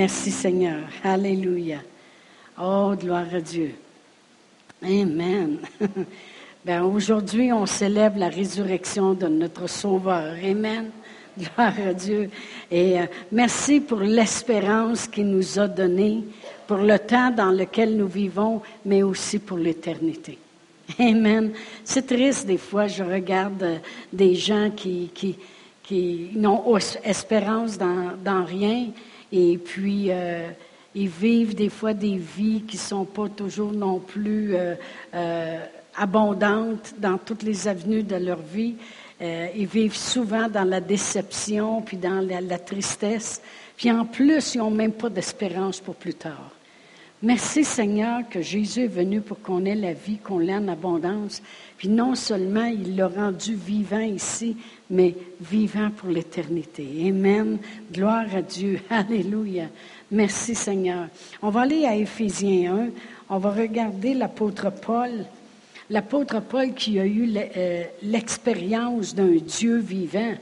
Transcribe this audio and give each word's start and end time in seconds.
Merci 0.00 0.30
Seigneur. 0.30 0.84
Alléluia. 1.04 1.80
Oh, 2.58 2.94
gloire 2.98 3.34
à 3.34 3.40
Dieu. 3.42 3.74
Amen. 4.82 5.58
Ben, 6.64 6.82
aujourd'hui, 6.84 7.52
on 7.52 7.66
célèbre 7.66 8.18
la 8.18 8.30
résurrection 8.30 9.12
de 9.12 9.26
notre 9.26 9.68
Sauveur. 9.68 10.34
Amen. 10.42 10.90
Gloire 11.38 11.74
à 11.86 11.92
Dieu. 11.92 12.30
Et 12.70 12.98
euh, 12.98 13.04
merci 13.30 13.80
pour 13.80 14.00
l'espérance 14.00 15.06
qu'il 15.06 15.26
nous 15.26 15.58
a 15.58 15.68
donnée, 15.68 16.24
pour 16.66 16.78
le 16.78 16.98
temps 16.98 17.30
dans 17.30 17.50
lequel 17.50 17.94
nous 17.94 18.08
vivons, 18.08 18.62
mais 18.86 19.02
aussi 19.02 19.38
pour 19.38 19.58
l'éternité. 19.58 20.38
Amen. 20.98 21.52
C'est 21.84 22.06
triste 22.06 22.46
des 22.46 22.58
fois, 22.58 22.86
je 22.86 23.02
regarde 23.02 23.62
euh, 23.62 23.76
des 24.10 24.34
gens 24.34 24.70
qui, 24.70 25.10
qui, 25.14 25.36
qui 25.82 26.30
n'ont 26.36 26.74
espérance 27.04 27.76
dans, 27.76 28.12
dans, 28.24 28.44
rien 28.46 28.86
et 29.32 29.58
puis 29.58 30.06
euh, 30.10 30.48
ils 30.94 31.08
vivent 31.08 31.54
des 31.54 31.68
fois 31.68 31.94
des 31.94 32.16
vies 32.16 32.62
qui 32.62 32.76
ne 32.76 32.82
sont 32.82 33.04
pas 33.04 33.28
toujours 33.28 33.72
non 33.72 34.00
plus 34.00 34.54
euh, 34.54 34.74
euh, 35.14 35.58
abondantes 35.96 36.94
dans 36.98 37.18
toutes 37.18 37.42
les 37.42 37.68
avenues 37.68 38.02
de 38.02 38.16
leur 38.16 38.40
vie. 38.40 38.74
Ils 39.22 39.66
vivent 39.66 39.96
souvent 39.96 40.48
dans 40.48 40.64
la 40.64 40.80
déception 40.80 41.82
puis 41.82 41.98
dans 41.98 42.26
la, 42.26 42.40
la 42.40 42.58
tristesse. 42.58 43.42
Puis 43.76 43.90
en 43.90 44.06
plus, 44.06 44.54
ils 44.54 44.58
n'ont 44.58 44.70
même 44.70 44.92
pas 44.92 45.10
d'espérance 45.10 45.78
pour 45.78 45.94
plus 45.94 46.14
tard. 46.14 46.50
Merci 47.22 47.64
Seigneur 47.64 48.22
que 48.30 48.40
Jésus 48.40 48.84
est 48.84 48.86
venu 48.86 49.20
pour 49.20 49.42
qu'on 49.42 49.66
ait 49.66 49.74
la 49.74 49.92
vie, 49.92 50.16
qu'on 50.16 50.38
l'ait 50.38 50.54
en 50.54 50.68
abondance. 50.68 51.42
Puis 51.76 51.88
non 51.88 52.14
seulement 52.14 52.64
il 52.64 52.96
l'a 52.96 53.08
rendu 53.08 53.54
vivant 53.54 54.00
ici, 54.00 54.56
mais 54.90 55.14
vivant 55.40 55.90
pour 55.90 56.10
l'éternité. 56.10 56.86
Amen. 57.08 57.58
Gloire 57.92 58.26
à 58.34 58.42
Dieu. 58.42 58.80
Alléluia. 58.90 59.66
Merci 60.10 60.54
Seigneur. 60.54 61.06
On 61.40 61.50
va 61.50 61.62
aller 61.62 61.86
à 61.86 61.94
Éphésiens 61.94 62.76
1. 62.76 62.88
On 63.30 63.38
va 63.38 63.52
regarder 63.52 64.14
l'apôtre 64.14 64.70
Paul. 64.70 65.24
L'apôtre 65.88 66.40
Paul 66.40 66.74
qui 66.74 66.98
a 66.98 67.06
eu 67.06 67.32
euh, 67.36 67.84
l'expérience 68.02 69.14
d'un 69.14 69.36
Dieu 69.36 69.78
vivant. 69.78 70.34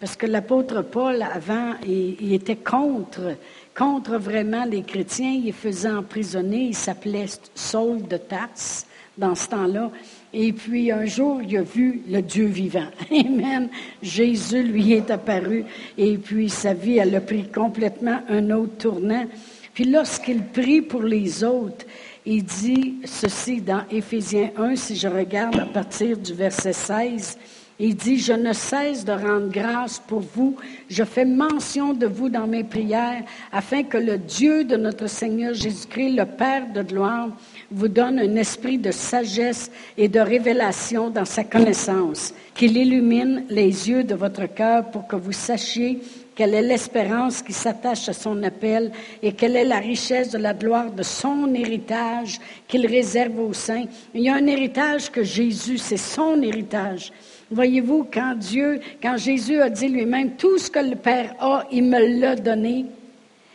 Parce 0.00 0.14
que 0.14 0.26
l'apôtre 0.26 0.82
Paul, 0.82 1.20
avant, 1.22 1.74
il, 1.84 2.32
était 2.32 2.56
contre, 2.56 3.34
contre 3.76 4.16
vraiment 4.16 4.64
les 4.64 4.82
chrétiens. 4.82 5.40
Il 5.44 5.52
faisait 5.52 5.90
emprisonner. 5.90 6.66
Il 6.66 6.74
s'appelait 6.76 7.26
Saul 7.56 8.06
de 8.06 8.16
Tarse 8.16 8.86
dans 9.16 9.34
ce 9.34 9.48
temps-là. 9.48 9.90
Et 10.32 10.52
puis 10.52 10.90
un 10.92 11.06
jour, 11.06 11.40
il 11.42 11.56
a 11.56 11.62
vu 11.62 12.02
le 12.08 12.20
Dieu 12.20 12.46
vivant. 12.46 12.88
Amen. 13.10 13.68
Jésus 14.02 14.62
lui 14.62 14.92
est 14.92 15.10
apparu 15.10 15.64
et 15.96 16.18
puis 16.18 16.50
sa 16.50 16.74
vie, 16.74 16.98
elle 16.98 17.14
a 17.14 17.20
pris 17.20 17.48
complètement 17.48 18.20
un 18.28 18.50
autre 18.50 18.76
tournant. 18.78 19.26
Puis 19.72 19.84
lorsqu'il 19.84 20.42
prie 20.42 20.82
pour 20.82 21.02
les 21.02 21.44
autres, 21.44 21.86
il 22.26 22.44
dit 22.44 22.96
ceci 23.04 23.60
dans 23.60 23.84
Éphésiens 23.90 24.50
1, 24.56 24.76
si 24.76 24.96
je 24.96 25.08
regarde 25.08 25.58
à 25.60 25.66
partir 25.66 26.18
du 26.18 26.34
verset 26.34 26.72
16, 26.72 27.38
il 27.80 27.94
dit, 27.94 28.18
je 28.18 28.32
ne 28.32 28.52
cesse 28.52 29.04
de 29.04 29.12
rendre 29.12 29.50
grâce 29.50 30.02
pour 30.04 30.20
vous, 30.20 30.56
je 30.88 31.04
fais 31.04 31.24
mention 31.24 31.92
de 31.92 32.06
vous 32.06 32.28
dans 32.28 32.46
mes 32.46 32.64
prières, 32.64 33.22
afin 33.52 33.84
que 33.84 33.98
le 33.98 34.18
Dieu 34.18 34.64
de 34.64 34.76
notre 34.76 35.06
Seigneur 35.06 35.54
Jésus-Christ, 35.54 36.16
le 36.16 36.26
Père 36.26 36.72
de 36.72 36.82
gloire, 36.82 37.28
vous 37.70 37.88
donne 37.88 38.18
un 38.18 38.36
esprit 38.36 38.78
de 38.78 38.90
sagesse 38.90 39.70
et 39.96 40.08
de 40.08 40.20
révélation 40.20 41.10
dans 41.10 41.24
sa 41.24 41.44
connaissance, 41.44 42.34
qu'il 42.54 42.76
illumine 42.76 43.44
les 43.48 43.88
yeux 43.88 44.02
de 44.02 44.14
votre 44.14 44.46
cœur 44.46 44.90
pour 44.90 45.06
que 45.06 45.16
vous 45.16 45.32
sachiez 45.32 46.00
quelle 46.34 46.54
est 46.54 46.62
l'espérance 46.62 47.42
qui 47.42 47.52
s'attache 47.52 48.08
à 48.08 48.12
son 48.12 48.44
appel 48.44 48.92
et 49.24 49.32
quelle 49.32 49.56
est 49.56 49.64
la 49.64 49.80
richesse 49.80 50.30
de 50.30 50.38
la 50.38 50.54
gloire 50.54 50.92
de 50.92 51.02
son 51.02 51.52
héritage 51.52 52.38
qu'il 52.68 52.86
réserve 52.86 53.40
aux 53.40 53.52
saints. 53.52 53.86
Il 54.14 54.22
y 54.22 54.28
a 54.28 54.36
un 54.36 54.46
héritage 54.46 55.10
que 55.10 55.24
Jésus, 55.24 55.78
c'est 55.78 55.96
son 55.96 56.40
héritage. 56.40 57.12
Voyez-vous, 57.50 58.06
quand 58.12 58.34
Dieu, 58.34 58.80
quand 59.02 59.16
Jésus 59.16 59.60
a 59.60 59.70
dit 59.70 59.88
lui-même, 59.88 60.36
tout 60.36 60.58
ce 60.58 60.70
que 60.70 60.80
le 60.80 60.96
Père 60.96 61.34
a, 61.40 61.64
il 61.72 61.84
me 61.84 62.20
l'a 62.20 62.36
donné, 62.36 62.84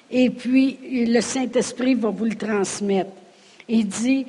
et 0.09 0.29
puis 0.29 0.79
le 1.07 1.21
Saint-Esprit 1.21 1.93
va 1.93 2.09
vous 2.09 2.25
le 2.25 2.35
transmettre. 2.35 3.11
Il 3.69 3.87
dit 3.87 4.25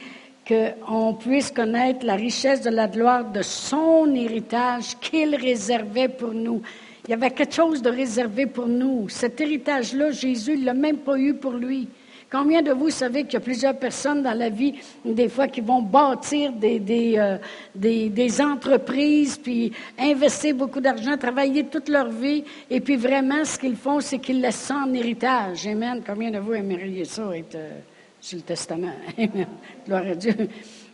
qu'on 0.46 1.14
puisse 1.14 1.50
connaître 1.50 2.04
la 2.04 2.14
richesse 2.14 2.60
de 2.60 2.70
la 2.70 2.86
gloire 2.88 3.24
de 3.24 3.40
son 3.40 4.14
héritage 4.14 4.98
qu'il 5.00 5.34
réservait 5.34 6.08
pour 6.08 6.34
nous. 6.34 6.60
Il 7.06 7.10
y 7.10 7.14
avait 7.14 7.30
quelque 7.30 7.54
chose 7.54 7.80
de 7.80 7.90
réservé 7.90 8.46
pour 8.46 8.66
nous. 8.66 9.08
Cet 9.08 9.40
héritage-là, 9.40 10.10
Jésus 10.10 10.58
ne 10.58 10.66
l'a 10.66 10.74
même 10.74 10.98
pas 10.98 11.18
eu 11.18 11.34
pour 11.34 11.52
lui. 11.52 11.88
Combien 12.34 12.62
de 12.62 12.72
vous 12.72 12.90
savez 12.90 13.22
qu'il 13.22 13.34
y 13.34 13.36
a 13.36 13.40
plusieurs 13.40 13.78
personnes 13.78 14.24
dans 14.24 14.36
la 14.36 14.48
vie, 14.48 14.74
des 15.04 15.28
fois, 15.28 15.46
qui 15.46 15.60
vont 15.60 15.80
bâtir 15.80 16.50
des, 16.50 16.82
euh, 17.16 17.38
des, 17.72 18.08
des 18.08 18.40
entreprises, 18.40 19.36
puis 19.36 19.70
investir 19.96 20.56
beaucoup 20.56 20.80
d'argent, 20.80 21.16
travailler 21.16 21.62
toute 21.66 21.88
leur 21.88 22.08
vie, 22.08 22.42
et 22.68 22.80
puis 22.80 22.96
vraiment, 22.96 23.44
ce 23.44 23.56
qu'ils 23.56 23.76
font, 23.76 24.00
c'est 24.00 24.18
qu'ils 24.18 24.40
laissent 24.40 24.56
ça 24.56 24.82
en 24.84 24.92
héritage. 24.92 25.64
Amen. 25.68 26.02
Combien 26.04 26.32
de 26.32 26.40
vous 26.40 26.54
aimeriez 26.54 27.04
ça 27.04 27.22
être... 27.36 27.54
Euh, 27.54 27.78
sur 28.20 28.38
le 28.38 28.42
testament? 28.42 28.94
Gloire 29.86 30.06
à 30.10 30.14
Dieu. 30.14 30.34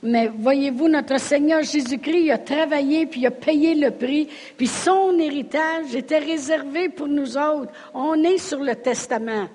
Mais 0.02 0.30
voyez-vous, 0.36 0.88
notre 0.88 1.18
Seigneur 1.18 1.62
Jésus-Christ 1.62 2.32
a 2.32 2.38
travaillé, 2.38 3.06
puis 3.06 3.24
a 3.24 3.30
payé 3.30 3.76
le 3.76 3.92
prix, 3.92 4.28
puis 4.58 4.66
son 4.66 5.16
héritage 5.18 5.94
était 5.94 6.18
réservé 6.18 6.90
pour 6.90 7.08
nous 7.08 7.38
autres. 7.38 7.72
On 7.94 8.14
est 8.24 8.38
sur 8.38 8.58
le 8.58 8.74
testament. 8.74 9.46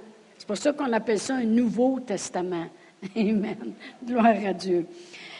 C'est 0.46 0.54
pour 0.54 0.58
ça 0.58 0.74
qu'on 0.74 0.94
appelle 0.94 1.18
ça 1.18 1.38
un 1.38 1.44
Nouveau 1.44 2.00
Testament. 2.00 2.68
Amen. 3.16 3.74
Gloire 4.06 4.36
à 4.46 4.54
Dieu. 4.54 4.86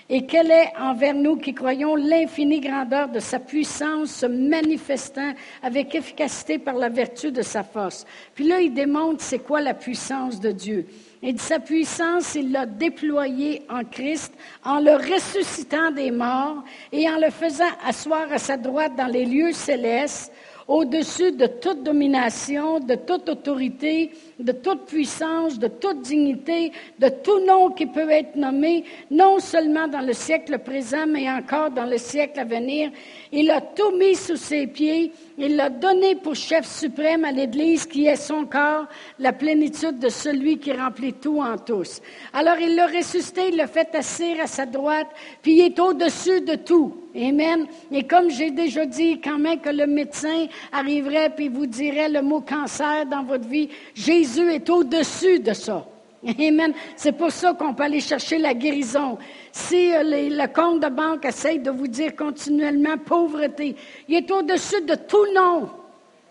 Et 0.10 0.26
quelle 0.26 0.50
est 0.50 0.74
envers 0.80 1.14
nous 1.14 1.36
qui 1.36 1.54
croyons 1.54 1.96
l'infinie 1.96 2.60
grandeur 2.60 3.10
de 3.10 3.20
sa 3.20 3.38
puissance 3.38 4.10
se 4.10 4.26
manifestant 4.26 5.34
avec 5.62 5.94
efficacité 5.94 6.58
par 6.58 6.74
la 6.74 6.90
vertu 6.90 7.32
de 7.32 7.44
sa 7.44 7.64
force? 7.64 8.08
Puis 8.34 8.48
là, 8.48 8.62
il 8.62 8.74
démontre 8.74 9.22
c'est 9.22 9.38
quoi 9.38 9.62
la 9.62 9.76
puissance 9.76 10.40
de 10.40 10.52
Dieu. 10.52 10.88
Et 11.22 11.34
de 11.34 11.40
sa 11.40 11.60
puissance, 11.60 12.34
il 12.34 12.52
l'a 12.52 12.66
déployé 12.66 13.62
en 13.70 13.84
Christ 13.84 14.34
en 14.64 14.80
le 14.80 14.94
ressuscitant 14.94 15.92
des 15.92 16.10
morts 16.10 16.64
et 16.92 17.08
en 17.08 17.20
le 17.20 17.30
faisant 17.30 17.64
asseoir 17.86 18.26
à 18.32 18.40
sa 18.40 18.58
droite 18.58 18.96
dans 18.98 19.06
les 19.06 19.26
lieux 19.26 19.54
célestes 19.54 20.34
au-dessus 20.68 21.32
de 21.32 21.46
toute 21.46 21.84
domination, 21.84 22.80
de 22.80 22.96
toute 22.96 23.30
autorité, 23.30 24.12
de 24.40 24.52
toute 24.52 24.86
puissance, 24.86 25.60
de 25.60 25.68
toute 25.68 26.02
dignité, 26.02 26.72
de 26.98 27.10
tout 27.10 27.46
nom 27.46 27.70
qui 27.70 27.86
peut 27.86 28.10
être 28.10 28.36
nommé, 28.36 28.84
non 29.12 29.40
seulement 29.40 29.88
dans 29.88 30.02
le 30.02 30.14
siècle 30.14 30.58
présent, 30.60 31.06
mais 31.08 31.30
encore 31.30 31.70
dans 31.70 31.86
le 31.86 31.98
siècle 31.98 32.40
à 32.40 32.46
venir. 32.46 32.90
Il 33.32 33.52
a 33.52 33.62
tout 33.62 33.92
mis 33.98 34.16
sous 34.16 34.38
ses 34.38 34.66
pieds. 34.66 35.12
Il 35.38 35.56
l'a 35.56 35.70
donné 35.70 36.16
pour 36.16 36.36
chef 36.36 36.66
suprême 36.66 37.26
à 37.26 37.32
l'Église 37.32 37.86
qui 37.86 38.08
est 38.08 38.16
son 38.16 38.46
corps, 38.46 38.88
la 39.20 39.34
plénitude 39.34 40.00
de 40.00 40.10
celui 40.10 40.58
qui 40.58 40.72
remplit 40.74 41.14
tout 41.14 41.42
en 41.42 41.58
tous. 41.58 42.02
Alors 42.34 42.58
il 42.60 42.76
l'a 42.76 42.88
ressuscité, 42.88 43.50
il 43.50 43.58
l'a 43.58 43.68
fait 43.68 43.94
asseoir 43.94 44.40
à 44.42 44.48
sa 44.48 44.66
droite, 44.66 45.08
puis 45.42 45.58
il 45.58 45.62
est 45.62 45.80
au-dessus 45.80 46.42
de 46.42 46.56
tout. 46.56 47.05
Amen. 47.16 47.68
Et 47.92 48.04
comme 48.04 48.30
j'ai 48.30 48.52
déjà 48.52 48.86
dit, 48.86 49.22
quand 49.22 49.38
même 49.38 49.60
que 49.60 49.70
le 49.70 49.88
médecin 49.88 50.48
arriverait 50.72 51.30
puis 51.30 51.48
vous 51.48 51.66
dirait 51.66 52.10
le 52.10 52.22
mot 52.22 52.42
cancer 52.42 53.06
dans 53.06 53.24
votre 53.24 53.48
vie, 53.48 53.70
Jésus 53.94 54.52
est 54.52 54.70
au-dessus 54.70 55.40
de 55.40 55.54
ça. 55.54 55.86
Amen. 56.28 56.74
C'est 56.96 57.12
pour 57.12 57.32
ça 57.32 57.54
qu'on 57.54 57.74
peut 57.74 57.84
aller 57.84 58.00
chercher 58.00 58.38
la 58.38 58.54
guérison. 58.54 59.18
Si 59.52 59.94
euh, 59.94 60.02
le 60.04 60.48
compte 60.48 60.82
de 60.82 60.90
banque 60.90 61.26
essaye 61.26 61.60
de 61.60 61.70
vous 61.70 61.88
dire 61.88 62.16
continuellement 62.16 62.98
pauvreté, 62.98 63.76
il 64.08 64.16
est 64.16 64.32
au-dessus 64.32 64.82
de 64.82 64.96
tout 64.96 65.32
nom, 65.34 65.70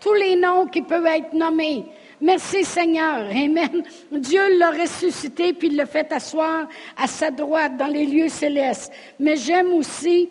tous 0.00 0.14
les 0.14 0.36
noms 0.36 0.66
qui 0.66 0.82
peuvent 0.82 1.06
être 1.06 1.32
nommés. 1.32 1.84
Merci 2.20 2.64
Seigneur. 2.64 3.26
Amen. 3.30 3.82
Dieu 4.10 4.58
l'a 4.58 4.70
ressuscité 4.70 5.52
puis 5.52 5.68
il 5.68 5.76
l'a 5.76 5.86
fait 5.86 6.12
asseoir 6.12 6.66
à 6.96 7.06
sa 7.06 7.30
droite 7.30 7.76
dans 7.76 7.86
les 7.86 8.04
lieux 8.04 8.28
célestes. 8.28 8.92
Mais 9.20 9.36
j'aime 9.36 9.72
aussi 9.74 10.28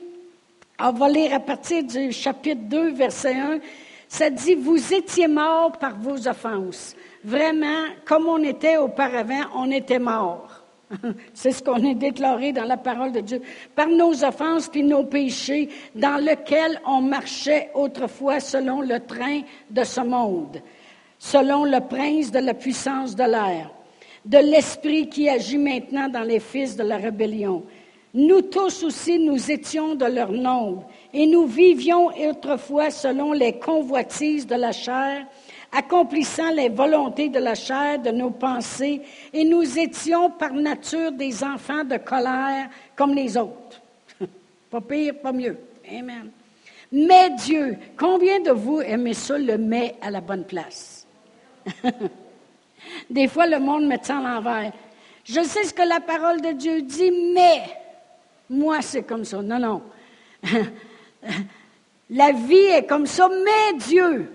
on 0.79 0.91
va 0.91 1.09
lire 1.09 1.33
à 1.33 1.39
partir 1.39 1.83
du 1.83 2.11
chapitre 2.11 2.61
2, 2.63 2.91
verset 2.91 3.35
1. 3.35 3.59
Ça 4.07 4.29
dit, 4.29 4.55
vous 4.55 4.93
étiez 4.93 5.27
morts 5.27 5.71
par 5.79 5.97
vos 5.97 6.27
offenses. 6.27 6.95
Vraiment, 7.23 7.85
comme 8.05 8.27
on 8.27 8.43
était 8.43 8.77
auparavant, 8.77 9.43
on 9.55 9.71
était 9.71 9.99
morts. 9.99 10.63
C'est 11.33 11.51
ce 11.51 11.63
qu'on 11.63 11.83
est 11.83 11.95
déclaré 11.95 12.51
dans 12.51 12.65
la 12.65 12.77
parole 12.77 13.11
de 13.11 13.21
Dieu. 13.21 13.41
Par 13.75 13.87
nos 13.87 14.23
offenses 14.23 14.69
et 14.75 14.83
nos 14.83 15.03
péchés, 15.03 15.69
dans 15.95 16.23
lesquels 16.23 16.79
on 16.85 17.01
marchait 17.01 17.69
autrefois 17.73 18.39
selon 18.39 18.81
le 18.81 18.99
train 18.99 19.41
de 19.69 19.83
ce 19.83 20.01
monde, 20.01 20.61
selon 21.17 21.63
le 21.63 21.79
prince 21.79 22.31
de 22.31 22.39
la 22.39 22.53
puissance 22.53 23.15
de 23.15 23.23
l'air, 23.23 23.71
de 24.25 24.37
l'esprit 24.37 25.09
qui 25.09 25.29
agit 25.29 25.57
maintenant 25.57 26.09
dans 26.09 26.23
les 26.23 26.39
fils 26.39 26.75
de 26.75 26.83
la 26.83 26.97
rébellion 26.97 27.63
nous 28.13 28.43
tous 28.43 28.83
aussi, 28.83 29.17
nous 29.17 29.49
étions 29.49 29.95
de 29.95 30.05
leur 30.05 30.31
nombre, 30.31 30.87
et 31.11 31.25
nous 31.25 31.47
vivions 31.47 32.07
autrefois 32.29 32.91
selon 32.91 33.33
les 33.33 33.57
convoitises 33.57 34.45
de 34.45 34.55
la 34.55 34.71
chair, 34.71 35.25
accomplissant 35.71 36.51
les 36.51 36.69
volontés 36.69 37.29
de 37.29 37.39
la 37.39 37.55
chair, 37.55 37.97
de 37.97 38.11
nos 38.11 38.29
pensées, 38.29 39.01
et 39.33 39.43
nous 39.43 39.79
étions 39.79 40.29
par 40.29 40.53
nature 40.53 41.11
des 41.11 41.43
enfants 41.43 41.83
de 41.83 41.97
colère 41.97 42.69
comme 42.95 43.15
les 43.15 43.35
autres. 43.35 43.81
pas 44.69 44.81
pire, 44.81 45.15
pas 45.19 45.31
mieux. 45.31 45.57
Amen. 45.89 46.29
Mais 46.91 47.31
Dieu, 47.31 47.77
combien 47.97 48.39
de 48.39 48.51
vous 48.51 48.81
aimez 48.81 49.15
ça, 49.15 49.39
le 49.39 49.57
mais 49.57 49.95
à 49.99 50.11
la 50.11 50.21
bonne 50.21 50.45
place? 50.45 51.07
Des 53.09 53.27
fois, 53.27 53.47
le 53.47 53.59
monde 53.59 53.87
met 53.87 53.99
ça 54.03 54.17
en 54.17 54.21
l'envers. 54.21 54.71
Je 55.23 55.41
sais 55.41 55.63
ce 55.63 55.73
que 55.73 55.81
la 55.81 55.99
parole 56.01 56.41
de 56.41 56.51
Dieu 56.51 56.83
dit, 56.83 57.11
mais 57.33 57.63
moi, 58.49 58.81
c'est 58.81 59.03
comme 59.03 59.25
ça. 59.25 59.41
Non, 59.41 59.59
non. 59.59 59.81
la 62.09 62.31
vie 62.31 62.55
est 62.55 62.85
comme 62.85 63.05
ça, 63.05 63.29
mais 63.29 63.77
Dieu. 63.77 64.29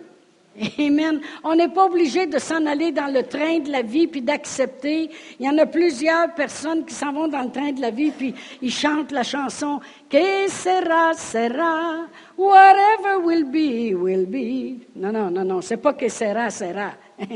Amen. 0.79 1.21
On 1.45 1.55
n'est 1.55 1.69
pas 1.69 1.87
obligé 1.87 2.27
de 2.27 2.39
s'en 2.39 2.67
aller 2.67 2.91
dans 2.91 3.13
le 3.13 3.23
train 3.23 3.61
de 3.61 3.71
la 3.71 3.83
vie 3.83 4.07
puis 4.07 4.23
d'accepter. 4.23 5.11
Il 5.39 5.47
y 5.47 5.49
en 5.49 5.57
a 5.59 5.67
plusieurs 5.67 6.35
personnes 6.35 6.85
qui 6.85 6.95
s'en 6.95 7.13
vont 7.13 7.29
dans 7.29 7.43
le 7.43 7.51
train 7.51 7.73
de 7.73 7.81
la 7.81 7.91
vie 7.91 8.11
puis 8.11 8.35
ils 8.61 8.73
chantent 8.73 9.13
la 9.13 9.23
chanson 9.23 9.81
Que 10.11 10.49
sera, 10.49 11.15
sera, 11.15 12.07
whatever 12.37 13.25
will 13.25 13.45
be, 13.45 13.95
will 13.95 14.27
be. 14.27 14.85
Non, 14.97 15.13
non, 15.13 15.31
non, 15.31 15.45
non, 15.45 15.61
c'est 15.61 15.77
pas 15.77 15.93
que 15.93 16.09
sera, 16.09 16.51
sera. 16.51 16.93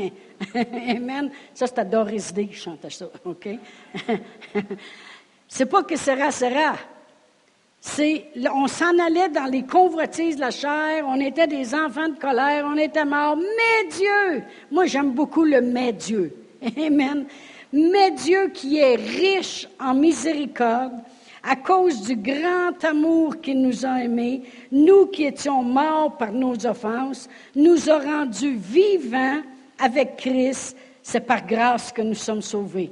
Amen. 0.89 1.31
Ça, 1.53 1.67
c'est 1.67 1.79
à 1.79 1.85
Doris 1.85 2.33
Day 2.33 2.47
qui 2.47 2.55
chante 2.55 2.89
ça, 2.89 3.07
OK? 3.23 3.47
c'est 5.55 5.67
pas 5.67 5.83
que 5.83 5.95
sera, 5.95 6.31
sera. 6.31 6.73
C'est, 7.79 8.25
on 8.51 8.65
s'en 8.67 8.97
allait 8.97 9.29
dans 9.29 9.45
les 9.45 9.61
convoitises 9.61 10.37
de 10.37 10.41
la 10.41 10.49
chair, 10.49 11.05
on 11.07 11.19
était 11.19 11.45
des 11.45 11.75
enfants 11.75 12.09
de 12.09 12.17
colère, 12.17 12.65
on 12.65 12.75
était 12.75 13.05
morts. 13.05 13.37
Mais 13.37 13.87
Dieu, 13.91 14.43
moi 14.71 14.87
j'aime 14.87 15.11
beaucoup 15.11 15.43
le 15.43 15.61
mais 15.61 15.93
Dieu. 15.93 16.35
Amen. 16.77 17.25
Mais 17.71 18.09
Dieu 18.09 18.49
qui 18.51 18.79
est 18.79 18.95
riche 18.95 19.67
en 19.79 19.93
miséricorde, 19.93 20.93
à 21.43 21.55
cause 21.55 22.01
du 22.01 22.15
grand 22.15 22.83
amour 22.83 23.39
qu'il 23.39 23.61
nous 23.61 23.85
a 23.85 24.01
aimés, 24.01 24.41
nous 24.71 25.05
qui 25.05 25.25
étions 25.25 25.61
morts 25.61 26.17
par 26.17 26.31
nos 26.31 26.65
offenses, 26.65 27.29
nous 27.55 27.91
a 27.91 27.99
rendus 27.99 28.55
vivants 28.55 29.41
avec 29.77 30.17
Christ, 30.17 30.75
c'est 31.03 31.27
par 31.27 31.45
grâce 31.45 31.91
que 31.91 32.01
nous 32.01 32.15
sommes 32.15 32.41
sauvés. 32.41 32.91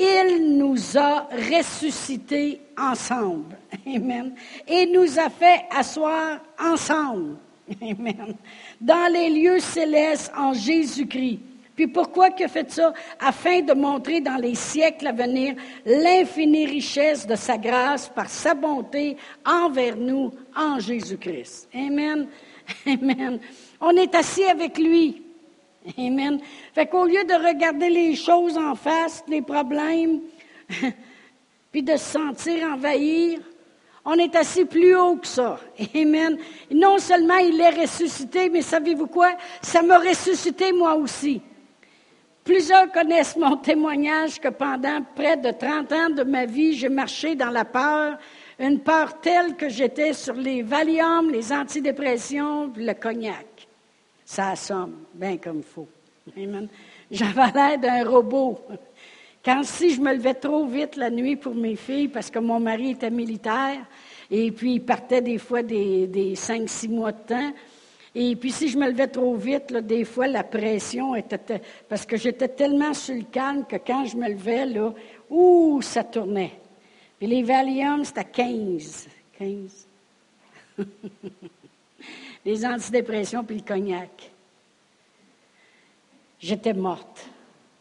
Il 0.00 0.56
nous 0.56 0.96
a 0.96 1.28
ressuscités 1.32 2.60
ensemble. 2.78 3.56
Amen. 3.86 4.32
Et 4.68 4.86
nous 4.86 5.18
a 5.18 5.28
fait 5.28 5.64
asseoir 5.76 6.38
ensemble. 6.56 7.36
Amen. 7.82 8.36
Dans 8.80 9.12
les 9.12 9.28
lieux 9.28 9.58
célestes 9.58 10.30
en 10.36 10.54
Jésus-Christ. 10.54 11.40
Puis 11.74 11.88
pourquoi 11.88 12.26
a 12.26 12.48
fait 12.48 12.70
ça? 12.70 12.92
Afin 13.18 13.62
de 13.62 13.72
montrer 13.72 14.20
dans 14.20 14.36
les 14.36 14.54
siècles 14.54 15.08
à 15.08 15.12
venir 15.12 15.56
l'infinie 15.84 16.66
richesse 16.66 17.26
de 17.26 17.34
sa 17.34 17.58
grâce 17.58 18.08
par 18.08 18.30
sa 18.30 18.54
bonté 18.54 19.16
envers 19.44 19.96
nous 19.96 20.32
en 20.56 20.78
Jésus-Christ. 20.78 21.68
Amen. 21.74 22.28
Amen. 22.86 23.40
On 23.80 23.90
est 23.96 24.14
assis 24.14 24.44
avec 24.44 24.78
lui. 24.78 25.22
Amen. 25.96 26.40
Fait 26.74 26.86
qu'au 26.86 27.06
lieu 27.06 27.24
de 27.24 27.34
regarder 27.34 27.88
les 27.88 28.14
choses 28.14 28.58
en 28.58 28.74
face, 28.74 29.24
les 29.28 29.42
problèmes, 29.42 30.20
puis 31.72 31.82
de 31.82 31.92
se 31.92 32.12
sentir 32.12 32.68
envahir, 32.68 33.40
on 34.04 34.14
est 34.14 34.34
assis 34.36 34.64
plus 34.64 34.94
haut 34.96 35.16
que 35.16 35.26
ça. 35.26 35.58
Amen. 35.94 36.38
Non 36.70 36.98
seulement 36.98 37.36
il 37.36 37.60
est 37.60 37.80
ressuscité, 37.80 38.48
mais 38.48 38.62
savez-vous 38.62 39.06
quoi? 39.06 39.32
Ça 39.62 39.82
m'a 39.82 39.98
ressuscité 39.98 40.72
moi 40.72 40.94
aussi. 40.94 41.40
Plusieurs 42.44 42.90
connaissent 42.90 43.36
mon 43.36 43.56
témoignage 43.70 44.40
que 44.40 44.48
pendant 44.48 45.02
près 45.14 45.36
de 45.36 45.50
30 45.50 45.92
ans 45.92 46.10
de 46.10 46.22
ma 46.22 46.46
vie, 46.46 46.74
j'ai 46.74 46.88
marché 46.88 47.34
dans 47.34 47.50
la 47.50 47.66
peur, 47.66 48.16
une 48.58 48.80
peur 48.80 49.20
telle 49.20 49.54
que 49.56 49.68
j'étais 49.68 50.14
sur 50.14 50.34
les 50.34 50.62
Valium, 50.62 51.30
les 51.30 51.52
antidépressions, 51.52 52.72
le 52.74 52.94
cognac 52.94 53.47
ça 54.28 54.50
assomme, 54.50 55.06
bien 55.14 55.38
comme 55.38 55.60
il 55.60 55.62
faut. 55.62 55.88
J'avais 57.10 57.50
l'air 57.54 57.78
d'un 57.78 58.06
robot. 58.06 58.60
Quand 59.42 59.62
si 59.64 59.94
je 59.94 60.02
me 60.02 60.12
levais 60.12 60.34
trop 60.34 60.66
vite 60.66 60.96
la 60.96 61.08
nuit 61.08 61.36
pour 61.36 61.54
mes 61.54 61.76
filles, 61.76 62.08
parce 62.08 62.30
que 62.30 62.38
mon 62.38 62.60
mari 62.60 62.90
était 62.90 63.10
militaire, 63.10 63.78
et 64.30 64.52
puis 64.52 64.74
il 64.74 64.80
partait 64.80 65.22
des 65.22 65.38
fois 65.38 65.62
des, 65.62 66.06
des 66.08 66.34
5-6 66.34 66.90
mois 66.90 67.12
de 67.12 67.22
temps, 67.26 67.52
et 68.14 68.36
puis 68.36 68.52
si 68.52 68.68
je 68.68 68.76
me 68.76 68.90
levais 68.90 69.06
trop 69.06 69.34
vite, 69.34 69.72
des 69.72 70.04
fois 70.04 70.26
la 70.26 70.44
pression 70.44 71.14
était... 71.14 71.62
Parce 71.88 72.04
que 72.04 72.18
j'étais 72.18 72.48
tellement 72.48 72.92
sur 72.92 73.14
le 73.14 73.22
calme 73.22 73.64
que 73.66 73.76
quand 73.76 74.04
je 74.04 74.16
me 74.18 74.28
levais, 74.28 74.66
là, 74.66 74.92
ouh, 75.30 75.80
ça 75.80 76.04
tournait. 76.04 76.52
Puis 77.18 77.28
les 77.28 77.42
Valium, 77.42 78.04
c'était 78.04 78.24
15. 78.24 79.08
15. 79.38 79.86
les 82.44 82.64
antidépressions 82.64 83.44
puis 83.44 83.56
le 83.56 83.62
cognac. 83.62 84.30
J'étais 86.40 86.74
morte, 86.74 87.28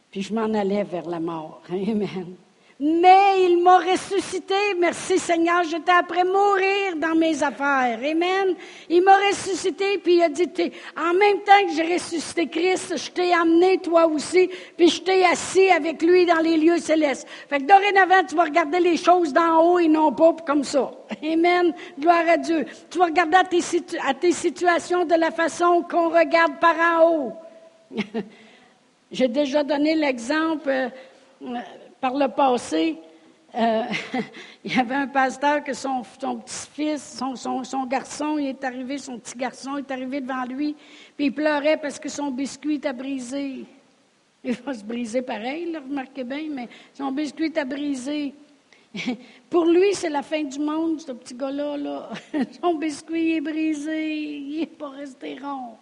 puis 0.10 0.22
je 0.22 0.34
m'en 0.34 0.54
allais 0.54 0.84
vers 0.84 1.08
la 1.08 1.20
mort. 1.20 1.62
Amen. 1.70 2.36
Mais 2.80 3.44
il 3.44 3.64
m'a 3.64 3.80
ressuscité. 3.80 4.54
Merci 4.80 5.18
Seigneur, 5.18 5.64
j'étais 5.64 5.92
après 5.92 6.24
mourir 6.24 6.96
dans 6.98 7.16
mes 7.16 7.42
affaires. 7.42 7.98
Amen. 7.98 8.56
Il 8.88 9.02
m'a 9.04 9.18
ressuscité, 9.18 9.98
puis 9.98 10.18
il 10.18 10.22
a 10.22 10.30
dit, 10.30 10.48
en 10.96 11.14
même 11.16 11.40
temps 11.40 11.66
que 11.68 11.74
j'ai 11.76 11.94
ressuscité 11.96 12.48
Christ, 12.48 12.96
je 12.96 13.10
t'ai 13.10 13.34
amené 13.34 13.80
toi 13.80 14.06
aussi, 14.06 14.52
puis 14.78 14.90
je 14.90 15.02
t'ai 15.02 15.26
assis 15.26 15.70
avec 15.70 16.04
lui 16.04 16.28
dans 16.28 16.38
les 16.38 16.58
lieux 16.58 16.78
célestes. 16.78 17.28
Fait 17.50 17.58
que 17.58 17.64
dorénavant, 17.66 18.24
tu 18.28 18.36
vas 18.36 18.44
regarder 18.44 18.80
les 18.80 18.98
choses 18.98 19.34
d'en 19.34 19.60
haut 19.60 19.80
et 19.80 19.88
non 19.88 20.12
pas 20.12 20.36
comme 20.46 20.64
ça. 20.64 20.92
Amen. 21.24 21.74
Gloire 22.00 22.30
à 22.30 22.38
Dieu. 22.38 22.64
Tu 22.92 23.00
vas 23.00 23.06
regarder 23.06 23.38
à 23.38 23.44
tes, 23.44 23.62
à 24.06 24.14
tes 24.14 24.34
situations 24.34 25.04
de 25.04 25.16
la 25.16 25.32
façon 25.32 25.82
qu'on 25.82 26.10
regarde 26.10 26.60
par 26.60 26.76
en 26.78 27.10
haut. 27.10 27.34
j'ai 29.12 29.28
déjà 29.28 29.64
donné 29.64 29.96
l'exemple. 29.96 30.92
Par 32.00 32.14
le 32.14 32.28
passé, 32.28 32.98
euh, 33.56 33.84
il 34.64 34.76
y 34.76 34.80
avait 34.80 34.96
un 34.96 35.08
pasteur 35.08 35.64
que 35.64 35.74
son, 35.74 36.02
petit-fils, 36.02 37.22
son, 37.36 37.86
garçon, 37.86 38.38
il 38.38 38.48
est 38.48 38.64
arrivé, 38.64 38.98
son 38.98 39.18
petit 39.20 39.38
garçon 39.38 39.78
est 39.78 39.90
arrivé 39.90 40.22
devant 40.22 40.44
lui, 40.46 40.76
puis 41.16 41.28
il 41.28 41.34
pleurait 41.34 41.78
parce 41.78 42.00
que 42.00 42.10
son 42.10 42.32
biscuit 42.32 42.76
était 42.76 42.94
brisé. 42.94 43.66
Il 44.44 44.54
va 44.54 44.74
se 44.74 44.84
briser 44.84 45.22
pareil, 45.22 45.72
là, 45.72 45.80
remarquez 45.80 46.24
bien, 46.24 46.48
mais 46.52 46.70
son 46.94 47.12
biscuit 47.12 47.48
était 47.48 47.66
brisé. 47.66 48.34
Pour 49.50 49.66
lui, 49.66 49.94
c'est 49.94 50.10
la 50.10 50.22
fin 50.22 50.44
du 50.44 50.60
monde, 50.60 51.02
ce 51.02 51.12
petit 51.12 51.34
gars-là. 51.34 51.78
Là. 51.78 52.10
Son 52.62 52.76
biscuit 52.76 53.34
est 53.34 53.42
brisé, 53.42 54.16
il 54.16 54.60
n'est 54.60 54.66
pas 54.66 54.90
resté 54.90 55.38
rond. 55.42 55.76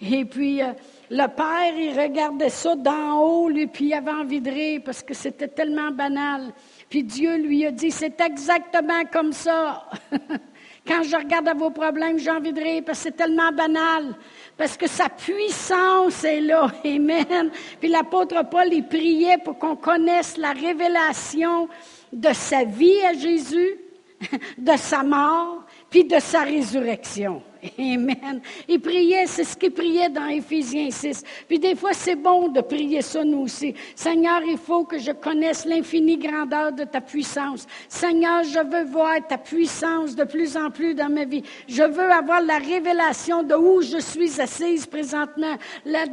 Et 0.00 0.24
puis, 0.24 0.62
euh, 0.62 0.72
le 1.10 1.26
père, 1.26 1.76
il 1.76 1.98
regardait 1.98 2.50
ça 2.50 2.76
d'en 2.76 3.20
haut, 3.20 3.48
lui, 3.48 3.66
puis 3.66 3.86
il 3.86 3.94
avait 3.94 4.12
envie 4.12 4.40
de 4.40 4.50
rire 4.50 4.80
parce 4.84 5.02
que 5.02 5.12
c'était 5.12 5.48
tellement 5.48 5.90
banal. 5.90 6.52
Puis 6.88 7.02
Dieu 7.02 7.36
lui 7.36 7.66
a 7.66 7.72
dit, 7.72 7.90
c'est 7.90 8.20
exactement 8.20 9.04
comme 9.12 9.32
ça. 9.32 9.88
Quand 10.86 11.02
je 11.02 11.16
regarde 11.16 11.48
à 11.48 11.54
vos 11.54 11.70
problèmes, 11.70 12.18
j'ai 12.18 12.30
envie 12.30 12.52
de 12.52 12.60
rire 12.60 12.82
parce 12.86 12.98
que 12.98 13.04
c'est 13.04 13.16
tellement 13.16 13.52
banal. 13.52 14.14
Parce 14.56 14.76
que 14.76 14.86
sa 14.86 15.08
puissance 15.08 16.24
est 16.24 16.40
là. 16.40 16.70
Amen. 16.84 17.50
Puis 17.80 17.90
l'apôtre 17.90 18.48
Paul, 18.48 18.68
il 18.72 18.86
priait 18.86 19.38
pour 19.38 19.58
qu'on 19.58 19.76
connaisse 19.76 20.36
la 20.36 20.52
révélation 20.52 21.68
de 22.12 22.32
sa 22.32 22.64
vie 22.64 23.02
à 23.04 23.12
Jésus, 23.12 23.74
de 24.58 24.76
sa 24.76 25.02
mort, 25.02 25.64
puis 25.90 26.04
de 26.04 26.18
sa 26.20 26.42
résurrection. 26.42 27.42
Amen. 27.78 28.40
Il 28.68 28.80
priait, 28.80 29.26
c'est 29.26 29.44
ce 29.44 29.56
qu'il 29.56 29.72
priait 29.72 30.08
dans 30.08 30.26
Éphésiens 30.26 30.90
6. 30.90 31.22
Puis 31.48 31.58
des 31.58 31.74
fois, 31.74 31.92
c'est 31.92 32.14
bon 32.14 32.48
de 32.48 32.60
prier 32.60 33.02
ça 33.02 33.24
nous 33.24 33.40
aussi. 33.40 33.74
Seigneur, 33.94 34.40
il 34.46 34.58
faut 34.58 34.84
que 34.84 34.98
je 34.98 35.12
connaisse 35.12 35.64
l'infinie 35.64 36.16
grandeur 36.16 36.72
de 36.72 36.84
ta 36.84 37.00
puissance. 37.00 37.66
Seigneur, 37.88 38.44
je 38.44 38.60
veux 38.60 38.84
voir 38.84 39.26
ta 39.26 39.38
puissance 39.38 40.14
de 40.14 40.24
plus 40.24 40.56
en 40.56 40.70
plus 40.70 40.94
dans 40.94 41.08
ma 41.08 41.24
vie. 41.24 41.42
Je 41.66 41.82
veux 41.82 42.10
avoir 42.10 42.42
la 42.42 42.58
révélation 42.58 43.42
de 43.42 43.54
où 43.54 43.82
je 43.82 43.98
suis 43.98 44.40
assise 44.40 44.86
présentement. 44.86 45.56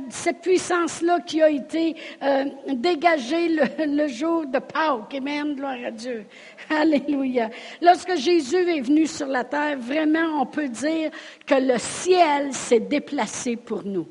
cette 0.10 0.42
puissance-là 0.42 1.20
qui 1.22 1.42
a 1.42 1.50
été 1.50 1.96
euh, 2.24 2.46
dégagée 2.74 3.50
le, 3.50 3.86
le 3.86 4.08
jour 4.08 4.46
de 4.46 4.60
Pâques. 4.60 5.16
Amen. 5.16 5.56
Gloire 5.56 5.78
à 5.86 5.92
Dieu. 5.92 6.26
Alléluia. 6.70 7.50
Lorsque 7.82 8.16
Jésus 8.16 8.56
est 8.56 8.82
venu 8.82 9.06
sur 9.06 9.28
la 9.28 9.44
terre, 9.44 9.78
vraiment, 9.78 10.42
on 10.42 10.46
peut 10.46 10.68
dire 10.68 11.12
que 11.46 11.56
le 11.56 11.78
ciel 11.78 12.54
s'est 12.54 12.80
déplacé 12.80 13.56
pour 13.56 13.84
nous. 13.84 14.08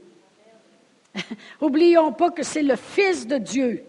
Oublions 1.61 2.13
pas 2.13 2.31
que 2.31 2.43
c'est 2.43 2.63
le 2.63 2.77
Fils 2.77 3.27
de 3.27 3.39
Dieu. 3.39 3.85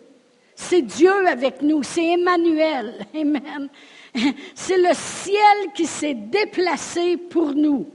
C'est 0.55 0.81
Dieu 0.81 1.27
avec 1.27 1.61
nous, 1.61 1.83
c'est 1.83 2.13
Emmanuel. 2.13 3.05
Amen. 3.13 3.69
C'est 4.55 4.77
le 4.77 4.93
ciel 4.93 5.73
qui 5.73 5.85
s'est 5.85 6.13
déplacé 6.13 7.17
pour 7.17 7.53
nous. 7.53 7.85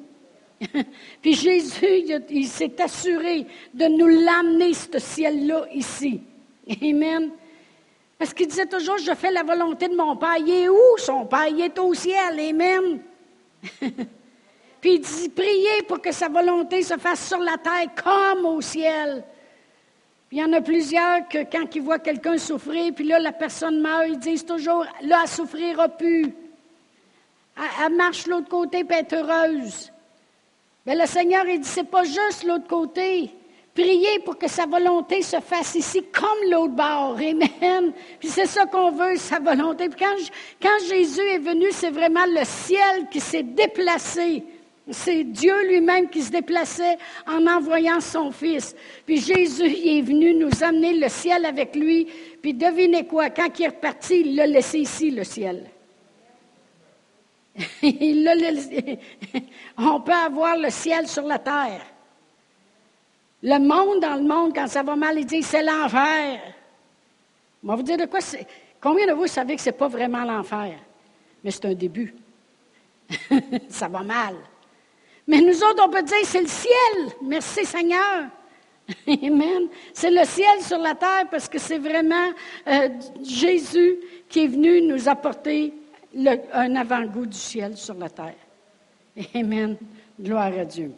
Puis 1.22 1.32
Jésus, 1.32 2.04
il, 2.28 2.46
s'est 2.46 2.78
assuré 2.82 3.46
de 3.72 3.86
nous 3.86 4.06
l'amener, 4.06 4.74
ce 4.74 4.98
ciel-là, 4.98 5.64
ici. 5.72 6.20
Amen. 6.82 7.30
Parce 8.18 8.34
qu'il 8.34 8.48
disait 8.48 8.66
toujours, 8.66 8.98
je 8.98 9.14
fais 9.14 9.30
la 9.32 9.42
volonté 9.42 9.88
de 9.88 9.96
mon 9.96 10.14
Père. 10.16 10.36
Il 10.38 10.50
est 10.50 10.68
où? 10.68 10.98
Son 10.98 11.24
Père? 11.24 11.48
Il 11.48 11.62
est 11.62 11.78
au 11.78 11.94
ciel. 11.94 12.38
Amen. 12.38 13.00
Puis 14.80 14.94
il 14.94 15.00
dit, 15.00 15.28
priez 15.28 15.82
pour 15.86 16.00
que 16.00 16.12
sa 16.12 16.28
volonté 16.28 16.82
se 16.82 16.96
fasse 16.96 17.28
sur 17.28 17.38
la 17.38 17.58
terre 17.58 17.90
comme 18.02 18.46
au 18.46 18.60
ciel. 18.60 19.24
Puis 20.28 20.38
il 20.38 20.40
y 20.40 20.44
en 20.44 20.52
a 20.52 20.60
plusieurs 20.60 21.28
que 21.28 21.38
quand 21.50 21.74
ils 21.74 21.82
voient 21.82 21.98
quelqu'un 21.98 22.38
souffrir, 22.38 22.94
puis 22.94 23.04
là, 23.04 23.18
la 23.18 23.32
personne 23.32 23.80
meurt, 23.80 24.06
ils 24.08 24.18
disent 24.18 24.46
toujours, 24.46 24.86
là, 25.02 25.20
elle 25.22 25.28
souffrira 25.28 25.88
plus. 25.88 26.32
Elle, 27.56 27.94
marche 27.94 28.26
l'autre 28.26 28.48
côté, 28.48 28.84
puis 28.84 28.96
elle 28.96 29.06
est 29.06 29.12
heureuse. 29.12 29.92
Mais 30.86 30.94
le 30.94 31.06
Seigneur, 31.06 31.44
il 31.46 31.60
dit, 31.60 31.68
c'est 31.68 31.84
pas 31.84 32.04
juste 32.04 32.44
l'autre 32.44 32.68
côté. 32.68 33.30
Priez 33.74 34.20
pour 34.24 34.38
que 34.38 34.48
sa 34.48 34.66
volonté 34.66 35.22
se 35.22 35.40
fasse 35.40 35.74
ici 35.74 36.02
comme 36.12 36.50
l'autre 36.50 36.74
bord. 36.74 37.16
Amen. 37.16 37.92
Puis 38.18 38.28
c'est 38.28 38.46
ça 38.46 38.66
qu'on 38.66 38.90
veut, 38.92 39.16
sa 39.16 39.38
volonté. 39.40 39.88
Puis 39.88 40.04
quand, 40.04 40.16
quand 40.60 40.86
Jésus 40.88 41.20
est 41.20 41.38
venu, 41.38 41.66
c'est 41.70 41.90
vraiment 41.90 42.26
le 42.26 42.44
ciel 42.44 43.08
qui 43.10 43.20
s'est 43.20 43.42
déplacé. 43.42 44.44
C'est 44.90 45.24
Dieu 45.24 45.68
lui-même 45.68 46.08
qui 46.08 46.22
se 46.22 46.30
déplaçait 46.30 46.98
en 47.26 47.46
envoyant 47.46 48.00
son 48.00 48.30
Fils. 48.30 48.74
Puis 49.06 49.20
Jésus 49.20 49.64
est 49.64 50.02
venu 50.02 50.34
nous 50.34 50.62
amener 50.62 50.94
le 50.94 51.08
ciel 51.08 51.44
avec 51.44 51.74
lui. 51.74 52.08
Puis 52.42 52.54
devinez 52.54 53.06
quoi, 53.06 53.30
quand 53.30 53.48
il 53.58 53.64
est 53.64 53.68
reparti, 53.68 54.20
il 54.20 54.36
l'a 54.36 54.46
laissé 54.46 54.78
ici, 54.80 55.10
le 55.10 55.24
ciel. 55.24 55.70
On 59.78 60.00
peut 60.00 60.12
avoir 60.12 60.56
le 60.56 60.70
ciel 60.70 61.06
sur 61.06 61.24
la 61.24 61.38
terre. 61.38 61.84
Le 63.42 63.58
monde 63.58 64.00
dans 64.00 64.16
le 64.16 64.22
monde, 64.22 64.54
quand 64.54 64.66
ça 64.66 64.82
va 64.82 64.96
mal, 64.96 65.18
il 65.18 65.26
dit 65.26 65.42
c'est 65.42 65.62
l'enfer. 65.62 66.40
On 67.66 67.74
vous 67.74 67.82
dire 67.82 67.96
de 67.96 68.06
quoi. 68.06 68.20
Combien 68.80 69.06
de 69.06 69.12
vous 69.12 69.26
savez 69.26 69.56
que 69.56 69.62
ce 69.62 69.70
n'est 69.70 69.76
pas 69.76 69.88
vraiment 69.88 70.24
l'enfer? 70.24 70.78
Mais 71.44 71.50
c'est 71.50 71.66
un 71.66 71.74
début. 71.74 72.14
ça 73.68 73.88
va 73.88 74.02
mal. 74.02 74.36
Mais 75.30 75.40
nous 75.40 75.62
autres, 75.62 75.80
on 75.86 75.88
peut 75.88 76.02
dire 76.02 76.16
c'est 76.24 76.40
le 76.40 76.48
ciel. 76.48 77.14
Merci 77.22 77.64
Seigneur. 77.64 78.26
Amen. 79.06 79.68
C'est 79.94 80.10
le 80.10 80.24
ciel 80.24 80.60
sur 80.60 80.78
la 80.78 80.96
terre 80.96 81.28
parce 81.30 81.48
que 81.48 81.56
c'est 81.56 81.78
vraiment 81.78 82.32
euh, 82.66 82.88
Jésus 83.22 83.98
qui 84.28 84.42
est 84.42 84.48
venu 84.48 84.82
nous 84.82 85.08
apporter 85.08 85.72
un 86.52 86.74
avant-goût 86.74 87.26
du 87.26 87.38
ciel 87.38 87.76
sur 87.76 87.94
la 87.94 88.10
terre. 88.10 88.34
Amen. 89.36 89.76
Gloire 90.20 90.52
à 90.58 90.64
Dieu. 90.64 90.90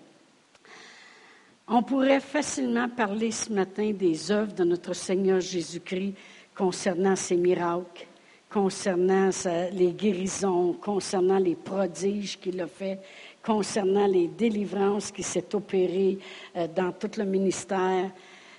On 1.69 1.83
pourrait 1.83 2.21
facilement 2.21 2.89
parler 2.89 3.33
ce 3.33 3.53
matin 3.53 3.91
des 3.93 4.31
œuvres 4.31 4.55
de 4.55 4.65
notre 4.65 4.95
Seigneur 4.95 5.43
Jésus-Christ 5.43 6.15
concernant 6.55 7.17
ses 7.17 7.37
miracles, 7.37 8.07
concernant 8.49 9.29
les 9.75 9.93
guérisons, 9.93 10.73
concernant 10.73 11.39
les 11.39 11.55
prodiges 11.55 12.41
qu'il 12.41 12.59
a 12.62 12.67
fait, 12.67 12.99
concernant 13.43 14.07
les 14.07 14.29
délivrances 14.29 15.11
qui 15.11 15.23
s'est 15.23 15.55
opérées 15.55 16.19
euh, 16.57 16.69
dans 16.69 16.93
tout 16.93 17.11
le 17.19 17.25
ministère 17.25 18.11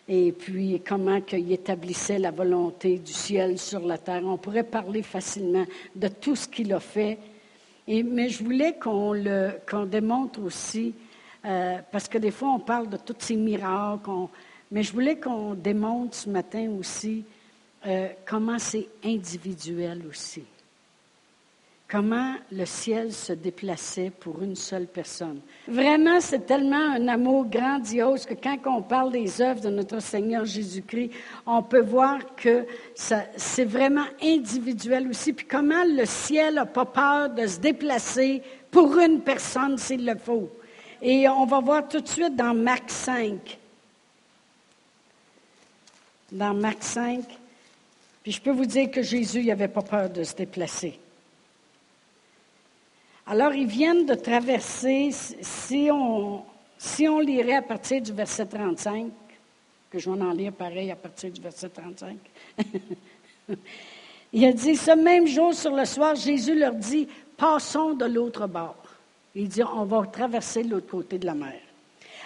et 0.07 0.31
puis 0.33 0.81
comment 0.85 1.19
il 1.31 1.51
établissait 1.51 2.19
la 2.19 2.31
volonté 2.31 2.97
du 2.99 3.13
ciel 3.13 3.57
sur 3.57 3.79
la 3.79 3.97
terre. 3.97 4.23
On 4.25 4.37
pourrait 4.37 4.63
parler 4.63 5.01
facilement 5.01 5.65
de 5.95 6.07
tout 6.09 6.35
ce 6.35 6.47
qu'il 6.47 6.73
a 6.73 6.79
fait. 6.79 7.17
mais 7.87 8.29
je 8.29 8.43
voulais 8.43 8.75
qu'on 8.77 9.85
démontre 9.85 10.41
aussi, 10.41 10.93
euh, 11.45 11.77
parce 11.91 12.07
que 12.07 12.17
des 12.17 12.31
fois 12.31 12.49
on 12.49 12.59
parle 12.59 12.89
de 12.89 12.97
tous 12.97 13.15
ces 13.19 13.37
miracles, 13.37 14.09
mais 14.71 14.83
je 14.83 14.91
voulais 14.91 15.17
qu'on 15.17 15.53
démontre 15.53 16.15
ce 16.15 16.29
matin 16.29 16.69
aussi 16.77 17.23
euh, 17.85 18.09
comment 18.25 18.59
c'est 18.59 18.87
individuel 19.03 20.03
aussi 20.09 20.43
comment 21.87 22.33
le 22.51 22.65
ciel 22.65 23.13
se 23.13 23.33
déplaçait 23.33 24.11
pour 24.19 24.41
une 24.41 24.55
seule 24.55 24.87
personne. 24.87 25.39
Vraiment, 25.67 26.19
c'est 26.19 26.45
tellement 26.45 26.91
un 26.93 27.07
amour 27.07 27.45
grandiose 27.45 28.25
que 28.25 28.33
quand 28.33 28.57
on 28.65 28.81
parle 28.81 29.11
des 29.11 29.41
œuvres 29.41 29.61
de 29.61 29.69
notre 29.69 29.99
Seigneur 30.01 30.43
Jésus-Christ, 30.45 31.11
on 31.45 31.61
peut 31.61 31.83
voir 31.83 32.35
que 32.35 32.65
c'est 32.95 33.65
vraiment 33.65 34.05
individuel 34.21 35.07
aussi. 35.07 35.33
Puis 35.33 35.45
comment 35.45 35.83
le 35.85 36.05
ciel 36.05 36.55
n'a 36.55 36.65
pas 36.65 36.85
peur 36.85 37.29
de 37.29 37.45
se 37.45 37.59
déplacer 37.59 38.41
pour 38.71 38.97
une 38.97 39.21
personne 39.21 39.77
s'il 39.77 40.05
le 40.05 40.17
faut. 40.17 40.49
Et 40.99 41.29
on 41.29 41.45
va 41.45 41.59
voir 41.59 41.87
tout 41.87 41.99
de 41.99 42.07
suite 42.07 42.35
dans 42.35 42.55
Marc 42.55 42.89
5. 42.89 43.59
Dans 46.31 46.53
Marc 46.55 46.81
5. 46.81 47.23
Puis 48.23 48.31
je 48.31 48.41
peux 48.41 48.51
vous 48.51 48.65
dire 48.65 48.89
que 48.89 49.03
Jésus 49.03 49.43
n'avait 49.43 49.67
pas 49.67 49.81
peur 49.81 50.09
de 50.09 50.23
se 50.23 50.33
déplacer. 50.33 50.99
Alors, 53.25 53.53
ils 53.53 53.67
viennent 53.67 54.05
de 54.05 54.15
traverser, 54.15 55.11
si 55.41 55.89
on, 55.91 57.19
lirait 57.19 57.55
à 57.55 57.61
partir 57.61 58.01
du 58.01 58.11
verset 58.11 58.45
35, 58.45 59.11
que 59.89 59.97
je 59.97 60.09
vais 60.09 60.21
en 60.21 60.31
lire 60.31 60.51
pareil 60.51 60.91
à 60.91 60.95
partir 60.95 61.31
du 61.31 61.39
verset 61.39 61.69
35. 61.69 62.17
il 64.33 64.45
a 64.45 64.51
dit, 64.51 64.75
ce 64.75 64.91
même 64.91 65.25
jour, 65.25 65.53
sur 65.53 65.73
le 65.73 65.85
soir, 65.85 66.15
Jésus 66.15 66.57
leur 66.57 66.73
dit, 66.73 67.07
passons 67.37 67.93
de 67.93 68.05
l'autre 68.05 68.45
bord. 68.45 68.75
Il 69.35 69.47
dit, 69.47 69.63
on 69.63 69.85
va 69.85 70.05
traverser 70.05 70.63
l'autre 70.63 70.87
côté 70.87 71.17
de 71.17 71.25
la 71.25 71.33
mer. 71.33 71.59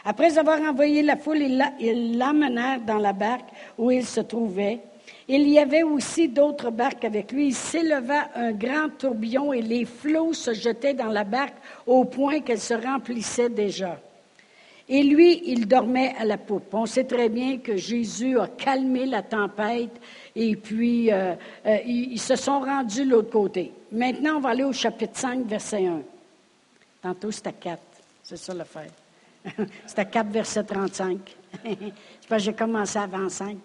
Après 0.04 0.38
avoir 0.38 0.60
envoyé 0.62 1.04
la 1.04 1.18
foule, 1.18 1.42
ils 1.80 2.18
l'amenèrent 2.18 2.82
dans 2.82 2.98
la 2.98 3.14
barque 3.14 3.50
où 3.78 3.92
il 3.92 4.06
se 4.06 4.22
trouvait 4.22 4.80
il 5.30 5.50
y 5.50 5.60
avait 5.60 5.84
aussi 5.84 6.30
d'autres 6.30 6.72
barques 6.72 7.04
avec 7.04 7.32
lui. 7.32 7.48
Il 7.48 7.56
s'éleva 7.56 8.30
un 8.36 8.54
grand 8.54 8.90
tourbillon 8.98 9.52
et 9.52 9.62
les 9.62 9.86
flots 9.86 10.34
se 10.34 10.54
jetaient 10.54 10.94
dans 10.94 11.12
la 11.12 11.26
barque 11.26 11.58
au 11.86 12.06
point 12.06 12.40
qu'elle 12.40 12.62
se 12.62 12.74
remplissait 12.74 13.50
déjà. 13.50 14.00
Et 14.90 15.04
lui, 15.04 15.44
il 15.46 15.68
dormait 15.68 16.16
à 16.18 16.24
la 16.24 16.38
poupe. 16.38 16.74
On 16.74 16.86
sait 16.86 17.04
très 17.04 17.28
bien 17.28 17.58
que 17.58 17.76
Jésus 17.76 18.40
a 18.40 18.48
calmé 18.48 19.06
la 19.06 19.22
tempête 19.22 20.00
et 20.34 20.56
puis 20.56 21.12
euh, 21.12 21.36
euh, 21.66 21.78
ils, 21.86 22.20
se 22.20 22.38
sont 22.38 22.62
rendus 22.62 23.04
de 23.04 23.10
l'autre 23.10 23.30
côté. 23.30 23.74
Maintenant, 23.92 24.38
on 24.38 24.40
va 24.40 24.50
aller 24.50 24.64
au 24.64 24.72
chapitre 24.72 25.18
5, 25.18 25.46
verset 25.46 25.88
1. 25.88 26.02
Tantôt, 27.02 27.32
c'était 27.32 27.52
4. 27.52 27.82
C'est 28.24 28.38
ça 28.38 28.54
l'affaire. 28.54 28.92
c'était 29.86 30.06
4, 30.06 30.30
verset 30.30 30.64
35. 30.64 31.36
Je 31.66 31.70
pense 31.70 31.90
que 32.30 32.38
j'ai 32.38 32.54
commencé 32.54 32.98
avant 32.98 33.28
5. 33.28 33.58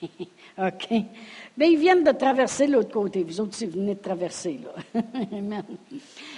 OK. 0.58 0.88
Bien, 1.56 1.68
ils 1.68 1.78
viennent 1.78 2.04
de 2.04 2.12
traverser 2.12 2.66
l'autre 2.66 2.90
côté. 2.90 3.22
Vous 3.24 3.40
autres, 3.40 3.56
vous 3.64 3.72
venez 3.72 3.94
de 3.94 4.00
traverser, 4.00 4.60
là. 4.62 5.02
Amen. 5.32 5.64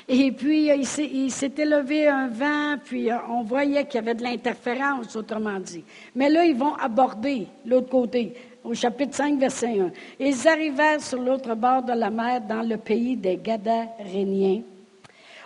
Et 0.08 0.32
puis, 0.32 0.70
euh, 0.70 0.76
il 0.76 1.30
s'est 1.30 1.52
élevé 1.56 2.08
un 2.08 2.28
vent, 2.28 2.76
puis 2.84 3.10
euh, 3.10 3.16
on 3.28 3.42
voyait 3.42 3.84
qu'il 3.86 3.96
y 3.96 3.98
avait 3.98 4.14
de 4.14 4.22
l'interférence, 4.22 5.14
autrement 5.16 5.58
dit. 5.60 5.84
Mais 6.14 6.28
là, 6.28 6.44
ils 6.44 6.56
vont 6.56 6.74
aborder 6.74 7.46
l'autre 7.64 7.88
côté, 7.88 8.34
au 8.64 8.74
chapitre 8.74 9.14
5, 9.14 9.38
verset 9.38 9.78
1. 9.78 9.90
Ils 10.18 10.48
arrivèrent 10.48 11.00
sur 11.00 11.20
l'autre 11.20 11.54
bord 11.54 11.82
de 11.82 11.92
la 11.92 12.10
mer, 12.10 12.40
dans 12.40 12.62
le 12.62 12.76
pays 12.76 13.16
des 13.16 13.36
Gadaréniens. 13.36 14.62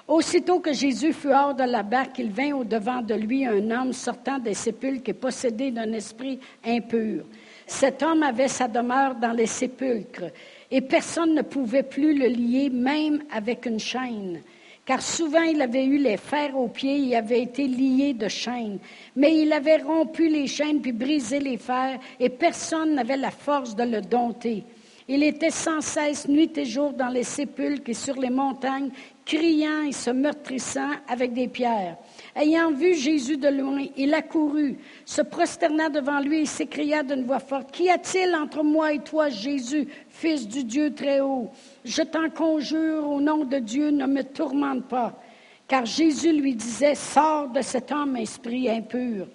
Aussitôt 0.06 0.60
que 0.60 0.72
Jésus 0.72 1.12
fut 1.12 1.32
hors 1.32 1.54
de 1.54 1.64
la 1.64 1.82
barque, 1.82 2.18
il 2.18 2.30
vint 2.30 2.52
au-devant 2.54 3.02
de 3.02 3.12
lui 3.12 3.44
un 3.44 3.70
homme 3.70 3.92
sortant 3.92 4.38
des 4.38 4.54
sépulcres 4.54 5.10
et 5.10 5.14
possédé 5.14 5.70
d'un 5.70 5.92
esprit 5.92 6.40
impur. 6.64 7.24
Cet 7.68 8.02
homme 8.02 8.22
avait 8.22 8.48
sa 8.48 8.66
demeure 8.66 9.14
dans 9.14 9.32
les 9.32 9.46
sépulcres 9.46 10.32
et 10.70 10.80
personne 10.80 11.34
ne 11.34 11.42
pouvait 11.42 11.82
plus 11.82 12.18
le 12.18 12.26
lier, 12.26 12.70
même 12.70 13.22
avec 13.30 13.66
une 13.66 13.78
chaîne. 13.78 14.40
Car 14.86 15.02
souvent 15.02 15.42
il 15.42 15.60
avait 15.60 15.84
eu 15.84 15.98
les 15.98 16.16
fers 16.16 16.58
aux 16.58 16.68
pieds 16.68 17.10
et 17.10 17.14
avait 17.16 17.42
été 17.42 17.68
lié 17.68 18.14
de 18.14 18.26
chaînes. 18.26 18.78
Mais 19.14 19.36
il 19.36 19.52
avait 19.52 19.82
rompu 19.82 20.28
les 20.28 20.46
chaînes 20.46 20.80
puis 20.80 20.92
brisé 20.92 21.40
les 21.40 21.58
fers 21.58 21.98
et 22.18 22.30
personne 22.30 22.94
n'avait 22.94 23.18
la 23.18 23.30
force 23.30 23.76
de 23.76 23.84
le 23.84 24.00
dompter. 24.00 24.64
Il 25.06 25.22
était 25.22 25.50
sans 25.50 25.82
cesse 25.82 26.26
nuit 26.26 26.52
et 26.56 26.64
jour 26.64 26.94
dans 26.94 27.08
les 27.08 27.22
sépulcres 27.22 27.90
et 27.90 27.94
sur 27.94 28.18
les 28.18 28.30
montagnes, 28.30 28.90
criant 29.28 29.82
et 29.82 29.92
se 29.92 30.08
meurtrissant 30.08 30.88
avec 31.06 31.34
des 31.34 31.48
pierres. 31.48 31.98
Ayant 32.34 32.72
vu 32.72 32.94
Jésus 32.94 33.36
de 33.36 33.48
loin, 33.48 33.84
il 33.94 34.14
accourut, 34.14 34.78
se 35.04 35.20
prosterna 35.20 35.90
devant 35.90 36.18
lui 36.20 36.40
et 36.40 36.46
s'écria 36.46 37.02
d'une 37.02 37.24
voix 37.24 37.38
forte, 37.38 37.70
Qu'y 37.70 37.90
a-t-il 37.90 38.34
entre 38.34 38.64
moi 38.64 38.94
et 38.94 39.00
toi, 39.00 39.28
Jésus, 39.28 39.86
Fils 40.08 40.48
du 40.48 40.64
Dieu 40.64 40.94
très 40.94 41.20
haut 41.20 41.50
Je 41.84 42.00
t'en 42.00 42.30
conjure, 42.30 43.06
au 43.06 43.20
nom 43.20 43.44
de 43.44 43.58
Dieu, 43.58 43.90
ne 43.90 44.06
me 44.06 44.22
tourmente 44.22 44.88
pas. 44.88 45.20
Car 45.68 45.84
Jésus 45.84 46.32
lui 46.32 46.54
disait, 46.54 46.94
Sors 46.94 47.50
de 47.50 47.60
cet 47.60 47.92
homme, 47.92 48.16
esprit 48.16 48.70
impur. 48.70 49.26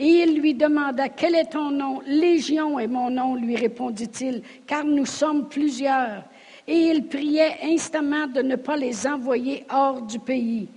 Et 0.00 0.06
il 0.06 0.40
lui 0.40 0.54
demanda, 0.54 1.08
Quel 1.08 1.36
est 1.36 1.52
ton 1.52 1.70
nom? 1.70 2.00
Légion 2.04 2.80
est 2.80 2.88
mon 2.88 3.08
nom, 3.08 3.36
lui 3.36 3.54
répondit-il, 3.54 4.42
car 4.66 4.84
nous 4.84 5.06
sommes 5.06 5.48
plusieurs. 5.48 6.24
Et 6.68 6.90
il 6.90 7.06
priait 7.06 7.56
instamment 7.64 8.26
de 8.26 8.42
ne 8.42 8.56
pas 8.56 8.76
les 8.76 9.06
envoyer 9.06 9.64
hors 9.72 10.02
du 10.02 10.18
pays. 10.18 10.68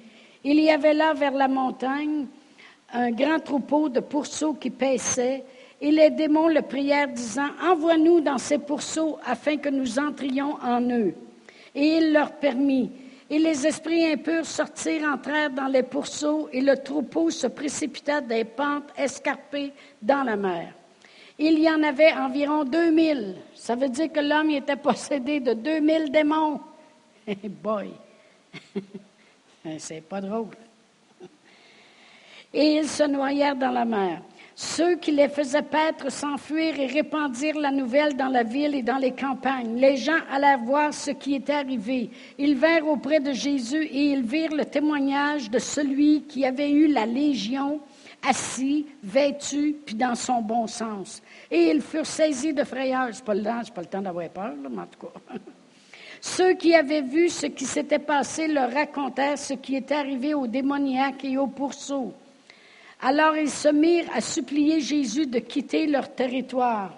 Il 0.42 0.58
y 0.60 0.72
avait 0.72 0.94
là 0.94 1.14
vers 1.14 1.34
la 1.34 1.50
montagne 1.50 2.28
un 2.94 3.12
grand 3.12 3.40
troupeau 3.40 3.90
de 3.90 4.00
pourceaux 4.00 4.54
qui 4.54 4.70
paissaient, 4.70 5.44
et 5.82 5.92
les 5.92 6.10
démons 6.10 6.48
le 6.48 6.62
prièrent, 6.62 7.10
disant, 7.10 7.50
Envoie-nous 7.62 8.22
dans 8.22 8.38
ces 8.38 8.58
pourceaux 8.58 9.18
afin 9.26 9.58
que 9.58 9.70
nous 9.70 10.00
entrions 10.00 10.58
en 10.64 10.82
eux. 10.90 11.14
Et 11.76 11.98
il 11.98 12.14
leur 12.14 12.34
permit. 12.34 12.92
Et 13.30 13.40
les 13.40 13.68
esprits 13.68 14.06
impurs 14.06 14.46
sortirent, 14.46 15.10
entrèrent 15.12 15.50
dans 15.50 15.68
les 15.68 15.84
pourceaux, 15.84 16.50
et 16.54 16.62
le 16.62 16.78
troupeau 16.78 17.30
se 17.30 17.48
précipita 17.48 18.22
des 18.22 18.46
pentes 18.46 18.94
escarpées 18.98 19.74
dans 20.02 20.24
la 20.24 20.36
mer. 20.36 20.74
Il 21.40 21.60
y 21.60 21.70
en 21.70 21.82
avait 21.84 22.14
environ 22.14 22.64
2000. 22.64 23.36
Ça 23.56 23.76
veut 23.76 23.90
dire 23.90 24.12
que 24.12 24.20
l'homme 24.20 24.52
était 24.52 24.76
possédé 24.76 25.40
de 25.40 25.54
2000 25.54 26.12
démons. 26.12 26.60
Hey 27.28 27.38
boy! 27.50 27.92
C'est 29.78 30.02
pas 30.02 30.22
drôle. 30.22 30.50
Et 32.54 32.76
ils 32.76 32.88
se 32.88 33.04
noyèrent 33.04 33.56
dans 33.56 33.72
la 33.72 33.86
mer. 33.86 34.22
Ceux 34.56 34.96
qui 34.98 35.12
les 35.12 35.30
faisaient 35.30 35.62
paître 35.62 36.12
s'enfuirent 36.12 36.80
et 36.80 36.86
répandirent 36.86 37.60
la 37.60 37.72
nouvelle 37.72 38.16
dans 38.16 38.28
la 38.28 38.44
ville 38.44 38.76
et 38.76 38.84
dans 38.84 38.98
les 38.98 39.14
campagnes. 39.14 39.78
Les 39.78 39.98
gens 39.98 40.20
allèrent 40.30 40.60
voir 40.60 40.94
ce 40.94 41.12
qui 41.12 41.36
était 41.36 41.54
arrivé. 41.54 42.10
Ils 42.38 42.56
vinrent 42.56 42.88
auprès 42.88 43.20
de 43.20 43.32
Jésus 43.32 43.84
et 43.86 44.12
ils 44.12 44.22
virent 44.22 44.54
le 44.54 44.66
témoignage 44.66 45.50
de 45.50 45.58
celui 45.58 46.24
qui 46.24 46.46
avait 46.46 46.70
eu 46.70 46.88
la 46.88 47.06
légion, 47.06 47.80
assis, 48.28 48.86
vêtu, 49.04 49.76
puis 49.86 49.96
dans 49.96 50.16
son 50.16 50.42
bon 50.42 50.68
sens. 50.68 51.22
Et 51.50 51.70
ils 51.70 51.82
furent 51.82 52.06
saisis 52.06 52.54
de 52.54 52.64
frayeur. 52.64 53.10
C'est 53.12 53.24
pas 53.24 53.34
pas 53.34 53.82
le 53.82 53.88
temps 53.88 54.02
d'avoir 54.02 54.30
peur, 54.30 54.54
mais 54.70 54.82
en 54.82 54.86
tout 54.86 55.08
cas. 55.08 55.36
Ceux 56.22 56.54
qui 56.54 56.76
avaient 56.76 57.02
vu 57.02 57.30
ce 57.30 57.48
qui 57.48 57.66
s'était 57.66 57.98
passé 57.98 58.48
leur 58.48 58.72
racontèrent 58.72 59.40
ce 59.40 59.56
qui 59.56 59.76
était 59.76 59.96
arrivé 59.96 60.36
aux 60.36 60.46
démoniaques 60.46 61.26
et 61.26 61.38
aux 61.38 61.48
pourceaux. 61.48 62.14
Alors 63.02 63.36
ils 63.36 63.50
se 63.50 63.70
mirent 63.70 64.10
à 64.14 64.22
supplier 64.22 64.80
Jésus 64.80 65.26
de 65.26 65.40
quitter 65.40 65.88
leur 65.88 66.14
territoire. 66.14 66.94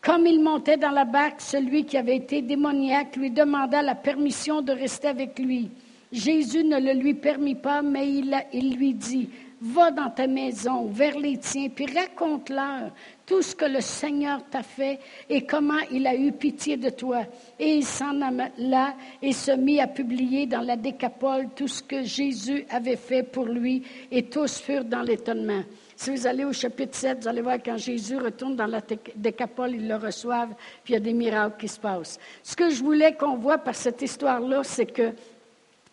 Comme 0.00 0.26
il 0.26 0.40
montait 0.40 0.76
dans 0.76 0.92
la 0.92 1.04
barque, 1.04 1.40
celui 1.40 1.84
qui 1.84 1.96
avait 1.96 2.16
été 2.16 2.42
démoniaque 2.42 3.16
lui 3.16 3.30
demanda 3.30 3.82
la 3.82 3.96
permission 3.96 4.62
de 4.62 4.70
rester 4.70 5.08
avec 5.08 5.36
lui. 5.40 5.70
Jésus 6.12 6.62
ne 6.62 6.78
le 6.78 6.92
lui 6.92 7.14
permit 7.14 7.56
pas, 7.56 7.82
mais 7.82 8.08
il 8.08 8.76
lui 8.76 8.94
dit, 8.94 9.28
va 9.64 9.90
dans 9.90 10.10
ta 10.10 10.26
maison, 10.26 10.86
vers 10.86 11.18
les 11.18 11.38
tiens, 11.38 11.68
puis 11.74 11.86
raconte-leur 11.86 12.90
tout 13.24 13.40
ce 13.40 13.54
que 13.54 13.64
le 13.64 13.80
Seigneur 13.80 14.40
t'a 14.50 14.62
fait 14.62 15.00
et 15.30 15.46
comment 15.46 15.80
il 15.90 16.06
a 16.06 16.14
eu 16.14 16.32
pitié 16.32 16.76
de 16.76 16.90
toi. 16.90 17.22
Et 17.58 17.76
il 17.76 17.84
s'en 17.84 18.20
alla 18.20 18.94
et 19.22 19.32
se 19.32 19.52
mit 19.52 19.80
à 19.80 19.86
publier 19.86 20.46
dans 20.46 20.60
la 20.60 20.76
décapole 20.76 21.48
tout 21.56 21.68
ce 21.68 21.82
que 21.82 22.02
Jésus 22.02 22.66
avait 22.68 22.96
fait 22.96 23.22
pour 23.22 23.46
lui, 23.46 23.82
et 24.10 24.24
tous 24.24 24.58
furent 24.58 24.84
dans 24.84 25.02
l'étonnement. 25.02 25.62
Si 25.96 26.10
vous 26.10 26.26
allez 26.26 26.44
au 26.44 26.52
chapitre 26.52 26.96
7, 26.96 27.22
vous 27.22 27.28
allez 27.28 27.40
voir 27.40 27.56
quand 27.64 27.78
Jésus 27.78 28.18
retourne 28.18 28.56
dans 28.56 28.66
la 28.66 28.82
décapole, 29.16 29.76
ils 29.76 29.88
le 29.88 29.96
reçoivent, 29.96 30.54
puis 30.82 30.92
il 30.92 30.94
y 30.94 30.96
a 30.96 31.00
des 31.00 31.14
miracles 31.14 31.56
qui 31.58 31.68
se 31.68 31.80
passent. 31.80 32.18
Ce 32.42 32.54
que 32.54 32.68
je 32.68 32.82
voulais 32.82 33.14
qu'on 33.14 33.36
voit 33.36 33.58
par 33.58 33.74
cette 33.74 34.02
histoire-là, 34.02 34.62
c'est 34.64 34.86
que 34.86 35.12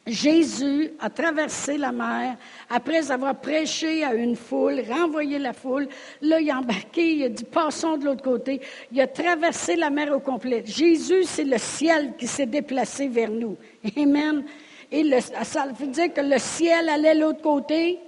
Jésus 0.08 0.92
a 1.00 1.12
traversé 1.12 1.78
la 1.78 1.92
mer 1.92 2.36
après 2.70 3.12
avoir 3.12 3.40
prêché 3.40 4.04
à 4.04 4.16
une 4.16 4.36
foule, 4.36 4.82
renvoyé 4.90 5.38
la 5.38 5.54
foule. 5.54 5.88
Là, 6.22 6.42
il 6.42 6.50
a 6.50 6.58
embarqué, 6.58 7.14
il 7.14 7.24
a 7.26 7.30
dit 7.30 7.44
passons 7.44 7.98
de 7.98 8.06
l'autre 8.06 8.24
côté. 8.24 8.62
Il 8.92 9.00
a 9.00 9.08
traversé 9.08 9.76
la 9.76 9.92
mer 9.92 10.12
au 10.12 10.20
complet. 10.20 10.64
Jésus, 10.66 11.24
c'est 11.26 11.44
le 11.44 11.60
ciel 11.60 12.14
qui 12.18 12.26
s'est 12.26 12.48
déplacé 12.48 13.08
vers 13.08 13.30
nous. 13.30 13.58
Amen. 13.96 14.44
Et 14.92 15.08
ça 15.22 15.68
veut 15.68 15.88
dire 15.88 16.12
que 16.12 16.22
le 16.22 16.40
ciel 16.40 16.90
allait 16.90 17.16
de 17.16 17.22
l'autre 17.22 17.42
côté 17.42 18.00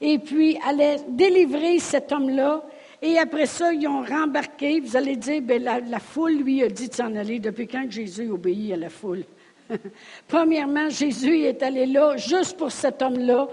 et 0.00 0.18
puis 0.18 0.56
allait 0.64 0.98
délivrer 1.08 1.80
cet 1.80 2.12
homme-là. 2.12 2.62
Et 3.02 3.18
après 3.18 3.46
ça, 3.46 3.72
ils 3.72 3.88
ont 3.88 4.02
rembarqué. 4.02 4.78
Vous 4.78 4.96
allez 4.96 5.16
dire, 5.16 5.42
ben, 5.42 5.62
la, 5.62 5.80
la 5.80 5.98
foule 5.98 6.34
lui 6.34 6.62
a 6.62 6.68
dit 6.68 6.88
de 6.88 6.94
s'en 6.94 7.14
aller. 7.16 7.40
Depuis 7.40 7.66
quand 7.66 7.90
Jésus 7.90 8.30
obéit 8.30 8.72
à 8.72 8.76
la 8.76 8.88
foule? 8.88 9.24
Premièrement, 10.28 10.88
Jésus 10.88 11.42
est 11.42 11.62
allé 11.62 11.86
là 11.86 12.16
juste 12.16 12.56
pour 12.56 12.70
cet 12.70 13.02
homme-là. 13.02 13.48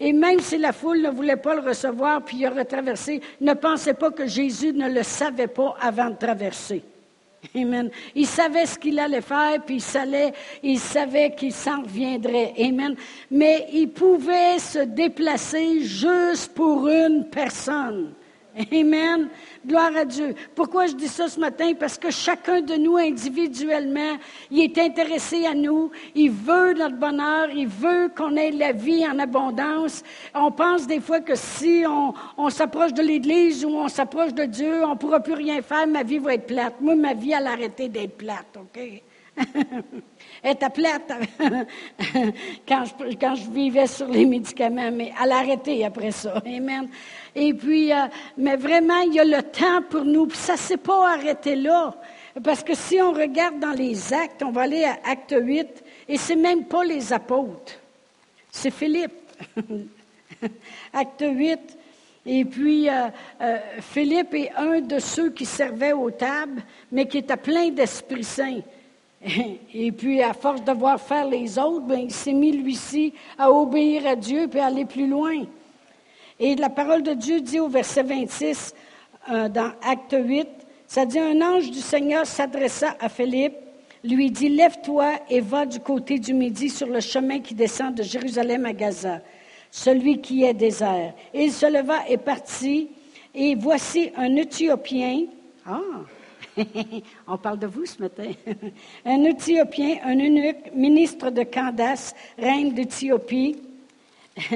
Et 0.00 0.12
même 0.12 0.40
si 0.40 0.58
la 0.58 0.72
foule 0.72 1.02
ne 1.02 1.10
voulait 1.10 1.36
pas 1.36 1.54
le 1.54 1.60
recevoir, 1.60 2.22
puis 2.22 2.38
il 2.38 2.46
aurait 2.46 2.64
traversé, 2.64 3.20
ne 3.40 3.52
pensez 3.54 3.94
pas 3.94 4.10
que 4.10 4.26
Jésus 4.26 4.72
ne 4.72 4.88
le 4.88 5.02
savait 5.02 5.48
pas 5.48 5.74
avant 5.80 6.10
de 6.10 6.16
traverser. 6.16 6.82
Amen. 7.54 7.90
Il 8.14 8.26
savait 8.26 8.66
ce 8.66 8.78
qu'il 8.78 8.98
allait 8.98 9.20
faire, 9.20 9.62
puis 9.64 9.76
il 9.76 9.80
savait, 9.80 10.32
il 10.62 10.78
savait 10.78 11.34
qu'il 11.34 11.52
s'en 11.52 11.82
reviendrait. 11.82 12.52
Amen. 12.58 12.94
Mais 13.30 13.66
il 13.72 13.90
pouvait 13.90 14.58
se 14.58 14.80
déplacer 14.80 15.80
juste 15.80 16.54
pour 16.54 16.88
une 16.88 17.28
personne. 17.30 18.12
Amen. 18.72 19.28
Gloire 19.64 19.96
à 19.96 20.04
Dieu. 20.04 20.34
Pourquoi 20.54 20.86
je 20.86 20.94
dis 20.94 21.08
ça 21.08 21.28
ce 21.28 21.38
matin? 21.38 21.72
Parce 21.78 21.96
que 21.96 22.10
chacun 22.10 22.60
de 22.60 22.74
nous 22.74 22.96
individuellement, 22.96 24.16
il 24.50 24.60
est 24.62 24.78
intéressé 24.78 25.46
à 25.46 25.54
nous. 25.54 25.90
Il 26.14 26.30
veut 26.30 26.74
notre 26.74 26.96
bonheur. 26.96 27.50
Il 27.54 27.68
veut 27.68 28.10
qu'on 28.16 28.34
ait 28.36 28.50
la 28.50 28.72
vie 28.72 29.06
en 29.06 29.18
abondance. 29.18 30.02
On 30.34 30.50
pense 30.50 30.86
des 30.86 31.00
fois 31.00 31.20
que 31.20 31.34
si 31.34 31.84
on, 32.36 32.50
s'approche 32.50 32.92
de 32.92 33.02
l'Église 33.02 33.64
ou 33.64 33.70
on 33.70 33.88
s'approche 33.88 34.34
de 34.34 34.44
Dieu, 34.44 34.84
on 34.84 34.90
ne 34.90 34.98
pourra 34.98 35.20
plus 35.20 35.34
rien 35.34 35.62
faire. 35.62 35.86
Ma 35.86 36.02
vie 36.02 36.18
va 36.18 36.34
être 36.34 36.46
plate. 36.46 36.80
Moi, 36.80 36.96
ma 36.96 37.14
vie, 37.14 37.32
elle 37.32 37.46
a 37.46 37.52
arrêté 37.52 37.88
d'être 37.88 38.16
plate. 38.16 38.56
OK? 38.56 39.02
Elle 40.42 40.52
était 40.52 40.70
plate 40.70 41.12
quand 42.68 42.84
je, 42.84 43.16
quand 43.16 43.34
je 43.34 43.50
vivais 43.50 43.86
sur 43.86 44.08
les 44.08 44.26
médicaments, 44.26 44.90
mais 44.92 45.12
elle 45.22 45.32
a 45.32 45.38
arrêté 45.38 45.84
après 45.84 46.10
ça. 46.10 46.42
Amen. 46.44 46.88
Et 47.40 47.54
puis, 47.54 47.92
euh, 47.92 48.06
mais 48.36 48.56
vraiment, 48.56 48.98
il 48.98 49.14
y 49.14 49.20
a 49.20 49.24
le 49.24 49.42
temps 49.42 49.80
pour 49.88 50.04
nous. 50.04 50.26
Puis 50.26 50.38
ça 50.38 50.54
ne 50.54 50.58
s'est 50.58 50.76
pas 50.76 51.12
arrêté 51.12 51.54
là. 51.54 51.94
Parce 52.42 52.64
que 52.64 52.74
si 52.74 53.00
on 53.00 53.12
regarde 53.12 53.60
dans 53.60 53.72
les 53.72 54.12
actes, 54.12 54.42
on 54.42 54.50
va 54.50 54.62
aller 54.62 54.84
à 54.84 54.98
acte 55.04 55.34
8, 55.38 55.84
et 56.08 56.16
c'est 56.16 56.36
même 56.36 56.64
pas 56.64 56.84
les 56.84 57.12
apôtres. 57.12 57.78
C'est 58.50 58.72
Philippe. 58.72 59.12
acte 60.92 61.24
8. 61.24 61.60
Et 62.26 62.44
puis, 62.44 62.88
euh, 62.88 63.08
euh, 63.40 63.58
Philippe 63.80 64.34
est 64.34 64.52
un 64.56 64.80
de 64.80 64.98
ceux 64.98 65.30
qui 65.30 65.46
servaient 65.46 65.92
aux 65.92 66.10
tables, 66.10 66.62
mais 66.90 67.06
qui 67.06 67.18
était 67.18 67.36
plein 67.36 67.70
d'Esprit 67.70 68.24
Saint. 68.24 68.60
Et 69.74 69.92
puis, 69.92 70.22
à 70.22 70.34
force 70.34 70.62
de 70.64 70.72
voir 70.72 71.00
faire 71.00 71.26
les 71.26 71.56
autres, 71.58 71.86
ben, 71.86 72.00
il 72.00 72.12
s'est 72.12 72.32
mis 72.32 72.52
lui-ci 72.52 73.14
à 73.38 73.50
obéir 73.50 74.06
à 74.06 74.16
Dieu 74.16 74.48
et 74.52 74.58
à 74.58 74.66
aller 74.66 74.84
plus 74.84 75.06
loin. 75.06 75.44
Et 76.40 76.54
la 76.54 76.68
parole 76.68 77.02
de 77.02 77.14
Dieu 77.14 77.40
dit 77.40 77.58
au 77.58 77.68
verset 77.68 78.04
26 78.04 78.74
euh, 79.30 79.48
dans 79.48 79.72
Acte 79.82 80.16
8, 80.16 80.46
ça 80.86 81.04
dit, 81.04 81.18
un 81.18 81.40
ange 81.42 81.70
du 81.70 81.80
Seigneur 81.80 82.26
s'adressa 82.26 82.96
à 83.00 83.08
Philippe, 83.08 83.56
lui 84.04 84.30
dit, 84.30 84.48
lève-toi 84.48 85.14
et 85.28 85.40
va 85.40 85.66
du 85.66 85.80
côté 85.80 86.20
du 86.20 86.32
midi 86.32 86.70
sur 86.70 86.86
le 86.86 87.00
chemin 87.00 87.40
qui 87.40 87.54
descend 87.54 87.94
de 87.94 88.04
Jérusalem 88.04 88.66
à 88.66 88.72
Gaza, 88.72 89.20
celui 89.72 90.20
qui 90.20 90.44
est 90.44 90.54
désert. 90.54 91.12
Et 91.34 91.44
il 91.44 91.52
se 91.52 91.66
leva 91.66 92.08
et 92.08 92.16
partit, 92.16 92.88
et 93.34 93.56
voici 93.56 94.10
un 94.16 94.36
Éthiopien. 94.36 95.24
Ah! 95.66 95.80
On 97.26 97.36
parle 97.36 97.58
de 97.58 97.66
vous 97.66 97.84
ce 97.84 98.00
matin. 98.00 98.30
un 99.04 99.24
Éthiopien, 99.24 99.96
un 100.04 100.14
eunuque, 100.14 100.72
ministre 100.72 101.30
de 101.30 101.42
Candace, 101.42 102.14
reine 102.38 102.72
d'Éthiopie, 102.72 103.56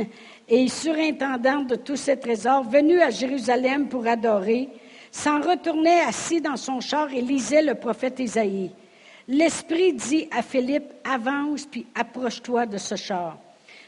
et 0.52 0.68
surintendant 0.68 1.62
de 1.62 1.76
tous 1.76 1.96
ses 1.96 2.18
trésors, 2.18 2.62
venu 2.62 3.00
à 3.00 3.08
Jérusalem 3.08 3.88
pour 3.88 4.06
adorer, 4.06 4.68
s'en 5.10 5.40
retournait 5.40 6.02
assis 6.02 6.42
dans 6.42 6.58
son 6.58 6.78
char 6.78 7.10
et 7.10 7.22
lisait 7.22 7.62
le 7.62 7.74
prophète 7.74 8.20
Isaïe. 8.20 8.70
L'Esprit 9.26 9.94
dit 9.94 10.28
à 10.30 10.42
Philippe, 10.42 10.92
avance 11.04 11.64
puis 11.64 11.86
approche-toi 11.94 12.66
de 12.66 12.76
ce 12.76 12.96
char. 12.96 13.38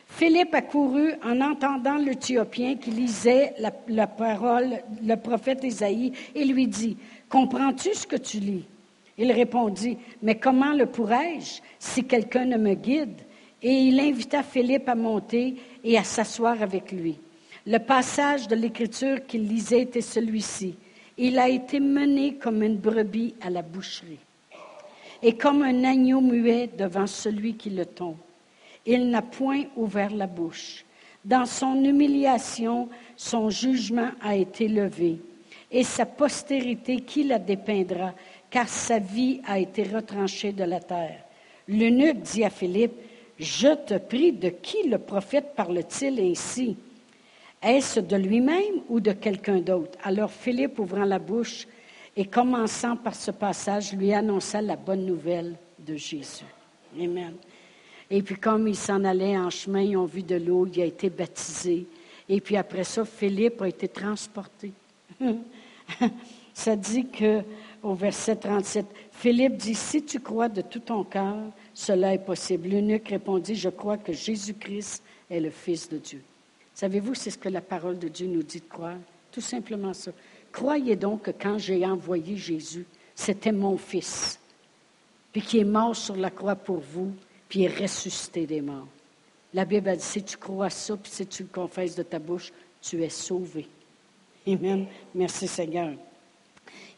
Philippe 0.06 0.54
accourut 0.54 1.12
en 1.22 1.42
entendant 1.42 1.96
l'Éthiopien 1.96 2.76
qui 2.76 2.92
lisait 2.92 3.52
la, 3.58 3.70
la, 3.88 4.06
parole, 4.06 4.78
le 5.02 5.16
prophète 5.16 5.64
Isaïe, 5.64 6.12
et 6.34 6.46
lui 6.46 6.66
dit, 6.66 6.96
Comprends-tu 7.28 7.92
ce 7.92 8.06
que 8.06 8.16
tu 8.16 8.38
lis? 8.38 8.64
Il 9.18 9.30
répondit, 9.32 9.98
Mais 10.22 10.36
comment 10.36 10.72
le 10.72 10.86
pourrais-je 10.86 11.60
si 11.78 12.04
quelqu'un 12.04 12.46
ne 12.46 12.56
me 12.56 12.72
guide? 12.72 13.20
Et 13.64 13.72
il 13.72 13.98
invita 13.98 14.42
Philippe 14.42 14.90
à 14.90 14.94
monter 14.94 15.56
et 15.82 15.96
à 15.96 16.04
s'asseoir 16.04 16.60
avec 16.60 16.92
lui. 16.92 17.18
Le 17.66 17.78
passage 17.78 18.46
de 18.46 18.54
l'Écriture 18.54 19.26
qu'il 19.26 19.48
lisait 19.48 19.80
était 19.80 20.02
celui-ci. 20.02 20.76
Il 21.16 21.38
a 21.38 21.48
été 21.48 21.80
mené 21.80 22.34
comme 22.34 22.62
une 22.62 22.76
brebis 22.76 23.34
à 23.40 23.48
la 23.48 23.62
boucherie 23.62 24.18
et 25.22 25.34
comme 25.38 25.62
un 25.62 25.84
agneau 25.84 26.20
muet 26.20 26.68
devant 26.76 27.06
celui 27.06 27.54
qui 27.54 27.70
le 27.70 27.86
tombe. 27.86 28.18
Il 28.84 29.08
n'a 29.08 29.22
point 29.22 29.62
ouvert 29.76 30.14
la 30.14 30.26
bouche. 30.26 30.84
Dans 31.24 31.46
son 31.46 31.82
humiliation, 31.82 32.90
son 33.16 33.48
jugement 33.48 34.10
a 34.20 34.36
été 34.36 34.68
levé 34.68 35.16
et 35.70 35.84
sa 35.84 36.04
postérité 36.04 36.96
qui 37.00 37.24
la 37.24 37.38
dépeindra, 37.38 38.12
car 38.50 38.68
sa 38.68 38.98
vie 38.98 39.40
a 39.46 39.58
été 39.58 39.84
retranchée 39.84 40.52
de 40.52 40.64
la 40.64 40.80
terre. 40.80 41.24
L'eunuque 41.66 42.20
dit 42.20 42.44
à 42.44 42.50
Philippe, 42.50 42.92
Je 43.38 43.74
te 43.74 43.98
prie, 43.98 44.32
de 44.32 44.48
qui 44.48 44.88
le 44.88 44.98
prophète 44.98 45.54
parle-t-il 45.56 46.20
ainsi? 46.20 46.76
Est-ce 47.62 48.00
de 48.00 48.16
lui-même 48.16 48.82
ou 48.88 49.00
de 49.00 49.12
quelqu'un 49.12 49.60
d'autre? 49.60 49.98
Alors 50.02 50.30
Philippe, 50.30 50.78
ouvrant 50.78 51.04
la 51.04 51.18
bouche 51.18 51.66
et 52.16 52.26
commençant 52.26 52.96
par 52.96 53.14
ce 53.14 53.30
passage, 53.30 53.92
lui 53.94 54.12
annonça 54.12 54.60
la 54.60 54.76
bonne 54.76 55.04
nouvelle 55.04 55.56
de 55.78 55.96
Jésus. 55.96 56.44
Amen. 57.00 57.34
Et 58.10 58.22
puis 58.22 58.36
comme 58.36 58.68
il 58.68 58.76
s'en 58.76 59.02
allait 59.04 59.36
en 59.36 59.50
chemin, 59.50 59.80
ils 59.80 59.96
ont 59.96 60.04
vu 60.04 60.22
de 60.22 60.36
l'eau, 60.36 60.66
il 60.66 60.82
a 60.82 60.84
été 60.84 61.10
baptisé. 61.10 61.86
Et 62.28 62.40
puis 62.40 62.56
après 62.56 62.84
ça, 62.84 63.04
Philippe 63.04 63.62
a 63.62 63.68
été 63.68 63.88
transporté. 63.88 64.72
ça 66.54 66.76
dit 66.76 67.06
que 67.06 67.42
au 67.82 67.94
verset 67.94 68.36
37, 68.36 68.86
Philippe 69.12 69.56
dit, 69.56 69.74
si 69.74 70.02
tu 70.04 70.20
crois 70.20 70.48
de 70.48 70.62
tout 70.62 70.78
ton 70.80 71.04
cœur, 71.04 71.36
cela 71.74 72.14
est 72.14 72.24
possible. 72.24 72.68
L'eunuque 72.68 73.08
répondit, 73.08 73.56
je 73.56 73.68
crois 73.68 73.98
que 73.98 74.12
Jésus-Christ 74.12 75.02
est 75.28 75.40
le 75.40 75.50
Fils 75.50 75.88
de 75.88 75.98
Dieu. 75.98 76.22
Savez-vous, 76.72 77.14
c'est 77.14 77.30
ce 77.30 77.38
que 77.38 77.48
la 77.48 77.60
parole 77.60 77.98
de 77.98 78.08
Dieu 78.08 78.28
nous 78.28 78.42
dit 78.42 78.60
de 78.60 78.68
croire? 78.68 78.96
Tout 79.32 79.40
simplement 79.40 79.92
ça. 79.92 80.12
Croyez 80.52 80.94
donc 80.94 81.22
que 81.22 81.30
quand 81.32 81.58
j'ai 81.58 81.84
envoyé 81.84 82.36
Jésus, 82.36 82.86
c'était 83.14 83.52
mon 83.52 83.76
Fils, 83.76 84.38
puis 85.32 85.42
qui 85.42 85.58
est 85.58 85.64
mort 85.64 85.96
sur 85.96 86.16
la 86.16 86.30
croix 86.30 86.54
pour 86.54 86.78
vous, 86.78 87.12
puis 87.48 87.64
est 87.64 87.80
ressuscité 87.80 88.46
des 88.46 88.60
morts. 88.60 88.86
La 89.52 89.64
Bible 89.64 89.88
a 89.88 89.96
dit, 89.96 90.02
si 90.02 90.22
tu 90.22 90.36
crois 90.36 90.70
ça, 90.70 90.96
puis 90.96 91.10
si 91.12 91.26
tu 91.26 91.42
le 91.44 91.48
confesses 91.48 91.94
de 91.96 92.02
ta 92.02 92.18
bouche, 92.18 92.52
tu 92.80 93.02
es 93.02 93.08
sauvé. 93.08 93.66
Amen. 94.46 94.86
Merci 95.14 95.48
Seigneur. 95.48 95.94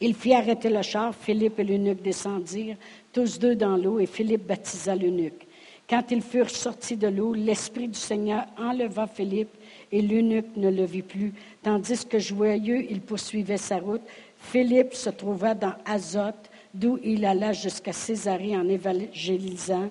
Il 0.00 0.14
fit 0.14 0.34
arrêter 0.34 0.68
le 0.68 0.82
char, 0.82 1.14
Philippe 1.14 1.58
et 1.58 1.64
l'eunuque 1.64 2.02
descendirent, 2.02 2.76
tous 3.12 3.38
deux 3.38 3.54
dans 3.54 3.76
l'eau, 3.76 3.98
et 3.98 4.06
Philippe 4.06 4.46
baptisa 4.46 4.94
l'eunuque. 4.94 5.46
Quand 5.88 6.02
ils 6.10 6.22
furent 6.22 6.50
sortis 6.50 6.96
de 6.96 7.06
l'eau, 7.06 7.32
l'Esprit 7.32 7.88
du 7.88 7.98
Seigneur 7.98 8.44
enleva 8.58 9.06
Philippe, 9.06 9.54
et 9.92 10.02
l'eunuque 10.02 10.56
ne 10.56 10.68
le 10.68 10.84
vit 10.84 11.02
plus, 11.02 11.32
tandis 11.62 12.04
que 12.04 12.18
joyeux 12.18 12.84
il 12.90 13.00
poursuivait 13.00 13.56
sa 13.56 13.78
route. 13.78 14.02
Philippe 14.36 14.94
se 14.94 15.10
trouva 15.10 15.54
dans 15.54 15.74
Azote, 15.84 16.50
d'où 16.74 16.98
il 17.02 17.24
alla 17.24 17.52
jusqu'à 17.52 17.92
Césarée 17.92 18.56
en 18.56 18.68
évangélisant 18.68 19.90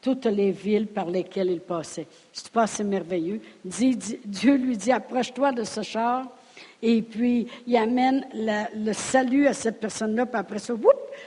toutes 0.00 0.26
les 0.26 0.50
villes 0.50 0.86
par 0.86 1.08
lesquelles 1.08 1.50
il 1.50 1.60
passait. 1.60 2.06
C'est 2.32 2.50
pas 2.50 2.64
assez 2.64 2.84
merveilleux. 2.84 3.40
Dieu 3.64 4.56
lui 4.56 4.76
dit, 4.76 4.92
approche-toi 4.92 5.52
de 5.52 5.64
ce 5.64 5.82
char 5.82 6.26
et 6.86 7.00
puis, 7.00 7.46
il 7.66 7.78
amène 7.78 8.26
le 8.34 8.92
salut 8.92 9.46
à 9.46 9.54
cette 9.54 9.80
personne-là, 9.80 10.26
puis 10.26 10.38
après 10.38 10.58
ça, 10.58 10.74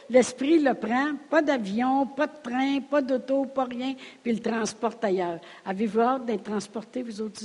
l'esprit 0.07 0.59
le 0.59 0.75
prend, 0.75 1.13
pas 1.31 1.41
d'avion, 1.41 2.05
pas 2.05 2.27
de 2.27 2.33
train, 2.43 2.79
pas 2.81 3.01
d'auto, 3.01 3.45
pas 3.45 3.63
rien, 3.63 3.95
puis 4.21 4.33
il 4.33 4.35
le 4.35 4.43
transporte 4.43 5.03
ailleurs. 5.03 5.39
Avez-vous 5.65 5.99
hâte 5.99 6.25
d'être 6.27 6.43
transporté, 6.43 7.01
vous 7.01 7.21
autres? 7.21 7.41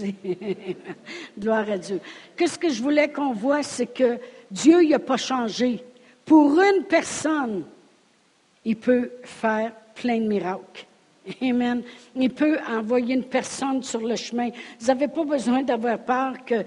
Gloire 1.39 1.71
à 1.71 1.79
Dieu. 1.79 2.01
Qu'est-ce 2.37 2.59
que 2.59 2.69
je 2.69 2.83
voulais 2.83 3.11
qu'on 3.11 3.33
voit, 3.33 3.63
c'est 3.63 3.87
que 3.87 4.19
Dieu, 4.51 4.83
n'a 4.83 4.99
pas 4.99 5.17
changé. 5.17 5.83
Pour 6.27 6.61
une 6.61 6.85
personne, 6.85 7.65
il 8.63 8.77
peut 8.77 9.11
faire 9.23 9.73
plein 9.95 10.19
de 10.19 10.27
miracles. 10.27 10.87
Amen. 11.41 11.83
Il 12.17 12.31
peut 12.31 12.59
envoyer 12.69 13.15
une 13.15 13.25
personne 13.25 13.81
sur 13.83 14.01
le 14.01 14.17
chemin. 14.17 14.51
Vous 14.81 14.87
n'avez 14.87 15.07
pas 15.07 15.25
besoin 15.25 15.63
d'avoir 15.63 15.99
peur 15.99 16.35
que, 16.45 16.65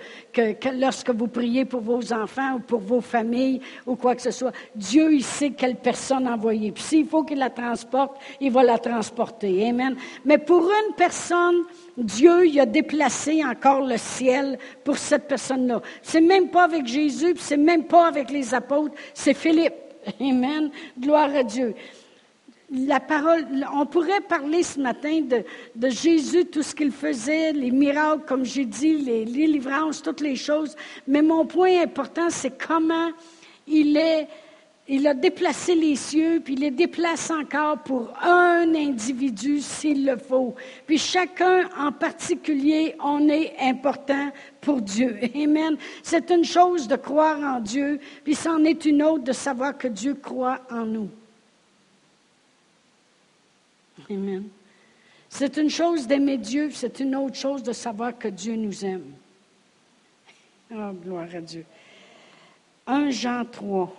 lorsque 0.79 1.09
vous 1.09 1.27
priez 1.27 1.65
pour 1.65 1.81
vos 1.81 2.13
enfants 2.13 2.55
ou 2.55 2.59
pour 2.59 2.79
vos 2.79 3.01
familles 3.01 3.59
ou 3.85 3.97
quoi 3.97 4.15
que 4.15 4.21
ce 4.21 4.31
soit, 4.31 4.53
Dieu, 4.73 5.13
il 5.13 5.23
sait 5.23 5.51
quelle 5.51 5.75
personne 5.75 6.25
envoyer. 6.27 6.71
Puis 6.71 6.83
s'il 6.83 7.05
faut 7.05 7.23
qu'il 7.23 7.39
la 7.39 7.49
transporte, 7.49 8.17
il 8.39 8.51
va 8.51 8.63
la 8.63 8.77
transporter. 8.77 9.67
Amen. 9.67 9.97
Mais 10.23 10.37
pour 10.37 10.61
une 10.61 10.95
personne, 10.95 11.63
Dieu, 11.97 12.47
il 12.47 12.57
a 12.59 12.65
déplacé 12.65 13.43
encore 13.43 13.81
le 13.81 13.97
ciel 13.97 14.57
pour 14.85 14.97
cette 14.97 15.27
personne-là. 15.27 15.81
C'est 16.01 16.21
même 16.21 16.49
pas 16.49 16.63
avec 16.63 16.87
Jésus, 16.87 17.33
c'est 17.37 17.57
même 17.57 17.83
pas 17.83 18.07
avec 18.07 18.31
les 18.31 18.53
apôtres, 18.53 18.95
c'est 19.13 19.33
Philippe. 19.33 19.73
Amen. 20.21 20.69
Gloire 20.97 21.35
à 21.35 21.43
Dieu 21.43 21.75
on 22.71 23.85
pourrait 23.85 24.21
parler 24.21 24.63
ce 24.63 24.79
matin 24.79 25.21
de, 25.21 25.89
Jésus, 25.89 26.45
tout 26.45 26.63
ce 26.63 26.73
qu'il 26.73 26.91
faisait, 26.91 27.53
les 27.53 27.71
miracles, 27.71 28.23
comme 28.27 28.45
j'ai 28.45 28.65
dit, 28.65 28.97
les, 28.97 29.25
les, 29.25 29.47
livrances, 29.47 30.01
toutes 30.01 30.21
les 30.21 30.35
choses. 30.35 30.75
Mais 31.07 31.21
mon 31.21 31.45
point 31.45 31.81
important, 31.81 32.29
c'est 32.29 32.57
comment 32.57 33.11
il 33.67 33.97
est, 33.97 34.27
il 34.87 35.05
a 35.07 35.13
déplacé 35.13 35.75
les 35.75 35.95
cieux, 35.95 36.41
puis 36.43 36.53
il 36.53 36.61
les 36.61 36.71
déplace 36.71 37.31
encore 37.31 37.79
pour 37.79 38.13
un 38.21 38.73
individu 38.75 39.59
s'il 39.59 40.05
le 40.05 40.17
faut. 40.17 40.55
Puis 40.85 40.97
chacun 40.97 41.69
en 41.77 41.91
particulier, 41.91 42.95
on 43.03 43.27
est 43.29 43.53
important 43.61 44.31
pour 44.61 44.81
Dieu. 44.81 45.17
Amen. 45.35 45.77
C'est 46.03 46.29
une 46.31 46.45
chose 46.45 46.87
de 46.87 46.95
croire 46.95 47.39
en 47.39 47.59
Dieu, 47.59 47.99
puis 48.23 48.35
c'en 48.35 48.63
est 48.63 48.85
une 48.85 49.03
autre 49.03 49.23
de 49.23 49.33
savoir 49.33 49.77
que 49.77 49.87
Dieu 49.87 50.15
croit 50.15 50.61
en 50.71 50.85
nous. 50.85 51.09
Amen. 54.09 54.47
C'est 55.29 55.57
une 55.57 55.69
chose 55.69 56.07
d'aimer 56.07 56.37
Dieu, 56.37 56.69
c'est 56.71 56.99
une 56.99 57.15
autre 57.15 57.35
chose 57.35 57.63
de 57.63 57.73
savoir 57.73 58.17
que 58.17 58.27
Dieu 58.27 58.55
nous 58.55 58.85
aime. 58.85 59.11
Oh, 60.73 60.91
gloire 60.93 61.27
à 61.33 61.41
Dieu. 61.41 61.65
1 62.87 63.09
Jean 63.09 63.45
3, 63.45 63.93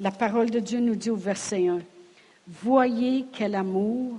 la 0.00 0.10
parole 0.10 0.50
de 0.50 0.58
Dieu 0.58 0.80
nous 0.80 0.96
dit 0.96 1.10
au 1.10 1.16
verset 1.16 1.68
1, 1.68 1.80
Voyez 2.48 3.26
quel 3.32 3.54
amour 3.54 4.18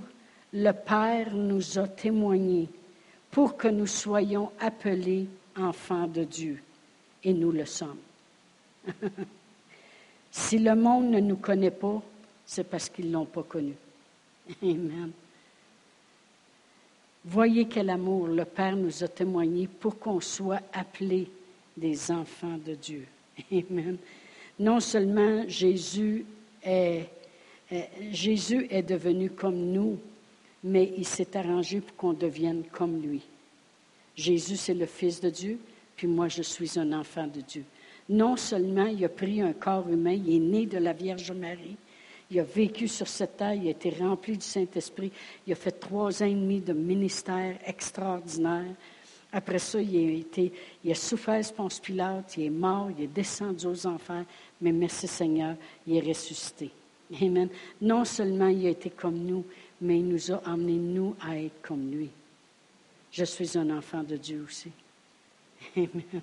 le 0.52 0.72
Père 0.72 1.34
nous 1.34 1.78
a 1.78 1.86
témoigné 1.86 2.68
pour 3.30 3.56
que 3.56 3.68
nous 3.68 3.86
soyons 3.86 4.50
appelés 4.60 5.26
enfants 5.56 6.06
de 6.06 6.24
Dieu. 6.24 6.62
Et 7.22 7.32
nous 7.32 7.52
le 7.52 7.64
sommes. 7.64 7.98
si 10.30 10.58
le 10.58 10.74
monde 10.74 11.10
ne 11.10 11.20
nous 11.20 11.36
connaît 11.36 11.70
pas, 11.70 12.02
c'est 12.46 12.64
parce 12.64 12.88
qu'ils 12.88 13.08
ne 13.08 13.12
l'ont 13.12 13.24
pas 13.24 13.42
connu. 13.42 13.74
Amen. 14.62 15.12
Voyez 17.24 17.66
quel 17.66 17.88
amour 17.88 18.28
le 18.28 18.44
Père 18.44 18.76
nous 18.76 19.02
a 19.02 19.08
témoigné 19.08 19.66
pour 19.66 19.98
qu'on 19.98 20.20
soit 20.20 20.60
appelés 20.72 21.28
des 21.76 22.10
enfants 22.10 22.58
de 22.64 22.74
Dieu. 22.74 23.06
Amen. 23.52 23.96
Non 24.58 24.78
seulement 24.80 25.44
Jésus 25.48 26.26
est, 26.62 27.06
Jésus 28.10 28.66
est 28.70 28.82
devenu 28.82 29.30
comme 29.30 29.72
nous, 29.72 29.98
mais 30.62 30.92
il 30.96 31.06
s'est 31.06 31.36
arrangé 31.36 31.80
pour 31.80 31.96
qu'on 31.96 32.12
devienne 32.12 32.64
comme 32.70 33.00
lui. 33.00 33.22
Jésus, 34.16 34.56
c'est 34.56 34.74
le 34.74 34.86
Fils 34.86 35.20
de 35.20 35.30
Dieu, 35.30 35.58
puis 35.96 36.06
moi, 36.06 36.28
je 36.28 36.42
suis 36.42 36.78
un 36.78 36.92
enfant 36.92 37.26
de 37.26 37.40
Dieu. 37.40 37.64
Non 38.08 38.36
seulement 38.36 38.86
il 38.86 39.04
a 39.04 39.08
pris 39.08 39.40
un 39.40 39.54
corps 39.54 39.88
humain, 39.88 40.12
il 40.12 40.36
est 40.36 40.38
né 40.38 40.66
de 40.66 40.78
la 40.78 40.92
Vierge 40.92 41.32
Marie, 41.32 41.76
il 42.34 42.40
a 42.40 42.42
vécu 42.42 42.88
sur 42.88 43.06
cette 43.06 43.36
terre, 43.36 43.54
il 43.54 43.68
a 43.68 43.70
été 43.70 43.90
rempli 43.90 44.36
du 44.36 44.44
Saint-Esprit. 44.44 45.12
Il 45.46 45.52
a 45.52 45.56
fait 45.56 45.70
trois 45.70 46.20
ans 46.20 46.26
et 46.26 46.34
demi 46.34 46.60
de 46.60 46.72
ministère 46.72 47.56
extraordinaire. 47.64 48.74
Après 49.32 49.60
ça, 49.60 49.80
il 49.80 49.96
a, 49.96 50.18
été, 50.18 50.52
il 50.82 50.90
a 50.90 50.94
souffert 50.96 51.40
Ponce 51.56 51.78
Pilate, 51.78 52.36
il 52.36 52.44
est 52.44 52.50
mort, 52.50 52.90
il 52.96 53.04
est 53.04 53.08
descendu 53.08 53.66
aux 53.66 53.86
enfers, 53.86 54.24
mais 54.60 54.72
merci 54.72 55.06
Seigneur, 55.06 55.56
il 55.86 55.96
est 55.96 56.08
ressuscité. 56.08 56.70
Amen. 57.22 57.48
Non 57.80 58.04
seulement 58.04 58.48
il 58.48 58.66
a 58.66 58.70
été 58.70 58.90
comme 58.90 59.18
nous, 59.18 59.44
mais 59.80 59.98
il 59.98 60.08
nous 60.08 60.32
a 60.32 60.42
emmenés, 60.46 60.78
nous, 60.78 61.14
à 61.20 61.38
être 61.38 61.62
comme 61.62 61.88
lui. 61.88 62.10
Je 63.12 63.24
suis 63.24 63.56
un 63.56 63.70
enfant 63.70 64.02
de 64.02 64.16
Dieu 64.16 64.44
aussi. 64.44 64.72
Amen. 65.76 66.22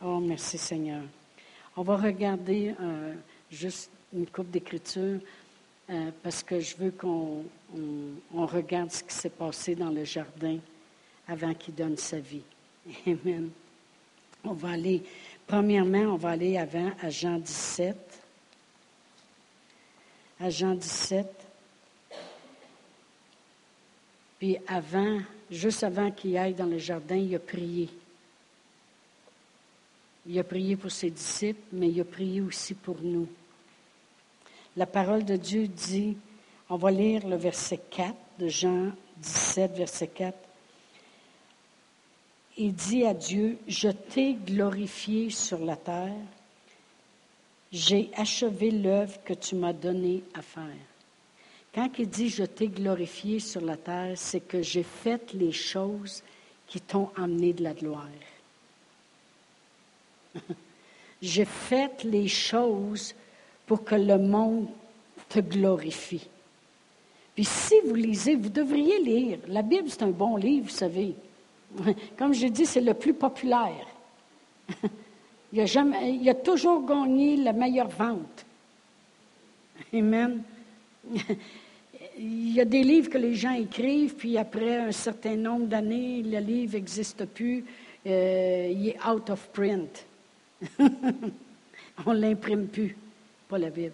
Oh, 0.00 0.20
merci 0.20 0.58
Seigneur. 0.58 1.02
On 1.76 1.82
va 1.82 1.96
regarder 1.96 2.74
euh, 2.80 3.14
juste 3.50 3.90
une 4.14 4.26
coupe 4.26 4.50
d'écriture 4.50 5.20
euh, 5.90 6.10
parce 6.22 6.42
que 6.42 6.60
je 6.60 6.76
veux 6.76 6.90
qu'on 6.92 7.44
regarde 8.30 8.90
ce 8.90 9.02
qui 9.02 9.12
s'est 9.14 9.28
passé 9.28 9.74
dans 9.74 9.90
le 9.90 10.04
jardin 10.04 10.58
avant 11.28 11.52
qu'il 11.52 11.74
donne 11.74 11.96
sa 11.96 12.18
vie. 12.18 12.42
Amen. 13.06 13.50
On 14.44 14.52
va 14.52 14.70
aller, 14.70 15.02
premièrement, 15.46 16.14
on 16.14 16.16
va 16.16 16.30
aller 16.30 16.56
avant 16.56 16.90
à 17.02 17.10
Jean 17.10 17.38
17. 17.38 17.96
À 20.40 20.50
Jean 20.50 20.74
17. 20.74 21.26
Puis 24.38 24.58
avant, 24.66 25.20
juste 25.50 25.82
avant 25.82 26.10
qu'il 26.10 26.36
aille 26.36 26.54
dans 26.54 26.66
le 26.66 26.78
jardin, 26.78 27.16
il 27.16 27.34
a 27.34 27.38
prié. 27.38 27.88
Il 30.26 30.38
a 30.38 30.44
prié 30.44 30.76
pour 30.76 30.90
ses 30.90 31.10
disciples, 31.10 31.60
mais 31.72 31.88
il 31.88 32.00
a 32.00 32.04
prié 32.04 32.40
aussi 32.40 32.74
pour 32.74 32.96
nous. 33.02 33.28
La 34.76 34.86
parole 34.86 35.24
de 35.24 35.36
Dieu 35.36 35.68
dit, 35.68 36.16
on 36.68 36.76
va 36.76 36.90
lire 36.90 37.26
le 37.28 37.36
verset 37.36 37.78
4 37.90 38.14
de 38.38 38.48
Jean 38.48 38.90
17, 39.18 39.76
verset 39.76 40.08
4. 40.08 40.36
Il 42.56 42.74
dit 42.74 43.04
à 43.04 43.14
Dieu, 43.14 43.58
je 43.68 43.88
t'ai 43.88 44.34
glorifié 44.34 45.30
sur 45.30 45.58
la 45.58 45.76
terre, 45.76 46.12
j'ai 47.72 48.10
achevé 48.16 48.70
l'œuvre 48.70 49.22
que 49.24 49.34
tu 49.34 49.54
m'as 49.54 49.72
donnée 49.72 50.22
à 50.34 50.42
faire. 50.42 50.64
Quand 51.74 51.90
il 51.98 52.08
dit 52.08 52.28
je 52.28 52.44
t'ai 52.44 52.68
glorifié 52.68 53.40
sur 53.40 53.60
la 53.60 53.76
terre, 53.76 54.16
c'est 54.16 54.40
que 54.40 54.62
j'ai 54.62 54.84
fait 54.84 55.32
les 55.32 55.50
choses 55.50 56.22
qui 56.68 56.80
t'ont 56.80 57.10
amené 57.16 57.52
de 57.52 57.64
la 57.64 57.74
gloire. 57.74 58.08
j'ai 61.22 61.44
fait 61.44 62.04
les 62.04 62.28
choses 62.28 63.14
pour 63.66 63.84
que 63.84 63.94
le 63.94 64.18
monde 64.18 64.68
te 65.28 65.40
glorifie. 65.40 66.28
Puis 67.34 67.44
si 67.44 67.74
vous 67.84 67.94
lisez, 67.94 68.36
vous 68.36 68.48
devriez 68.48 69.00
lire. 69.00 69.38
La 69.48 69.62
Bible, 69.62 69.88
c'est 69.88 70.02
un 70.02 70.10
bon 70.10 70.36
livre, 70.36 70.66
vous 70.66 70.70
savez. 70.70 71.14
Comme 72.16 72.32
je 72.32 72.46
dis, 72.46 72.66
c'est 72.66 72.80
le 72.80 72.94
plus 72.94 73.14
populaire. 73.14 73.86
Il 75.52 75.60
a, 75.60 76.30
a 76.30 76.34
toujours 76.34 76.84
gagné 76.84 77.36
la 77.36 77.52
meilleure 77.52 77.88
vente. 77.88 78.44
Amen. 79.92 80.42
Il 82.18 82.52
y 82.52 82.60
a 82.60 82.64
des 82.64 82.82
livres 82.82 83.10
que 83.10 83.18
les 83.18 83.34
gens 83.34 83.54
écrivent, 83.54 84.14
puis 84.14 84.38
après 84.38 84.76
un 84.78 84.92
certain 84.92 85.36
nombre 85.36 85.66
d'années, 85.66 86.22
le 86.22 86.38
livre 86.38 86.74
n'existe 86.74 87.24
plus, 87.24 87.64
euh, 88.06 88.72
il 88.72 88.88
est 88.90 89.06
out 89.06 89.30
of 89.30 89.48
print. 89.48 90.06
On 92.06 92.14
ne 92.14 92.20
l'imprime 92.20 92.68
plus, 92.68 92.96
la 93.58 93.70
Bible. 93.70 93.92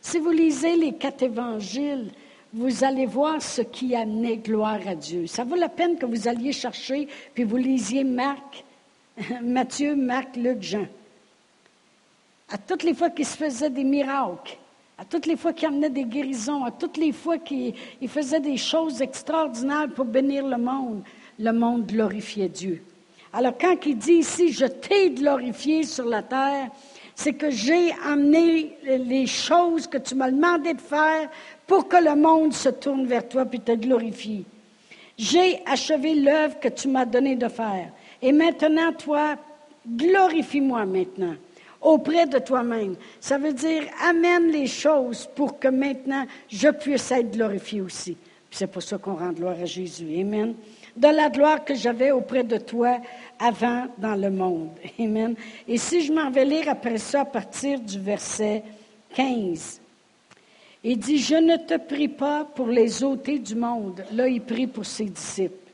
Si 0.00 0.18
vous 0.18 0.30
lisez 0.30 0.76
les 0.76 0.92
quatre 0.92 1.22
évangiles, 1.22 2.10
vous 2.52 2.84
allez 2.84 3.06
voir 3.06 3.42
ce 3.42 3.62
qui 3.62 3.94
amenait 3.94 4.36
gloire 4.36 4.80
à 4.86 4.94
Dieu. 4.94 5.26
Ça 5.26 5.44
vaut 5.44 5.56
la 5.56 5.68
peine 5.68 5.98
que 5.98 6.06
vous 6.06 6.28
alliez 6.28 6.52
chercher, 6.52 7.08
puis 7.34 7.44
vous 7.44 7.56
lisiez 7.56 8.04
Marc, 8.04 8.64
Matthieu, 9.42 9.96
Marc, 9.96 10.36
Luc, 10.36 10.62
Jean. 10.62 10.86
À 12.50 12.58
toutes 12.58 12.82
les 12.82 12.94
fois 12.94 13.10
qu'il 13.10 13.26
se 13.26 13.36
faisait 13.36 13.70
des 13.70 13.84
miracles, 13.84 14.56
à 14.98 15.04
toutes 15.04 15.26
les 15.26 15.36
fois 15.36 15.52
qu'il 15.52 15.68
amenait 15.68 15.90
des 15.90 16.04
guérisons, 16.04 16.64
à 16.64 16.70
toutes 16.70 16.96
les 16.96 17.12
fois 17.12 17.38
qu'il 17.38 17.74
faisait 18.08 18.40
des 18.40 18.56
choses 18.56 19.02
extraordinaires 19.02 19.88
pour 19.94 20.04
bénir 20.04 20.46
le 20.46 20.56
monde, 20.56 21.02
le 21.38 21.52
monde 21.52 21.86
glorifiait 21.86 22.48
Dieu. 22.48 22.82
Alors 23.32 23.58
quand 23.58 23.76
il 23.84 23.98
dit 23.98 24.14
ici, 24.14 24.52
je 24.52 24.64
t'ai 24.64 25.10
glorifié 25.10 25.82
sur 25.82 26.06
la 26.06 26.22
terre, 26.22 26.70
c'est 27.16 27.32
que 27.32 27.50
j'ai 27.50 27.92
amené 28.04 28.76
les 28.84 29.26
choses 29.26 29.86
que 29.86 29.96
tu 29.96 30.14
m'as 30.14 30.30
demandé 30.30 30.74
de 30.74 30.80
faire 30.80 31.30
pour 31.66 31.88
que 31.88 31.96
le 31.96 32.14
monde 32.14 32.52
se 32.52 32.68
tourne 32.68 33.06
vers 33.06 33.26
toi 33.26 33.46
et 33.50 33.58
te 33.58 33.72
glorifie. 33.72 34.44
J'ai 35.16 35.62
achevé 35.64 36.14
l'œuvre 36.14 36.60
que 36.60 36.68
tu 36.68 36.88
m'as 36.88 37.06
donné 37.06 37.34
de 37.34 37.48
faire. 37.48 37.90
Et 38.20 38.32
maintenant, 38.32 38.92
toi, 38.92 39.36
glorifie-moi 39.88 40.84
maintenant 40.84 41.34
auprès 41.80 42.26
de 42.26 42.38
toi-même. 42.38 42.96
Ça 43.18 43.38
veut 43.38 43.54
dire, 43.54 43.84
amène 44.06 44.50
les 44.50 44.66
choses 44.66 45.26
pour 45.34 45.58
que 45.58 45.68
maintenant 45.68 46.26
je 46.48 46.68
puisse 46.68 47.10
être 47.12 47.30
glorifié 47.30 47.80
aussi. 47.80 48.16
C'est 48.50 48.66
pour 48.66 48.82
ça 48.82 48.98
qu'on 48.98 49.14
rend 49.14 49.32
gloire 49.32 49.56
à 49.60 49.64
Jésus. 49.64 50.06
Amen. 50.20 50.54
De 50.96 51.08
la 51.08 51.28
gloire 51.28 51.64
que 51.64 51.74
j'avais 51.74 52.10
auprès 52.10 52.42
de 52.42 52.56
toi 52.56 52.98
avant 53.38 53.86
dans 53.98 54.14
le 54.14 54.30
monde. 54.30 54.70
Amen. 54.98 55.34
Et 55.68 55.76
si 55.76 56.00
je 56.00 56.12
m'en 56.12 56.30
vais 56.30 56.44
lire 56.44 56.68
après 56.68 56.98
ça 56.98 57.20
à 57.20 57.24
partir 57.24 57.80
du 57.80 57.98
verset 57.98 58.62
15. 59.14 59.80
Il 60.84 60.98
dit, 60.98 61.18
je 61.18 61.34
ne 61.34 61.56
te 61.56 61.78
prie 61.78 62.08
pas 62.08 62.44
pour 62.44 62.68
les 62.68 63.02
ôter 63.02 63.38
du 63.38 63.56
monde. 63.56 64.04
Là, 64.12 64.28
il 64.28 64.40
prie 64.40 64.66
pour 64.66 64.86
ses 64.86 65.06
disciples. 65.06 65.72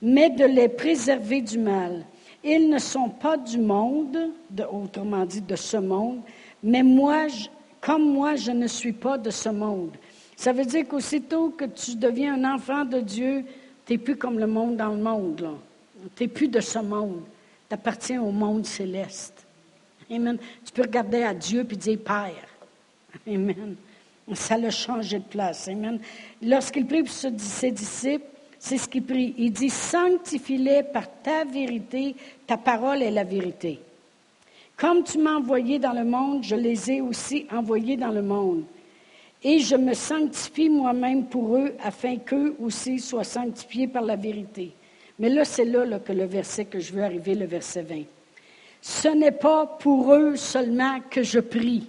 Mais 0.00 0.30
de 0.30 0.44
les 0.44 0.68
préserver 0.68 1.40
du 1.40 1.58
mal. 1.58 2.04
Ils 2.44 2.70
ne 2.70 2.78
sont 2.78 3.08
pas 3.08 3.36
du 3.36 3.58
monde, 3.58 4.16
autrement 4.72 5.26
dit 5.26 5.42
de 5.42 5.56
ce 5.56 5.76
monde, 5.76 6.20
mais 6.62 6.82
moi, 6.82 7.26
comme 7.80 8.12
moi, 8.12 8.36
je 8.36 8.50
ne 8.50 8.66
suis 8.66 8.92
pas 8.92 9.18
de 9.18 9.30
ce 9.30 9.48
monde. 9.48 9.96
Ça 10.36 10.52
veut 10.52 10.64
dire 10.64 10.86
qu'aussitôt 10.88 11.50
que 11.50 11.66
tu 11.66 11.96
deviens 11.96 12.34
un 12.34 12.54
enfant 12.54 12.84
de 12.84 13.00
Dieu, 13.00 13.44
tu 13.90 13.96
n'es 13.96 13.98
plus 13.98 14.14
comme 14.14 14.38
le 14.38 14.46
monde 14.46 14.76
dans 14.76 14.90
le 14.90 15.02
monde. 15.02 15.40
Là. 15.40 15.50
Tu 16.14 16.22
n'es 16.22 16.28
plus 16.28 16.46
de 16.46 16.60
ce 16.60 16.78
monde. 16.78 17.22
Tu 17.68 17.74
appartiens 17.74 18.22
au 18.22 18.30
monde 18.30 18.64
céleste. 18.64 19.44
Amen. 20.08 20.38
Tu 20.64 20.72
peux 20.72 20.82
regarder 20.82 21.24
à 21.24 21.34
Dieu 21.34 21.66
et 21.68 21.74
dire 21.74 21.98
Père. 21.98 22.48
Amen. 23.26 23.74
Ça 24.32 24.56
l'a 24.56 24.70
changé 24.70 25.18
de 25.18 25.24
place. 25.24 25.66
Amen. 25.66 25.98
Lorsqu'il 26.40 26.86
prie 26.86 27.02
pour 27.02 27.10
ses 27.12 27.72
disciples, 27.72 28.26
c'est 28.60 28.78
ce 28.78 28.88
qu'il 28.88 29.02
prie. 29.02 29.34
Il 29.36 29.52
dit 29.52 29.70
Sanctifie-les 29.70 30.84
par 30.84 31.10
ta 31.24 31.44
vérité, 31.44 32.14
ta 32.46 32.56
parole 32.56 33.02
est 33.02 33.10
la 33.10 33.24
vérité. 33.24 33.80
Comme 34.76 35.02
tu 35.02 35.18
m'as 35.18 35.34
envoyé 35.34 35.80
dans 35.80 35.94
le 35.94 36.04
monde, 36.04 36.44
je 36.44 36.54
les 36.54 36.92
ai 36.92 37.00
aussi 37.00 37.44
envoyés 37.50 37.96
dans 37.96 38.12
le 38.12 38.22
monde. 38.22 38.62
Et 39.42 39.58
je 39.60 39.76
me 39.76 39.94
sanctifie 39.94 40.68
moi-même 40.68 41.24
pour 41.26 41.56
eux, 41.56 41.74
afin 41.82 42.16
qu'eux 42.16 42.54
aussi 42.60 42.98
soient 42.98 43.24
sanctifiés 43.24 43.88
par 43.88 44.02
la 44.02 44.16
vérité. 44.16 44.72
Mais 45.18 45.28
là, 45.28 45.44
c'est 45.44 45.64
là, 45.64 45.98
que 45.98 46.12
le 46.12 46.24
verset 46.24 46.66
que 46.66 46.78
je 46.78 46.92
veux 46.92 47.02
arriver, 47.02 47.34
le 47.34 47.46
verset 47.46 47.82
20. 47.82 48.02
Ce 48.82 49.08
n'est 49.08 49.30
pas 49.30 49.66
pour 49.66 50.12
eux 50.14 50.36
seulement 50.36 51.00
que 51.10 51.22
je 51.22 51.40
prie. 51.40 51.88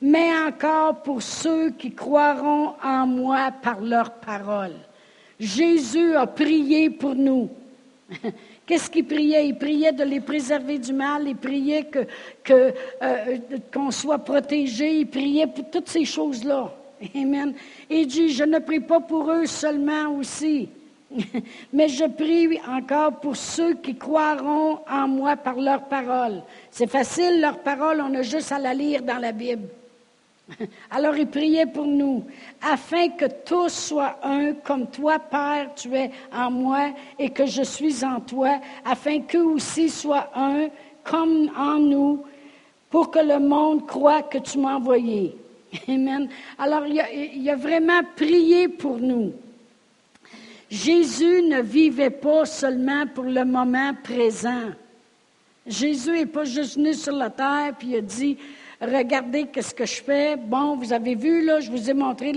Mais 0.00 0.30
encore 0.46 1.02
pour 1.02 1.22
ceux 1.22 1.70
qui 1.70 1.92
croiront 1.92 2.74
en 2.82 3.06
moi 3.06 3.52
par 3.62 3.80
leur 3.80 4.14
parole. 4.14 4.74
Jésus 5.38 6.16
a 6.16 6.26
prié 6.26 6.90
pour 6.90 7.14
nous. 7.14 7.48
Qu'est-ce 8.66 8.90
qu'il 8.90 9.06
priait? 9.06 9.48
Il 9.48 9.58
priait 9.58 9.92
de 9.92 10.04
les 10.04 10.20
préserver 10.20 10.78
du 10.78 10.92
mal, 10.92 11.26
il 11.26 11.36
priait 11.36 11.84
que, 11.84 12.06
que, 12.42 12.72
euh, 13.02 13.38
qu'on 13.72 13.90
soit 13.90 14.18
protégé, 14.18 15.00
il 15.00 15.06
priait 15.06 15.46
pour 15.46 15.70
toutes 15.70 15.88
ces 15.88 16.04
choses-là. 16.04 16.72
Amen. 17.14 17.54
Il 17.90 18.06
dit, 18.06 18.28
je 18.28 18.44
ne 18.44 18.58
prie 18.58 18.80
pas 18.80 19.00
pour 19.00 19.30
eux 19.30 19.46
seulement 19.46 20.16
aussi, 20.16 20.68
Mais 21.72 21.88
je 21.88 22.04
prie 22.04 22.58
encore 22.68 23.20
pour 23.20 23.36
ceux 23.36 23.74
qui 23.74 23.96
croiront 23.96 24.80
en 24.88 25.08
moi 25.08 25.36
par 25.36 25.56
leur 25.56 25.84
parole. 25.88 26.42
C'est 26.70 26.90
facile, 26.90 27.40
leur 27.40 27.58
parole, 27.58 28.00
on 28.00 28.14
a 28.14 28.22
juste 28.22 28.52
à 28.52 28.58
la 28.58 28.74
lire 28.74 29.02
dans 29.02 29.18
la 29.18 29.32
Bible. 29.32 29.68
Alors 30.90 31.16
il 31.16 31.26
priait 31.26 31.66
pour 31.66 31.86
nous, 31.86 32.24
afin 32.60 33.08
que 33.10 33.26
tous 33.44 33.68
soient 33.68 34.18
un, 34.22 34.54
comme 34.54 34.86
toi, 34.88 35.18
Père, 35.18 35.70
tu 35.74 35.94
es 35.94 36.10
en 36.32 36.50
moi 36.50 36.90
et 37.18 37.30
que 37.30 37.46
je 37.46 37.62
suis 37.62 38.04
en 38.04 38.20
toi, 38.20 38.60
afin 38.84 39.20
qu'eux 39.20 39.44
aussi 39.44 39.88
soient 39.88 40.30
un, 40.34 40.68
comme 41.04 41.50
en 41.56 41.78
nous, 41.78 42.24
pour 42.90 43.10
que 43.10 43.20
le 43.20 43.38
monde 43.38 43.86
croit 43.86 44.22
que 44.22 44.38
tu 44.38 44.58
m'as 44.58 44.76
envoyé. 44.76 45.34
Amen. 45.88 46.28
Alors 46.58 46.84
il 46.86 47.50
a, 47.50 47.56
vraiment 47.56 48.02
prié 48.16 48.68
pour 48.68 48.98
nous. 48.98 49.32
Jésus 50.70 51.42
ne 51.42 51.60
vivait 51.60 52.10
pas 52.10 52.44
seulement 52.46 53.06
pour 53.06 53.24
le 53.24 53.44
moment 53.44 53.92
présent. 54.02 54.70
Jésus 55.66 56.12
n'est 56.12 56.26
pas 56.26 56.44
juste 56.44 56.76
venu 56.76 56.94
sur 56.94 57.14
la 57.14 57.30
terre 57.30 57.74
puis 57.78 57.88
il 57.88 57.96
a 57.96 58.00
dit 58.00 58.36
Regardez 58.82 59.44
qu'est-ce 59.44 59.72
que 59.72 59.86
je 59.86 60.02
fais. 60.02 60.36
Bon, 60.36 60.74
vous 60.76 60.92
avez 60.92 61.14
vu, 61.14 61.44
là, 61.44 61.60
je 61.60 61.70
vous 61.70 61.88
ai 61.88 61.94
montré 61.94 62.32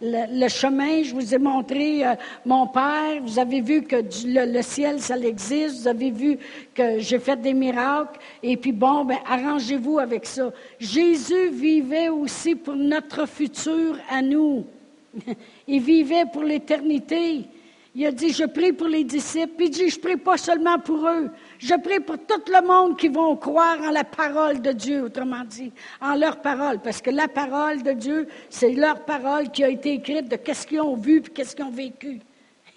le 0.00 0.48
chemin, 0.48 1.02
je 1.02 1.12
vous 1.12 1.34
ai 1.34 1.38
montré 1.38 2.06
euh, 2.06 2.14
mon 2.46 2.68
Père, 2.68 3.20
vous 3.24 3.40
avez 3.40 3.60
vu 3.60 3.82
que 3.82 3.96
le, 3.96 4.62
ciel, 4.62 5.00
ça 5.00 5.18
existe, 5.18 5.80
vous 5.80 5.88
avez 5.88 6.12
vu 6.12 6.38
que 6.72 7.00
j'ai 7.00 7.18
fait 7.18 7.40
des 7.40 7.54
miracles, 7.54 8.20
et 8.40 8.56
puis 8.56 8.70
bon, 8.70 9.04
ben, 9.04 9.18
arrangez-vous 9.28 9.98
avec 9.98 10.26
ça. 10.26 10.52
Jésus 10.78 11.48
vivait 11.50 12.08
aussi 12.08 12.54
pour 12.54 12.76
notre 12.76 13.26
futur 13.26 13.98
à 14.08 14.22
nous. 14.22 14.64
il 15.66 15.82
vivait 15.82 16.26
pour 16.32 16.44
l'éternité. 16.44 17.46
Il 17.96 18.06
a 18.06 18.12
dit, 18.12 18.32
je 18.32 18.44
prie 18.44 18.72
pour 18.72 18.86
les 18.86 19.02
disciples. 19.02 19.64
Il 19.64 19.70
dit, 19.70 19.88
je 19.88 19.98
prie 19.98 20.16
pas 20.16 20.36
seulement 20.36 20.78
pour 20.78 21.08
eux. 21.08 21.28
Je 21.60 21.74
prie 21.74 22.00
pour 22.00 22.16
tout 22.16 22.40
le 22.46 22.66
monde 22.66 22.96
qui 22.96 23.08
vont 23.08 23.36
croire 23.36 23.78
en 23.82 23.90
la 23.90 24.02
parole 24.02 24.62
de 24.62 24.72
Dieu, 24.72 25.04
autrement 25.04 25.44
dit, 25.44 25.70
en 26.00 26.14
leur 26.14 26.40
parole. 26.40 26.78
Parce 26.78 27.02
que 27.02 27.10
la 27.10 27.28
parole 27.28 27.82
de 27.82 27.92
Dieu, 27.92 28.28
c'est 28.48 28.72
leur 28.72 29.04
parole 29.04 29.50
qui 29.50 29.62
a 29.62 29.68
été 29.68 29.92
écrite 29.92 30.26
de 30.26 30.36
qu'est-ce 30.36 30.66
qu'ils 30.66 30.80
ont 30.80 30.96
vu 30.96 31.18
et 31.18 31.22
qu'est-ce 31.22 31.54
qu'ils 31.54 31.66
ont 31.66 31.70
vécu. 31.70 32.18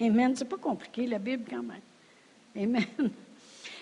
Amen. 0.01 0.33
C'est 0.35 0.49
pas 0.49 0.57
compliqué, 0.57 1.07
la 1.07 1.17
Bible, 1.17 1.45
quand 1.49 1.63
même. 1.63 1.81
Amen. 2.61 3.09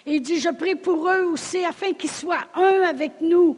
Et 0.06 0.16
il 0.16 0.22
dit, 0.22 0.40
je 0.40 0.50
prie 0.50 0.76
pour 0.76 1.10
eux 1.10 1.26
aussi 1.26 1.66
afin 1.66 1.94
qu'ils 1.94 2.12
soient 2.12 2.46
un 2.54 2.84
avec 2.84 3.22
nous 3.22 3.58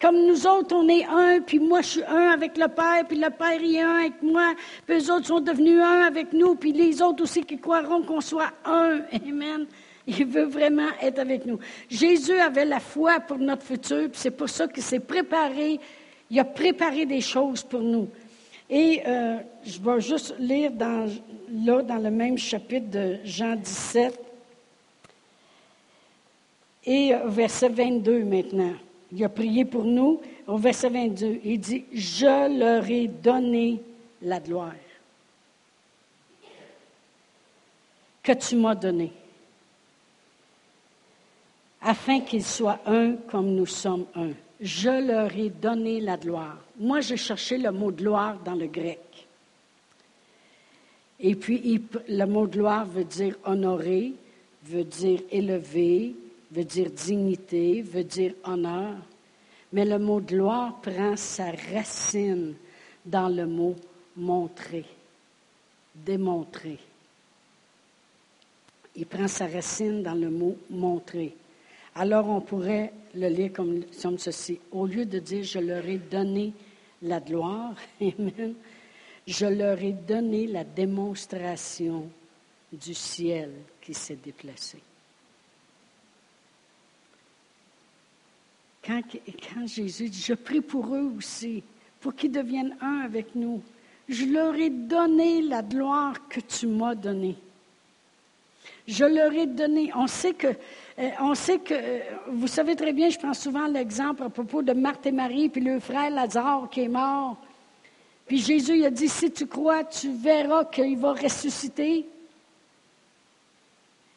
comme 0.00 0.26
nous 0.26 0.46
autres, 0.46 0.76
on 0.76 0.88
est 0.88 1.04
un, 1.04 1.40
puis 1.40 1.58
moi 1.58 1.80
je 1.80 1.88
suis 1.88 2.04
un 2.04 2.28
avec 2.28 2.56
le 2.56 2.68
Père, 2.68 3.04
puis 3.08 3.18
le 3.18 3.30
Père 3.30 3.60
est 3.60 3.80
un 3.80 3.96
avec 3.96 4.22
moi, 4.22 4.54
puis 4.86 4.96
les 4.96 5.10
autres 5.10 5.26
sont 5.26 5.40
devenus 5.40 5.80
un 5.80 6.02
avec 6.02 6.32
nous, 6.32 6.54
puis 6.54 6.72
les 6.72 7.02
autres 7.02 7.24
aussi 7.24 7.42
qui 7.42 7.58
croiront 7.58 8.02
qu'on 8.02 8.20
soit 8.20 8.52
un. 8.64 9.00
Amen. 9.26 9.66
Il 10.08 10.24
veut 10.26 10.46
vraiment 10.46 10.88
être 11.02 11.18
avec 11.18 11.44
nous. 11.44 11.58
Jésus 11.90 12.38
avait 12.38 12.64
la 12.64 12.80
foi 12.80 13.20
pour 13.20 13.38
notre 13.38 13.62
futur, 13.62 14.08
c'est 14.14 14.30
pour 14.30 14.48
ça 14.48 14.66
qu'il 14.66 14.82
s'est 14.82 15.00
préparé. 15.00 15.78
Il 16.30 16.40
a 16.40 16.44
préparé 16.44 17.04
des 17.04 17.20
choses 17.20 17.62
pour 17.62 17.80
nous. 17.80 18.08
Et 18.70 19.02
euh, 19.06 19.38
je 19.64 19.78
vais 19.78 20.00
juste 20.00 20.34
lire 20.38 20.70
dans, 20.70 21.06
là, 21.64 21.82
dans 21.82 21.98
le 21.98 22.10
même 22.10 22.38
chapitre 22.38 22.90
de 22.90 23.16
Jean 23.24 23.56
17, 23.56 24.18
et 26.84 27.14
euh, 27.14 27.28
verset 27.28 27.68
22 27.68 28.24
maintenant. 28.24 28.74
il 29.12 29.24
a 29.24 29.28
prié 29.28 29.64
pour 29.64 29.84
nous. 29.84 30.20
Au 30.46 30.56
verset 30.56 30.88
22, 30.88 31.40
il 31.44 31.60
dit, 31.60 31.84
je 31.92 32.58
leur 32.58 32.88
ai 32.90 33.08
donné 33.08 33.80
la 34.22 34.40
gloire 34.40 34.72
que 38.28 38.32
tu 38.34 38.56
m'as 38.56 38.74
donné, 38.74 39.10
afin 41.80 42.20
qu'ils 42.20 42.44
soient 42.44 42.80
un 42.86 43.14
comme 43.30 43.54
nous 43.54 43.66
sommes 43.66 44.06
un. 44.14 44.30
Je 44.60 45.06
leur 45.06 45.36
ai 45.36 45.50
donné 45.50 46.00
la 46.00 46.16
gloire. 46.16 46.58
Moi, 46.78 47.00
j'ai 47.00 47.16
cherché 47.16 47.58
le 47.58 47.70
mot 47.70 47.92
gloire 47.92 48.38
dans 48.44 48.54
le 48.54 48.66
grec. 48.66 49.00
Et 51.20 51.34
puis, 51.34 51.82
le 52.08 52.24
mot 52.24 52.46
gloire 52.46 52.86
veut 52.86 53.04
dire 53.04 53.36
honorer, 53.44 54.12
veut 54.64 54.84
dire 54.84 55.20
élever, 55.30 56.14
veut 56.50 56.64
dire 56.64 56.90
dignité, 56.90 57.82
veut 57.82 58.04
dire 58.04 58.34
honneur. 58.44 58.96
Mais 59.72 59.84
le 59.84 59.98
mot 59.98 60.20
gloire 60.20 60.80
prend 60.80 61.16
sa 61.16 61.50
racine 61.72 62.54
dans 63.04 63.28
le 63.28 63.46
mot 63.46 63.76
montrer, 64.16 64.84
démontrer. 65.94 66.78
Il 68.96 69.06
prend 69.06 69.28
sa 69.28 69.46
racine 69.46 70.02
dans 70.02 70.14
le 70.14 70.30
mot 70.30 70.56
montrer. 70.70 71.34
Alors 71.98 72.28
on 72.28 72.40
pourrait 72.40 72.92
le 73.16 73.26
lire 73.26 73.52
comme, 73.52 73.82
ceci. 73.90 74.60
Au 74.70 74.86
lieu 74.86 75.04
de 75.04 75.18
dire 75.18 75.42
je 75.42 75.58
leur 75.58 75.84
ai 75.84 75.98
donné 75.98 76.52
la 77.02 77.18
gloire, 77.18 77.74
je 79.26 79.46
leur 79.46 79.82
ai 79.82 79.92
donné 79.92 80.46
la 80.46 80.62
démonstration 80.62 82.08
du 82.72 82.94
ciel 82.94 83.50
qui 83.80 83.94
s'est 83.94 84.18
déplacé. 84.22 84.78
Quand, 88.86 89.02
Jésus 89.66 90.08
dit, 90.08 90.22
je 90.24 90.34
prie 90.34 90.60
pour 90.60 90.94
eux 90.94 91.12
aussi, 91.16 91.64
pour 92.00 92.14
qu'ils 92.14 92.30
deviennent 92.30 92.76
un 92.80 93.00
avec 93.00 93.34
nous, 93.34 93.60
je 94.08 94.24
leur 94.24 94.54
ai 94.54 94.70
donné 94.70 95.42
la 95.42 95.62
gloire 95.62 96.28
que 96.28 96.40
tu 96.40 96.68
m'as 96.68 96.94
donnée. 96.94 97.36
Je 98.86 99.04
leur 99.04 99.32
ai 99.32 99.46
donné. 99.46 99.90
On 99.94 100.06
sait 100.06 100.32
que, 100.34 100.46
euh, 100.46 101.10
euh, 101.70 102.00
vous 102.28 102.46
savez 102.46 102.74
très 102.74 102.92
bien, 102.92 103.10
je 103.10 103.18
prends 103.18 103.34
souvent 103.34 103.66
l'exemple 103.66 104.22
à 104.22 104.30
propos 104.30 104.62
de 104.62 104.72
Marthe 104.72 105.06
et 105.06 105.12
Marie, 105.12 105.48
puis 105.48 105.60
le 105.60 105.78
frère 105.78 106.10
Lazare 106.10 106.68
qui 106.70 106.82
est 106.82 106.88
mort. 106.88 107.36
Puis 108.26 108.38
Jésus 108.38 108.78
il 108.78 108.86
a 108.86 108.90
dit, 108.90 109.08
si 109.08 109.30
tu 109.30 109.46
crois, 109.46 109.84
tu 109.84 110.10
verras 110.10 110.64
qu'il 110.64 110.98
va 110.98 111.12
ressusciter. 111.12 112.06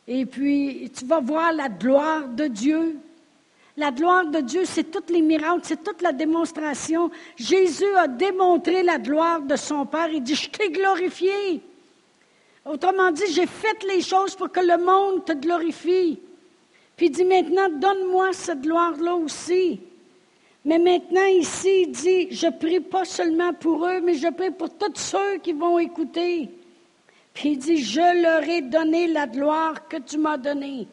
Et 0.08 0.26
puis, 0.26 0.92
tu 0.94 1.06
vas 1.06 1.20
voir 1.20 1.54
la 1.54 1.70
gloire 1.70 2.28
de 2.28 2.48
Dieu. 2.48 2.98
La 3.78 3.92
gloire 3.92 4.26
de 4.26 4.42
Dieu, 4.42 4.64
c'est 4.66 4.84
tous 4.84 5.14
les 5.14 5.22
miracles, 5.22 5.62
c'est 5.64 5.84
toute 5.84 6.02
la 6.02 6.12
démonstration. 6.12 7.10
Jésus 7.38 7.96
a 7.98 8.08
démontré 8.08 8.84
la 8.84 8.98
gloire 8.98 9.42
de 9.42 9.56
son 9.56 9.86
Père. 9.86 10.10
Il 10.10 10.22
dit, 10.22 10.36
je 10.36 10.50
t'ai 10.50 10.70
glorifié. 10.70 11.62
Autrement 12.66 13.12
dit, 13.12 13.32
j'ai 13.32 13.48
fait 13.48 13.84
les 13.88 14.02
choses 14.02 14.36
pour 14.36 14.52
que 14.52 14.60
le 14.60 14.78
monde 14.78 15.26
te 15.26 15.34
glorifie. 15.34 16.20
Puis 16.96 17.08
il 17.08 17.12
dit, 17.12 17.26
maintenant, 17.26 17.70
donne-moi 17.70 18.34
cette 18.34 18.62
gloire-là 18.62 19.16
aussi. 19.16 19.80
Mais 20.64 20.78
maintenant, 20.78 21.26
ici, 21.26 21.84
il 21.88 21.92
dit, 21.92 22.28
je 22.32 22.48
prie 22.48 22.80
pas 22.80 23.06
seulement 23.06 23.54
pour 23.54 23.88
eux, 23.88 24.00
mais 24.02 24.14
je 24.14 24.28
prie 24.28 24.52
pour 24.52 24.70
tous 24.70 24.94
ceux 24.96 25.38
qui 25.38 25.54
vont 25.54 25.80
écouter. 25.80 26.50
Puis 27.34 27.54
il 27.54 27.58
dit, 27.58 27.78
je 27.78 28.22
leur 28.22 28.44
ai 28.48 28.62
donné 28.62 29.08
la 29.08 29.26
gloire 29.26 29.88
que 29.88 29.98
tu 29.98 30.20
m'as 30.20 30.38
donnée. 30.38 30.88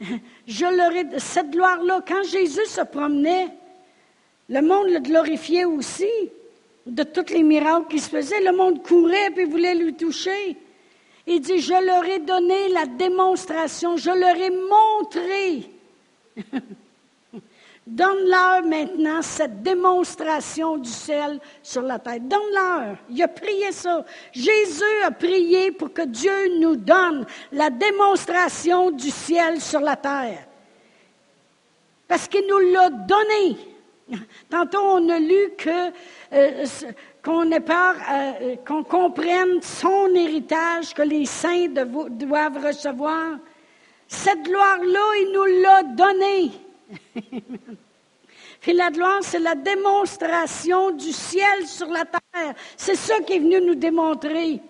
Je 0.46 0.64
leur 0.64 0.92
ai, 0.92 1.18
cette 1.18 1.50
gloire-là, 1.50 2.00
quand 2.06 2.24
Jésus 2.24 2.66
se 2.66 2.80
promenait, 2.80 3.48
le 4.48 4.60
monde 4.60 4.88
le 4.88 4.98
glorifiait 4.98 5.64
aussi 5.64 6.10
de 6.84 7.02
tous 7.04 7.32
les 7.32 7.44
miracles 7.44 7.86
qui 7.88 8.00
se 8.00 8.10
faisaient. 8.10 8.42
Le 8.42 8.56
monde 8.56 8.82
courait 8.82 9.32
et 9.36 9.44
voulait 9.44 9.74
lui 9.74 9.94
toucher. 9.94 10.56
Il 11.26 11.40
dit, 11.40 11.60
je 11.60 11.72
leur 11.72 12.04
ai 12.04 12.18
donné 12.18 12.68
la 12.68 12.86
démonstration, 12.86 13.96
je 13.96 14.10
leur 14.10 14.36
ai 14.36 14.50
montré 14.50 15.70
Donne-leur 17.86 18.62
maintenant 18.62 19.20
cette 19.20 19.62
démonstration 19.62 20.78
du 20.78 20.88
ciel 20.88 21.38
sur 21.62 21.82
la 21.82 21.98
terre. 21.98 22.20
Donne-leur. 22.20 22.96
Il 23.10 23.22
a 23.22 23.28
prié 23.28 23.72
ça. 23.72 24.02
Jésus 24.32 25.02
a 25.04 25.10
prié 25.10 25.70
pour 25.70 25.92
que 25.92 26.00
Dieu 26.02 26.58
nous 26.60 26.76
donne 26.76 27.26
la 27.52 27.68
démonstration 27.68 28.90
du 28.90 29.10
ciel 29.10 29.60
sur 29.60 29.80
la 29.80 29.96
terre. 29.96 30.46
Parce 32.08 32.26
qu'il 32.26 32.46
nous 32.48 32.72
l'a 32.72 32.88
donné. 32.88 33.58
Tantôt, 34.50 34.82
on 34.82 35.08
a 35.08 35.18
lu 35.18 35.50
que 35.56 35.90
euh, 36.32 36.66
qu'on 37.22 37.50
euh, 37.50 38.56
qu'on 38.66 38.84
comprenne 38.84 39.62
son 39.62 40.14
héritage 40.14 40.92
que 40.94 41.02
les 41.02 41.24
saints 41.24 41.68
doivent 41.68 42.64
recevoir. 42.64 43.38
Cette 44.06 44.42
gloire-là, 44.42 45.00
il 45.20 45.32
nous 45.32 45.62
l'a 45.62 45.82
donnée. 45.82 46.50
Puis 48.60 48.72
la 48.72 48.90
gloire, 48.90 49.18
c'est 49.22 49.40
la 49.40 49.54
démonstration 49.54 50.90
du 50.90 51.12
ciel 51.12 51.66
sur 51.66 51.88
la 51.88 52.04
terre. 52.04 52.54
C'est 52.76 52.96
ça 52.96 53.20
qui 53.20 53.34
est 53.34 53.38
venu 53.38 53.60
nous 53.60 53.74
démontrer. 53.74 54.60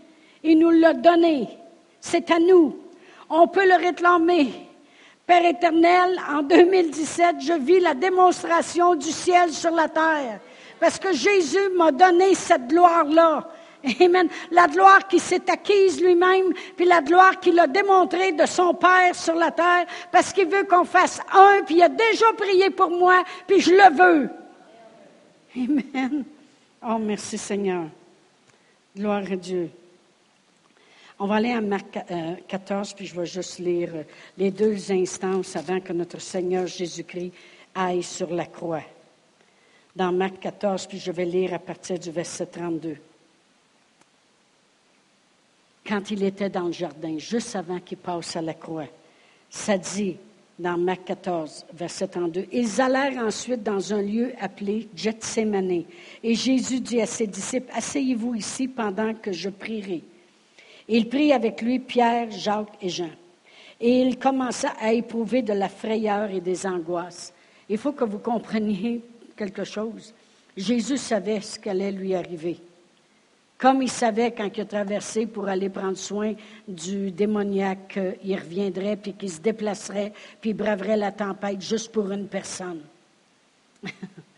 Il 0.43 0.59
nous 0.59 0.71
l'a 0.71 0.95
donné. 0.95 1.49
C'est 2.01 2.31
à 2.31 2.39
nous. 2.39 2.79
On 3.31 3.49
peut 3.49 3.67
le 3.67 3.77
réclamer. 3.77 4.64
Père 5.27 5.45
éternel, 5.47 6.21
en 6.31 6.43
2017, 6.43 7.37
je 7.41 7.53
vis 7.55 7.81
la 7.81 7.95
démonstration 7.95 8.95
du 8.95 9.11
ciel 9.11 9.51
sur 9.51 9.71
la 9.71 9.89
terre. 9.89 10.41
Parce 10.79 10.99
que 10.99 11.15
Jésus 11.15 11.71
m'a 11.75 11.93
donné 11.93 12.35
cette 12.35 12.67
gloire-là. 12.69 13.49
Amen. 14.01 14.29
La 14.51 14.67
gloire 14.67 15.07
qui 15.07 15.19
s'est 15.19 15.51
acquise 15.51 16.03
lui-même, 16.03 16.53
puis 16.77 16.87
la 16.87 17.01
gloire 17.01 17.39
qu'il 17.41 17.59
a 17.59 17.67
démontrée 17.67 18.33
de 18.33 18.47
son 18.47 18.75
Père 18.75 19.15
sur 19.15 19.35
la 19.35 19.51
terre, 19.51 19.87
parce 20.11 20.33
qu'il 20.33 20.49
veut 20.49 20.65
qu'on 20.65 20.85
fasse 20.85 21.21
un, 21.33 21.63
puis 21.65 21.77
il 21.77 21.83
a 21.83 21.89
déjà 21.89 22.33
prié 22.37 22.71
pour 22.71 22.91
moi, 22.91 23.25
puis 23.47 23.61
je 23.61 23.71
le 23.71 23.95
veux. 23.95 24.31
Amen. 25.57 26.25
Oh, 26.87 26.99
merci 26.99 27.39
Seigneur. 27.39 27.85
Gloire 28.97 29.23
à 29.31 29.37
Dieu. 29.37 29.71
On 31.19 31.27
va 31.27 31.37
aller 31.37 31.53
à 31.53 31.61
Marc 31.61 31.99
14, 32.49 32.91
euh, 32.91 32.97
puis 32.97 33.07
je 33.07 33.15
vais 33.15 33.27
juste 33.27 33.59
lire 33.59 33.91
euh, 33.95 34.03
les 34.37 34.51
deux 34.51 34.91
instances 34.91 35.55
avant 35.57 35.81
que 35.81 35.93
notre 35.93 36.21
Seigneur 36.21 36.67
Jésus-Christ 36.67 37.33
aille 37.75 38.03
sur 38.03 38.33
la 38.35 38.47
croix. 38.47 38.83
Dans 39.95 40.13
Marc 40.13 40.41
14, 40.41 40.87
puis 40.87 40.99
je 40.99 41.13
vais 41.13 41.25
lire 41.25 41.55
à 41.55 41.59
partir 41.59 41.99
du 41.99 42.11
verset 42.11 42.47
32 42.47 42.97
quand 45.87 46.11
il 46.11 46.23
était 46.23 46.49
dans 46.49 46.67
le 46.67 46.73
jardin, 46.73 47.19
juste 47.19 47.55
avant 47.57 47.79
qu'il 47.79 47.99
passe 47.99 48.37
à 48.37 48.43
la 48.43 48.55
croix. 48.55 48.87
Ça 49.51 49.77
dit 49.77 50.17
dans 50.59 50.79
Marc 50.79 51.05
14, 51.05 51.67
verset 51.75 52.09
32, 52.09 52.47
Ils 52.53 52.81
allèrent 52.81 53.25
ensuite 53.25 53.63
dans 53.63 53.93
un 53.93 54.01
lieu 54.01 54.33
appelé 54.41 54.89
Gethsemane. 54.95 55.85
Et 56.23 56.35
Jésus 56.35 56.81
dit 56.81 57.01
à 57.01 57.07
ses 57.07 57.27
disciples, 57.27 57.71
Asseyez-vous 57.75 58.37
ici 58.37 58.69
pendant 58.69 59.15
que 59.15 59.33
je 59.33 59.51
prierai. 59.51 60.03
Il 60.89 61.09
prit 61.09 61.33
avec 61.33 61.63
lui 61.63 61.79
Pierre, 61.79 62.31
Jacques 62.31 62.77
et 62.81 62.89
Jean. 62.89 63.11
Et 63.81 64.01
il 64.01 64.19
commença 64.19 64.75
à 64.81 64.93
éprouver 64.93 65.43
de 65.43 65.53
la 65.53 65.69
frayeur 65.69 66.31
et 66.31 66.41
des 66.41 66.67
angoisses. 66.67 67.33
Il 67.69 67.79
faut 67.79 67.93
que 67.93 68.05
vous 68.05 68.19
compreniez 68.19 69.01
quelque 69.37 69.65
chose. 69.65 70.15
Jésus 70.57 70.99
savait 70.99 71.41
ce 71.41 71.59
qu'allait 71.59 71.91
lui 71.91 72.15
arriver. 72.15 72.59
Comme 73.59 73.83
il 73.83 73.91
savait 73.91 74.33
quand 74.33 74.51
il 74.55 74.61
a 74.61 74.65
traversé 74.67 75.27
pour 75.27 75.49
aller 75.49 75.69
prendre 75.69 75.97
soin 75.97 76.35
du 76.69 77.11
démoniaque, 77.11 77.99
qu'il 78.21 78.37
reviendrait, 78.37 78.97
puis 78.97 79.15
qu'il 79.15 79.31
se 79.31 79.41
déplacerait, 79.41 80.13
puis 80.41 80.51
il 80.51 80.55
braverait 80.55 80.97
la 80.97 81.13
tempête 81.13 81.63
juste 81.63 81.91
pour 81.91 82.11
une 82.11 82.27
personne. 82.27 82.83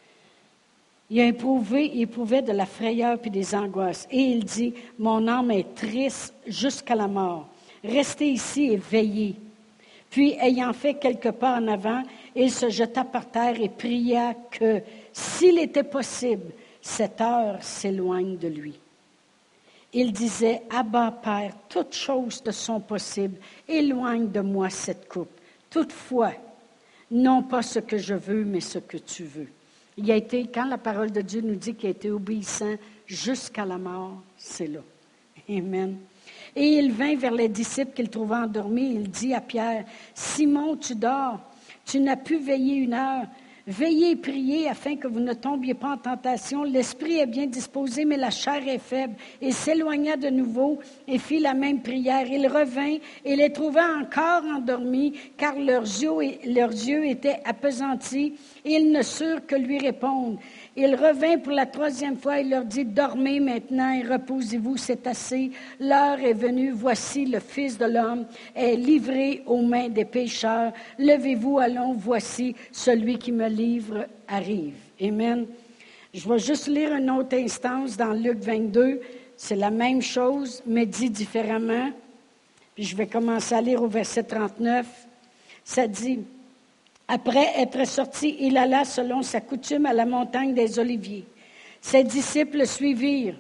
il 1.11 1.21
éprouvait 1.21 2.43
de 2.43 2.53
la 2.53 2.67
frayeur 2.67 3.19
puis 3.19 3.31
des 3.31 3.55
angoisses. 3.55 4.07
Et 4.11 4.21
il 4.21 4.45
dit, 4.45 4.75
mon 4.99 5.27
âme 5.29 5.51
est 5.51 5.75
triste 5.75 6.35
jusqu'à 6.47 6.95
la 6.95 7.09
mort. 7.09 7.49
Restez 7.85 8.29
ici 8.29 8.73
et 8.73 8.77
veillez. 8.77 9.37
Puis, 10.11 10.37
ayant 10.41 10.73
fait 10.73 10.95
quelques 10.95 11.33
pas 11.33 11.59
en 11.59 11.69
avant, 11.69 12.03
il 12.35 12.51
se 12.51 12.71
jeta 12.71 13.05
par 13.05 13.31
terre 13.31 13.61
et 13.61 13.69
pria 13.69 14.35
que, 14.51 14.81
s'il 15.13 15.59
était 15.59 15.83
possible, 15.83 16.53
cette 16.81 17.21
heure 17.21 17.63
s'éloigne 17.63 18.39
de 18.39 18.49
lui 18.49 18.79
il 19.97 20.13
disait, 20.13 20.63
Abba 20.69 21.11
Père, 21.11 21.55
toutes 21.71 21.95
choses 21.95 22.43
te 22.43 22.51
sont 22.51 22.81
possibles, 22.81 23.39
éloigne 23.67 24.31
de 24.31 24.41
moi 24.41 24.69
cette 24.69 25.09
coupe. 25.09 25.31
Toutefois, 25.71 26.33
non 27.11 27.43
pas 27.43 27.63
ce 27.63 27.79
que 27.79 27.97
je 27.97 28.15
veux, 28.15 28.45
mais 28.45 28.61
ce 28.61 28.79
que 28.79 28.99
tu 28.99 29.25
veux. 29.25 29.49
Il 29.97 30.11
a 30.11 30.17
été, 30.17 30.47
quand 30.53 30.67
la 30.67 30.79
parole 30.79 31.11
de 31.11 31.23
Dieu 31.23 31.41
nous 31.41 31.55
dit 31.55 31.75
qu'il 31.75 31.89
a 31.89 31.91
été 31.91 32.11
obéissant 32.11 32.75
jusqu'à 33.07 33.65
la 33.65 33.79
mort, 33.79 34.23
c'est 34.37 34.67
là. 34.67 34.81
Amen. 35.49 35.97
Et 36.55 36.79
il 36.79 36.93
vint 36.93 37.17
vers 37.17 37.33
les 37.33 37.49
disciples 37.49 37.93
qu'il 37.93 38.09
trouvait 38.09 38.37
endormis. 38.37 38.95
Il 38.95 39.11
dit 39.11 39.33
à 39.33 39.41
Pierre, 39.41 39.85
Simon, 40.15 40.77
tu 40.77 40.95
dors, 40.95 41.41
tu 41.85 42.01
n'as 42.01 42.17
pu 42.17 42.39
veiller 42.39 42.77
une 42.77 42.95
heure. 42.95 43.27
Veillez 43.69 44.13
et 44.13 44.17
priez 44.17 44.69
afin 44.69 44.95
que 44.95 45.09
vous 45.09 45.19
ne 45.19 45.33
tombiez 45.33 45.75
pas 45.75 45.95
en 45.95 45.97
tentation. 45.97 46.63
L'esprit 46.63 47.19
est 47.19 47.27
bien 47.27 47.47
disposé, 47.47 48.05
mais 48.05 48.17
la 48.17 48.31
chair 48.31 48.63
est 48.69 48.79
faible. 48.79 49.17
Il 49.43 49.53
s'éloigna 49.53 50.17
de 50.17 50.29
nouveau 50.29 50.79
et 51.09 51.19
fit 51.19 51.41
la 51.41 51.53
même 51.53 51.83
prière. 51.83 52.31
Il 52.31 52.47
revint 52.47 52.99
et 53.25 53.35
les 53.35 53.51
trouva 53.51 53.83
encore 54.01 54.45
endormis, 54.45 55.19
car 55.37 55.59
leurs 55.59 55.83
yeux, 55.83 56.39
leurs 56.47 56.71
yeux 56.71 57.07
étaient 57.07 57.41
appesantis, 57.45 58.35
et 58.65 58.75
ils 58.75 58.93
ne 58.93 59.03
surent 59.03 59.45
que 59.45 59.57
lui 59.57 59.79
répondre. 59.79 60.39
Il 60.79 60.95
revint 60.95 61.39
pour 61.39 61.53
la 61.53 61.65
troisième 61.65 62.19
fois 62.19 62.41
et 62.41 62.45
leur 62.45 62.65
dit, 62.65 62.85
Dormez 62.85 63.41
maintenant 63.41 63.95
et 63.95 64.03
reposez-vous, 64.03 64.77
c'est 64.77 65.07
assez. 65.07 65.51
L'heure 65.81 66.21
est 66.21 66.35
venue, 66.35 66.71
voici 66.71 67.25
le 67.25 67.41
Fils 67.41 67.79
de 67.79 67.87
l'homme 67.87 68.27
est 68.55 68.77
livré 68.77 69.43
aux 69.47 69.63
mains 69.63 69.89
des 69.89 70.05
pécheurs. 70.05 70.73
Levez-vous, 70.99 71.59
allons, 71.59 71.95
voici 71.95 72.55
celui 72.73 73.19
qui 73.19 73.33
me 73.33 73.49
livre 73.49 74.07
arrive. 74.29 74.75
Amen. 75.01 75.47
Je 76.13 76.29
vais 76.29 76.39
juste 76.39 76.67
lire 76.67 76.95
une 76.95 77.11
autre 77.11 77.35
instance 77.37 77.97
dans 77.97 78.13
Luc 78.13 78.39
22. 78.41 79.01
C'est 79.35 79.57
la 79.57 79.71
même 79.71 80.03
chose, 80.03 80.63
mais 80.67 80.85
dit 80.85 81.09
différemment. 81.09 81.91
Puis 82.75 82.85
je 82.85 82.95
vais 82.95 83.07
commencer 83.07 83.55
à 83.55 83.63
lire 83.63 83.83
au 83.83 83.89
verset 83.89 84.25
39. 84.25 84.87
Ça 85.65 85.87
dit, 85.87 86.21
après 87.09 87.53
être 87.59 87.87
sorti, 87.87 88.37
il 88.41 88.57
alla 88.57 88.85
selon 88.85 89.23
sa 89.23 89.41
coutume 89.41 89.87
à 89.87 89.93
la 89.93 90.07
montagne 90.07 90.55
des 90.55 90.79
Oliviers. 90.79 91.27
Ses 91.81 92.05
disciples 92.05 92.59
le 92.59 92.65
suivirent. 92.65 93.39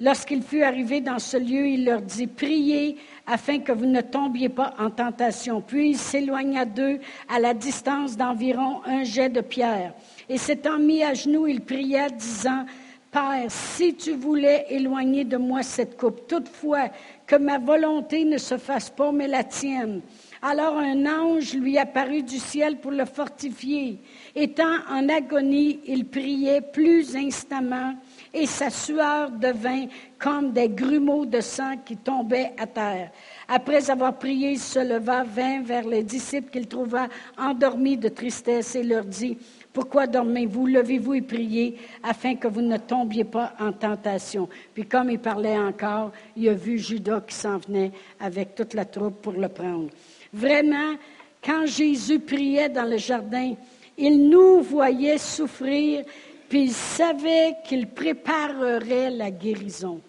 Lorsqu'il 0.00 0.42
fut 0.42 0.62
arrivé 0.62 1.00
dans 1.00 1.18
ce 1.18 1.36
lieu, 1.36 1.68
il 1.68 1.84
leur 1.84 2.00
dit, 2.02 2.26
Priez 2.26 2.96
afin 3.26 3.58
que 3.60 3.70
vous 3.70 3.86
ne 3.86 4.00
tombiez 4.00 4.48
pas 4.48 4.74
en 4.78 4.90
tentation. 4.90 5.60
Puis 5.60 5.90
il 5.90 5.98
s'éloigna 5.98 6.64
d'eux 6.64 6.98
à 7.28 7.38
la 7.38 7.54
distance 7.54 8.16
d'environ 8.16 8.80
un 8.84 9.04
jet 9.04 9.28
de 9.28 9.42
pierre. 9.42 9.94
Et 10.28 10.38
s'étant 10.38 10.78
mis 10.78 11.04
à 11.04 11.14
genoux, 11.14 11.46
il 11.46 11.60
pria, 11.60 12.08
disant, 12.08 12.64
Père, 13.12 13.44
si 13.48 13.94
tu 13.94 14.12
voulais 14.12 14.64
éloigner 14.70 15.24
de 15.24 15.36
moi 15.36 15.62
cette 15.62 15.98
coupe, 15.98 16.26
toutefois 16.26 16.88
que 17.26 17.36
ma 17.36 17.58
volonté 17.58 18.24
ne 18.24 18.38
se 18.38 18.56
fasse 18.56 18.88
pas, 18.88 19.12
mais 19.12 19.28
la 19.28 19.44
tienne. 19.44 20.00
Alors 20.44 20.76
un 20.76 21.06
ange 21.06 21.54
lui 21.54 21.78
apparut 21.78 22.24
du 22.24 22.38
ciel 22.38 22.80
pour 22.80 22.90
le 22.90 23.04
fortifier. 23.04 24.00
Étant 24.34 24.74
en 24.90 25.08
agonie, 25.08 25.78
il 25.86 26.04
priait 26.04 26.60
plus 26.60 27.14
instamment 27.14 27.94
et 28.34 28.46
sa 28.46 28.68
sueur 28.68 29.30
devint 29.30 29.86
comme 30.18 30.50
des 30.50 30.68
grumeaux 30.68 31.26
de 31.26 31.40
sang 31.40 31.76
qui 31.84 31.96
tombaient 31.96 32.54
à 32.58 32.66
terre. 32.66 33.12
Après 33.46 33.88
avoir 33.88 34.18
prié, 34.18 34.52
il 34.52 34.58
se 34.58 34.80
leva, 34.80 35.22
vint 35.22 35.62
vers 35.62 35.86
les 35.86 36.02
disciples 36.02 36.50
qu'il 36.50 36.66
trouva 36.66 37.06
endormis 37.38 37.96
de 37.96 38.08
tristesse 38.08 38.74
et 38.74 38.82
leur 38.82 39.04
dit, 39.04 39.38
pourquoi 39.72 40.08
dormez-vous? 40.08 40.66
Levez-vous 40.66 41.14
et 41.14 41.22
priez 41.22 41.78
afin 42.02 42.34
que 42.34 42.48
vous 42.48 42.62
ne 42.62 42.78
tombiez 42.78 43.24
pas 43.24 43.54
en 43.60 43.72
tentation. 43.72 44.48
Puis 44.74 44.86
comme 44.86 45.10
il 45.10 45.20
parlait 45.20 45.58
encore, 45.58 46.10
il 46.36 46.48
a 46.48 46.54
vu 46.54 46.78
Judas 46.78 47.20
qui 47.20 47.34
s'en 47.36 47.58
venait 47.58 47.92
avec 48.18 48.56
toute 48.56 48.74
la 48.74 48.84
troupe 48.84 49.22
pour 49.22 49.34
le 49.34 49.48
prendre. 49.48 49.88
Vraiment, 50.32 50.94
quand 51.42 51.66
Jésus 51.66 52.18
priait 52.18 52.68
dans 52.68 52.88
le 52.88 52.96
jardin, 52.96 53.54
il 53.98 54.28
nous 54.28 54.62
voyait 54.62 55.18
souffrir, 55.18 56.04
puis 56.48 56.64
il 56.64 56.72
savait 56.72 57.56
qu'il 57.66 57.88
préparerait 57.88 59.10
la 59.10 59.30
guérison. 59.30 60.00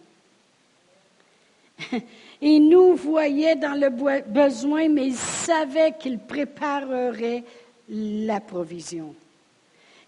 Il 2.46 2.68
nous 2.68 2.96
voyait 2.96 3.56
dans 3.56 3.80
le 3.80 3.90
besoin, 3.90 4.90
mais 4.90 5.08
il 5.08 5.16
savait 5.16 5.94
qu'il 5.98 6.20
préparerait 6.20 7.42
la 7.88 8.42
provision. 8.42 9.16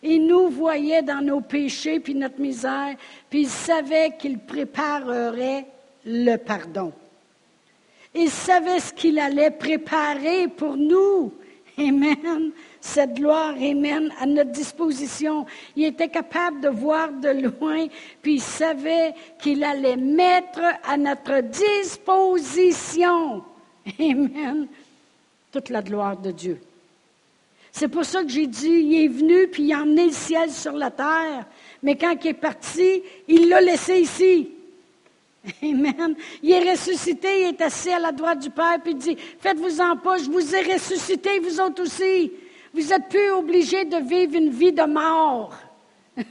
Il 0.03 0.27
nous 0.27 0.49
voyait 0.49 1.01
dans 1.01 1.21
nos 1.21 1.39
péchés 1.39 2.01
puis 2.01 2.13
notre 2.13 2.41
misère, 2.41 2.95
puis 3.29 3.43
il 3.43 3.49
savait 3.49 4.17
qu'il 4.19 4.37
préparerait 4.39 5.65
le 6.05 6.35
pardon. 6.35 6.91
Il 8.15 8.29
savait 8.29 8.79
ce 8.79 8.93
qu'il 8.93 9.19
allait 9.19 9.51
préparer 9.51 10.47
pour 10.47 10.77
nous. 10.77 11.33
Amen. 11.77 12.51
Cette 12.79 13.15
gloire, 13.15 13.55
Amen, 13.55 14.13
à 14.19 14.25
notre 14.25 14.51
disposition. 14.51 15.45
Il 15.75 15.85
était 15.85 16.07
capable 16.07 16.61
de 16.61 16.69
voir 16.69 17.11
de 17.11 17.29
loin, 17.29 17.87
puis 18.21 18.35
il 18.35 18.41
savait 18.41 19.13
qu'il 19.39 19.63
allait 19.63 19.97
mettre 19.97 20.61
à 20.87 20.95
notre 20.95 21.41
disposition. 21.41 23.43
Amen. 23.99 24.67
Toute 25.51 25.69
la 25.69 25.81
gloire 25.81 26.15
de 26.15 26.31
Dieu. 26.31 26.61
C'est 27.73 27.89
pour 27.89 28.05
ça 28.05 28.23
que 28.23 28.29
j'ai 28.29 28.47
dit, 28.47 28.69
il 28.69 29.03
est 29.03 29.09
venu, 29.09 29.47
puis 29.47 29.63
il 29.63 29.73
a 29.73 29.81
emmené 29.81 30.05
le 30.05 30.13
ciel 30.13 30.49
sur 30.49 30.71
la 30.71 30.91
terre. 30.91 31.45
Mais 31.83 31.97
quand 31.97 32.15
il 32.23 32.29
est 32.29 32.33
parti, 32.33 33.03
il 33.27 33.49
l'a 33.49 33.59
laissé 33.59 33.99
ici. 33.99 34.54
Amen. 35.63 36.15
Il 36.41 36.51
est 36.51 36.71
ressuscité, 36.71 37.41
il 37.41 37.47
est 37.49 37.61
assis 37.61 37.91
à 37.91 37.99
la 37.99 38.11
droite 38.11 38.39
du 38.39 38.49
Père, 38.49 38.79
puis 38.83 38.95
dit, 38.95 39.17
faites-vous-en 39.39 39.97
pas, 39.97 40.17
je 40.17 40.29
vous 40.29 40.55
ai 40.55 40.73
ressuscité, 40.73 41.39
vous 41.39 41.59
autres 41.59 41.83
aussi. 41.83 42.31
Vous 42.73 42.81
n'êtes 42.81 43.07
plus 43.09 43.31
obligés 43.31 43.85
de 43.85 43.97
vivre 43.97 44.35
une 44.35 44.49
vie 44.49 44.73
de 44.73 44.83
mort. 44.83 45.53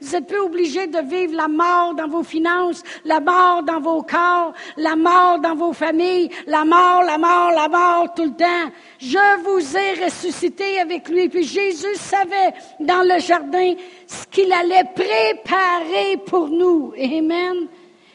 Vous 0.00 0.16
êtes 0.16 0.26
plus 0.26 0.40
obligés 0.40 0.86
de 0.86 0.98
vivre 1.00 1.34
la 1.34 1.48
mort 1.48 1.94
dans 1.94 2.08
vos 2.08 2.22
finances, 2.22 2.82
la 3.04 3.20
mort 3.20 3.62
dans 3.62 3.80
vos 3.80 4.02
corps, 4.02 4.52
la 4.76 4.96
mort 4.96 5.38
dans 5.40 5.54
vos 5.54 5.72
familles, 5.72 6.30
la 6.46 6.64
mort, 6.64 7.02
la 7.02 7.18
mort, 7.18 7.50
la 7.50 7.68
mort 7.68 8.14
tout 8.14 8.24
le 8.24 8.30
temps. 8.34 8.72
Je 8.98 9.42
vous 9.42 9.76
ai 9.76 10.04
ressuscité 10.04 10.80
avec 10.80 11.08
lui. 11.08 11.28
Puis 11.28 11.44
Jésus 11.44 11.96
savait 11.96 12.54
dans 12.80 13.02
le 13.02 13.20
jardin 13.20 13.74
ce 14.06 14.26
qu'il 14.26 14.52
allait 14.52 14.88
préparer 14.94 16.16
pour 16.24 16.48
nous. 16.48 16.94
Amen. 16.96 17.68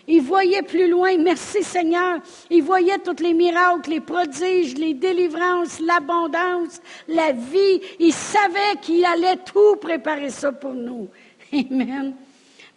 Il 0.10 0.22
voyait 0.22 0.62
plus 0.62 0.89
loin, 0.89 1.18
merci 1.18 1.64
Seigneur. 1.64 2.20
Il 2.49 2.64
voyait 2.64 2.97
tous 2.99 3.22
les 3.22 3.34
miracles, 3.34 3.89
les 3.89 3.99
prodiges, 3.99 4.76
les 4.76 4.93
délivrances, 4.93 5.82
l'abondance, 5.82 6.82
la 7.10 7.34
vie. 7.34 7.82
Il 7.99 8.14
savait 8.14 8.80
qu'il 8.82 9.03
allait 9.03 9.36
tout 9.38 9.76
préparer 9.76 10.30
ça 10.30 10.53
pour 10.53 10.74
nous. 10.74 11.10
Amen. 11.53 12.16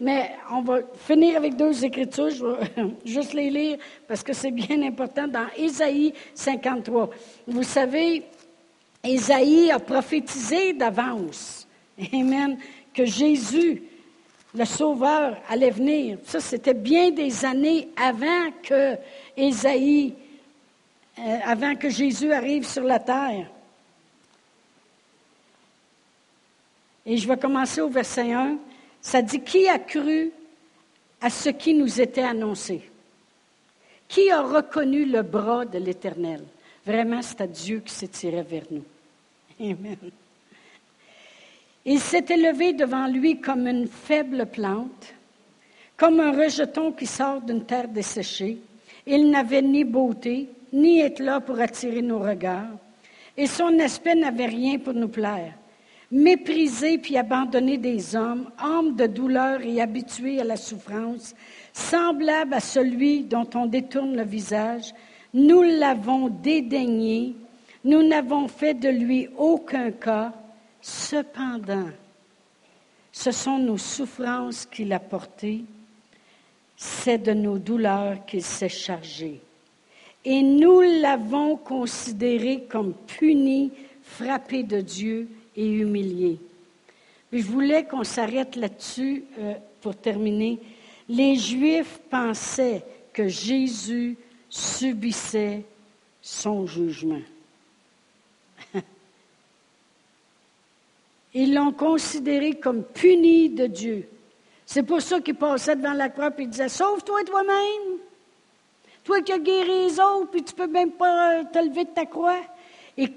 Mais 0.00 0.30
on 0.50 0.62
va 0.62 0.80
finir 1.06 1.36
avec 1.36 1.56
deux 1.56 1.84
écritures, 1.84 2.30
je 2.30 2.44
vais 2.44 2.94
juste 3.04 3.34
les 3.34 3.50
lire 3.50 3.78
parce 4.08 4.22
que 4.22 4.32
c'est 4.32 4.50
bien 4.50 4.82
important 4.82 5.28
dans 5.28 5.46
Ésaïe 5.56 6.14
53. 6.34 7.10
Vous 7.46 7.62
savez, 7.62 8.24
Ésaïe 9.04 9.70
a 9.70 9.78
prophétisé 9.78 10.72
d'avance, 10.72 11.68
Amen, 12.12 12.56
que 12.94 13.04
Jésus 13.04 13.82
le 14.54 14.64
Sauveur 14.64 15.36
allait 15.48 15.70
venir. 15.70 16.18
Ça, 16.24 16.40
c'était 16.40 16.74
bien 16.74 17.10
des 17.10 17.44
années 17.44 17.88
avant 17.96 18.50
que 18.62 18.96
Ésaïe, 19.36 20.14
euh, 21.18 21.38
avant 21.44 21.76
que 21.76 21.88
Jésus 21.88 22.32
arrive 22.32 22.66
sur 22.66 22.82
la 22.82 22.98
terre. 22.98 23.46
Et 27.06 27.16
je 27.16 27.28
vais 27.28 27.36
commencer 27.36 27.80
au 27.80 27.88
verset 27.88 28.32
1. 28.32 28.58
Ça 29.00 29.22
dit, 29.22 29.40
qui 29.40 29.68
a 29.68 29.78
cru 29.78 30.32
à 31.20 31.30
ce 31.30 31.48
qui 31.50 31.74
nous 31.74 32.00
était 32.00 32.22
annoncé? 32.22 32.82
Qui 34.08 34.30
a 34.30 34.42
reconnu 34.42 35.04
le 35.04 35.22
bras 35.22 35.64
de 35.64 35.78
l'Éternel? 35.78 36.42
Vraiment, 36.84 37.22
c'est 37.22 37.40
à 37.40 37.46
Dieu 37.46 37.80
qui 37.80 37.94
s'est 37.94 38.08
tiré 38.08 38.42
vers 38.42 38.64
nous. 38.70 38.84
Amen. 39.60 39.96
Il 41.86 41.98
s'est 41.98 42.26
élevé 42.28 42.74
devant 42.74 43.06
lui 43.06 43.40
comme 43.40 43.66
une 43.66 43.86
faible 43.86 44.46
plante, 44.46 45.14
comme 45.96 46.20
un 46.20 46.32
rejeton 46.32 46.92
qui 46.92 47.06
sort 47.06 47.40
d'une 47.40 47.64
terre 47.64 47.88
desséchée. 47.88 48.58
Il 49.06 49.30
n'avait 49.30 49.62
ni 49.62 49.84
beauté, 49.84 50.48
ni 50.72 51.00
éclat 51.00 51.40
pour 51.40 51.58
attirer 51.58 52.02
nos 52.02 52.18
regards, 52.18 52.76
et 53.36 53.46
son 53.46 53.78
aspect 53.78 54.14
n'avait 54.14 54.46
rien 54.46 54.78
pour 54.78 54.92
nous 54.92 55.08
plaire. 55.08 55.54
Méprisé 56.12 56.98
puis 56.98 57.16
abandonné 57.16 57.78
des 57.78 58.16
hommes, 58.16 58.50
homme 58.62 58.96
de 58.96 59.06
douleur 59.06 59.62
et 59.62 59.80
habitué 59.80 60.40
à 60.40 60.44
la 60.44 60.56
souffrance, 60.56 61.34
semblable 61.72 62.54
à 62.54 62.60
celui 62.60 63.22
dont 63.22 63.48
on 63.54 63.66
détourne 63.66 64.16
le 64.16 64.24
visage, 64.24 64.92
nous 65.32 65.62
l'avons 65.62 66.28
dédaigné, 66.28 67.36
nous 67.84 68.02
n'avons 68.02 68.48
fait 68.48 68.74
de 68.74 68.88
lui 68.88 69.28
aucun 69.38 69.92
cas, 69.92 70.32
Cependant, 70.82 71.90
ce 73.12 73.32
sont 73.32 73.58
nos 73.58 73.78
souffrances 73.78 74.66
qu'il 74.66 74.92
a 74.92 74.98
portées, 74.98 75.64
c'est 76.76 77.18
de 77.18 77.32
nos 77.32 77.58
douleurs 77.58 78.24
qu'il 78.24 78.42
s'est 78.42 78.68
chargé. 78.68 79.40
Et 80.24 80.42
nous 80.42 80.80
l'avons 80.80 81.56
considéré 81.56 82.64
comme 82.68 82.94
puni, 83.06 83.72
frappé 84.02 84.62
de 84.62 84.80
Dieu 84.80 85.28
et 85.56 85.66
humilié. 85.66 86.38
je 87.32 87.42
voulais 87.42 87.84
qu'on 87.84 88.04
s'arrête 88.04 88.56
là-dessus 88.56 89.24
euh, 89.38 89.54
pour 89.80 89.96
terminer. 89.96 90.58
Les 91.08 91.36
Juifs 91.36 92.00
pensaient 92.10 92.82
que 93.12 93.28
Jésus 93.28 94.16
subissait 94.48 95.64
son 96.22 96.66
jugement. 96.66 97.20
Ils 101.34 101.54
l'ont 101.54 101.72
considéré 101.72 102.54
comme 102.54 102.84
puni 102.84 103.50
de 103.50 103.66
Dieu. 103.66 104.08
C'est 104.66 104.82
pour 104.82 105.00
ça 105.00 105.20
qu'il 105.20 105.34
passait 105.34 105.76
devant 105.76 105.92
la 105.92 106.08
croix 106.08 106.30
et 106.38 106.46
disait 106.46 106.68
Sauve-toi 106.68 107.24
toi-même. 107.24 107.98
Toi 109.04 109.20
qui 109.22 109.32
as 109.32 109.38
guéri 109.38 109.86
les 109.86 110.00
autres, 110.00 110.30
puis 110.30 110.42
tu 110.42 110.54
peux 110.54 110.66
même 110.66 110.92
pas 110.92 111.40
euh, 111.40 111.44
te 111.52 111.58
lever 111.58 111.84
de 111.84 111.90
ta 111.90 112.06
croix. 112.06 112.40
Et 112.96 113.08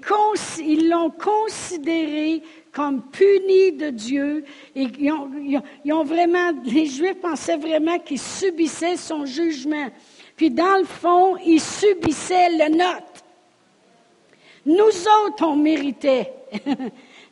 ils 0.60 0.88
l'ont 0.88 1.10
considéré 1.10 2.42
comme 2.72 3.02
puni 3.02 3.72
de 3.72 3.90
Dieu. 3.90 4.44
Ils 4.74 5.92
ont 5.92 6.04
vraiment, 6.04 6.52
les 6.64 6.86
Juifs 6.86 7.20
pensaient 7.20 7.56
vraiment 7.56 7.98
qu'ils 7.98 8.20
subissaient 8.20 8.96
son 8.96 9.26
jugement. 9.26 9.88
Puis 10.36 10.50
dans 10.50 10.78
le 10.78 10.84
fond, 10.84 11.36
ils 11.36 11.60
subissaient 11.60 12.50
le 12.50 12.70
nôtre. 12.70 13.24
Nous 14.64 14.74
autres, 15.26 15.44
on 15.46 15.56
méritait. 15.56 16.32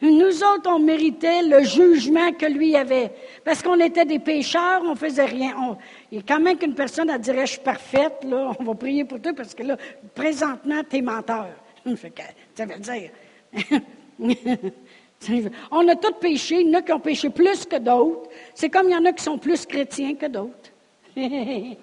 Nous 0.02 0.42
autres, 0.42 0.68
on 0.68 0.80
méritait 0.80 1.42
le 1.42 1.62
jugement 1.62 2.32
que 2.32 2.46
lui 2.46 2.74
avait. 2.74 3.12
Parce 3.44 3.62
qu'on 3.62 3.78
était 3.78 4.04
des 4.04 4.18
pécheurs, 4.18 4.82
on 4.84 4.96
faisait 4.96 5.26
rien. 5.26 5.54
il 6.10 6.18
y 6.18 6.24
quand 6.24 6.40
même 6.40 6.58
qu'une 6.58 6.74
personne, 6.74 7.08
elle 7.08 7.20
dirait, 7.20 7.46
je 7.46 7.52
suis 7.52 7.60
parfaite, 7.60 8.24
là, 8.24 8.52
on 8.58 8.64
va 8.64 8.74
prier 8.74 9.04
pour 9.04 9.20
toi 9.20 9.32
parce 9.32 9.54
que 9.54 9.62
là, 9.62 9.76
présentement, 10.12 10.82
tu 10.90 10.96
es 10.96 11.02
menteur. 11.02 11.50
ça 12.54 12.66
veut 12.66 12.80
dire. 12.80 13.10
on 15.70 15.88
a 15.88 15.94
tous 15.94 16.14
péché, 16.20 16.62
il 16.62 16.70
y 16.70 16.74
en 16.74 16.80
a 16.80 16.82
qui 16.82 16.92
ont 16.92 17.00
péché 17.00 17.30
plus 17.30 17.64
que 17.64 17.76
d'autres. 17.76 18.28
C'est 18.54 18.70
comme 18.70 18.88
il 18.88 18.92
y 18.92 18.96
en 18.96 19.04
a 19.04 19.12
qui 19.12 19.22
sont 19.22 19.38
plus 19.38 19.64
chrétiens 19.64 20.16
que 20.16 20.26
d'autres. 20.26 20.72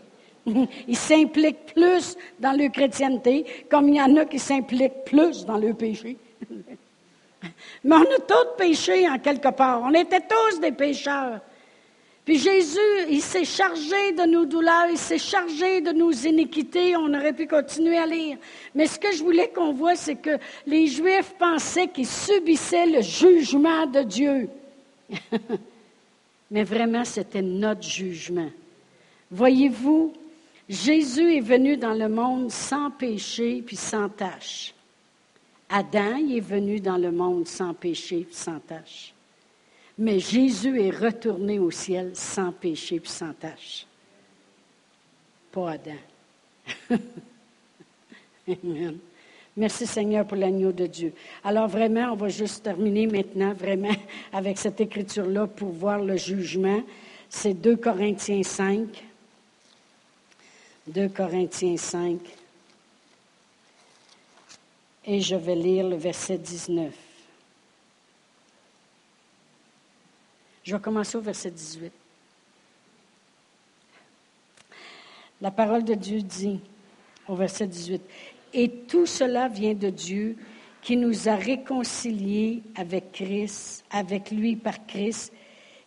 Ils 0.88 0.98
s'impliquent 0.98 1.74
plus 1.74 2.18
dans 2.40 2.58
leur 2.58 2.72
chrétienté, 2.72 3.46
comme 3.70 3.90
il 3.90 3.96
y 3.96 4.02
en 4.02 4.16
a 4.16 4.26
qui 4.26 4.40
s'impliquent 4.40 5.04
plus 5.06 5.46
dans 5.46 5.58
leur 5.58 5.76
péché. 5.76 6.18
Mais 7.84 7.96
on 7.96 8.02
a 8.02 8.20
tous 8.20 8.58
péché 8.58 9.08
en 9.08 9.20
quelque 9.20 9.50
part. 9.50 9.82
On 9.84 9.94
était 9.94 10.22
tous 10.22 10.60
des 10.60 10.72
pécheurs. 10.72 11.40
Puis 12.26 12.38
Jésus, 12.38 12.80
il 13.10 13.22
s'est 13.22 13.46
chargé 13.46 14.12
de 14.12 14.30
nos 14.30 14.46
douleurs, 14.46 14.86
il 14.92 15.00
s'est 15.00 15.18
chargé 15.18 15.82
de 15.82 15.92
nos 15.92 16.12
iniquités. 16.12 16.96
On 16.96 17.12
aurait 17.12 17.34
pu 17.34 17.48
continuer 17.48 17.98
à 17.98 18.06
lire. 18.06 18.38
Mais 18.76 18.86
ce 18.86 19.00
que 19.00 19.12
je 19.12 19.24
voulais 19.24 19.50
qu'on 19.50 19.74
voit, 19.74 19.96
c'est 19.96 20.18
que 20.18 20.38
les 20.68 20.86
Juifs 20.86 21.34
pensaient 21.40 21.88
qu'ils 21.88 22.08
subissaient 22.08 22.86
le 22.86 23.02
jugement 23.02 23.88
de 23.88 24.04
Dieu. 24.04 24.50
Mais 26.52 26.64
vraiment, 26.64 27.04
c'était 27.04 27.42
notre 27.42 27.84
jugement. 27.84 28.50
Voyez-vous, 29.32 30.14
Jésus 30.68 31.38
est 31.38 31.42
venu 31.42 31.78
dans 31.78 31.94
le 31.94 32.10
monde 32.10 32.52
sans 32.52 32.92
péché 32.92 33.64
puis 33.66 33.76
sans 33.76 34.08
tâche. 34.08 34.76
Adam 35.70 36.18
est 36.18 36.40
venu 36.40 36.80
dans 36.80 36.98
le 36.98 37.12
monde 37.12 37.48
sans 37.48 37.74
péché 37.76 38.28
sans 38.32 38.60
tâche. 38.60 39.14
Mais 39.98 40.20
Jésus 40.20 40.82
est 40.82 40.90
retourné 40.90 41.60
au 41.60 41.70
ciel 41.70 42.12
sans 42.16 42.52
péché 42.52 43.00
sans 43.04 43.34
tâche. 43.34 43.86
Pas 45.52 45.72
Adam. 45.72 45.92
Amen. 48.48 48.98
Merci 49.58 49.86
Seigneur 49.86 50.26
pour 50.26 50.38
l'agneau 50.38 50.72
de 50.72 50.88
Dieu. 50.88 51.14
Alors 51.44 51.68
vraiment, 51.68 52.14
on 52.14 52.16
va 52.16 52.30
juste 52.30 52.64
terminer 52.64 53.08
maintenant 53.08 53.54
vraiment 53.54 53.96
avec 54.34 54.58
cette 54.58 54.80
écriture-là 54.80 55.48
pour 55.48 55.70
voir 55.70 56.00
le 56.00 56.16
jugement. 56.16 56.82
C'est 57.28 57.54
2 57.54 57.76
Corinthiens 57.76 58.42
5. 58.42 59.04
2 60.88 61.10
Corinthiens 61.10 61.78
5. 61.78 62.20
Et 65.12 65.22
je 65.22 65.36
vais 65.36 65.56
lire 65.56 65.88
le 65.88 65.96
verset 65.96 66.38
19. 66.38 66.94
Je 70.64 70.76
vais 70.76 70.80
commencer 70.80 71.18
au 71.18 71.22
verset 71.22 71.50
18. 71.50 71.92
La 75.42 75.50
parole 75.50 75.84
de 75.84 75.96
Dieu 75.96 76.22
dit 76.22 76.60
au 77.28 77.34
verset 77.34 77.66
18, 77.66 78.04
Et 78.54 78.70
tout 78.70 79.08
cela 79.08 79.48
vient 79.48 79.74
de 79.74 79.90
Dieu 79.90 80.36
qui 80.84 80.96
nous 80.96 81.28
a 81.28 81.36
réconciliés 81.36 82.62
avec 82.76 83.12
Christ, 83.14 83.84
avec 83.90 84.30
lui 84.30 84.56
par 84.56 84.86
Christ, 84.86 85.34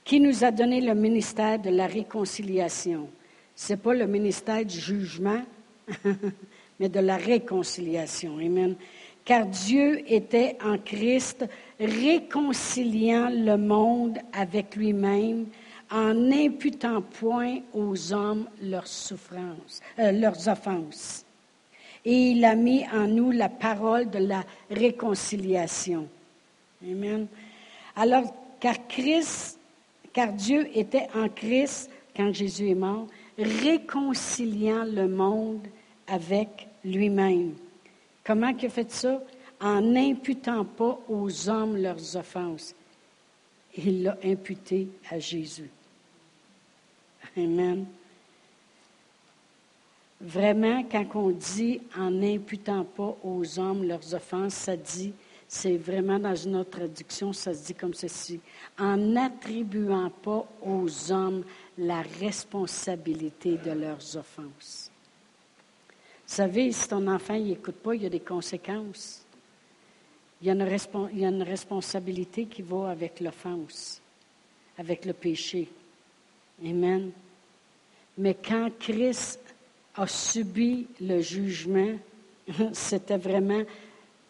qui 0.04 0.18
nous 0.18 0.42
a 0.42 0.50
donné 0.50 0.80
le 0.80 0.96
ministère 0.96 1.60
de 1.60 1.70
la 1.70 1.86
réconciliation 1.86 3.08
ce 3.54 3.72
n'est 3.72 3.76
pas 3.76 3.94
le 3.94 4.06
ministère 4.06 4.64
du 4.64 4.78
jugement, 4.78 5.42
mais 6.80 6.88
de 6.88 7.00
la 7.00 7.16
réconciliation. 7.16 8.38
Amen. 8.38 8.74
Car 9.24 9.46
Dieu 9.46 10.02
était 10.10 10.56
en 10.64 10.78
Christ 10.78 11.44
réconciliant 11.78 13.28
le 13.30 13.56
monde 13.56 14.18
avec 14.32 14.74
lui-même 14.76 15.46
en 15.90 16.14
n'imputant 16.14 17.02
point 17.02 17.58
aux 17.74 18.12
hommes 18.12 18.48
leurs 18.62 18.86
souffrances, 18.86 19.80
euh, 19.98 20.10
leurs 20.10 20.48
offenses. 20.48 21.24
Et 22.04 22.30
il 22.30 22.44
a 22.44 22.54
mis 22.54 22.84
en 22.92 23.06
nous 23.06 23.30
la 23.30 23.48
parole 23.48 24.10
de 24.10 24.18
la 24.18 24.42
réconciliation. 24.70 26.08
Amen. 26.82 27.26
Alors, 27.94 28.34
car 28.58 28.88
Christ, 28.88 29.58
car 30.12 30.32
Dieu 30.32 30.68
était 30.74 31.08
en 31.14 31.28
Christ 31.28 31.90
quand 32.16 32.32
Jésus 32.32 32.70
est 32.70 32.74
mort, 32.74 33.06
réconciliant 33.38 34.84
le 34.84 35.06
monde 35.06 35.66
avec 36.08 36.68
lui-même. 36.84 37.54
Comment 38.24 38.48
il 38.48 38.66
a 38.66 38.68
fait 38.68 38.90
ça? 38.90 39.20
En 39.60 39.80
n'imputant 39.80 40.64
pas 40.64 40.98
aux 41.08 41.48
hommes 41.48 41.76
leurs 41.76 42.16
offenses. 42.16 42.74
Il 43.76 44.02
l'a 44.02 44.18
imputé 44.24 44.88
à 45.10 45.18
Jésus. 45.18 45.70
Amen. 47.36 47.86
Vraiment, 50.20 50.84
quand 50.84 51.06
on 51.16 51.30
dit 51.30 51.80
en 51.98 52.10
n'imputant 52.10 52.84
pas 52.84 53.16
aux 53.24 53.58
hommes 53.58 53.84
leurs 53.84 54.14
offenses, 54.14 54.54
ça 54.54 54.76
dit, 54.76 55.12
c'est 55.48 55.76
vraiment 55.76 56.18
dans 56.18 56.36
une 56.36 56.56
autre 56.56 56.70
traduction, 56.70 57.32
ça 57.32 57.52
se 57.52 57.66
dit 57.66 57.74
comme 57.74 57.92
ceci, 57.92 58.40
en 58.78 58.96
n'attribuant 58.96 60.10
pas 60.22 60.46
aux 60.64 61.10
hommes 61.10 61.42
la 61.76 62.02
responsabilité 62.20 63.56
de 63.56 63.72
leurs 63.72 64.16
offenses. 64.16 64.91
Vous 66.32 66.36
savez, 66.36 66.72
si 66.72 66.88
ton 66.88 67.06
enfant 67.08 67.38
n'écoute 67.38 67.74
pas, 67.74 67.94
il 67.94 68.04
y 68.04 68.06
a 68.06 68.08
des 68.08 68.20
conséquences. 68.20 69.22
Il 70.40 70.46
y, 70.46 70.50
a 70.50 70.54
une 70.54 70.66
il 71.12 71.18
y 71.18 71.26
a 71.26 71.28
une 71.28 71.42
responsabilité 71.42 72.46
qui 72.46 72.62
va 72.62 72.88
avec 72.88 73.20
l'offense, 73.20 74.00
avec 74.78 75.04
le 75.04 75.12
péché. 75.12 75.68
Amen. 76.64 77.10
Mais 78.16 78.32
quand 78.32 78.70
Christ 78.78 79.40
a 79.94 80.06
subi 80.06 80.86
le 81.02 81.20
jugement, 81.20 81.98
c'était 82.72 83.18
vraiment, 83.18 83.64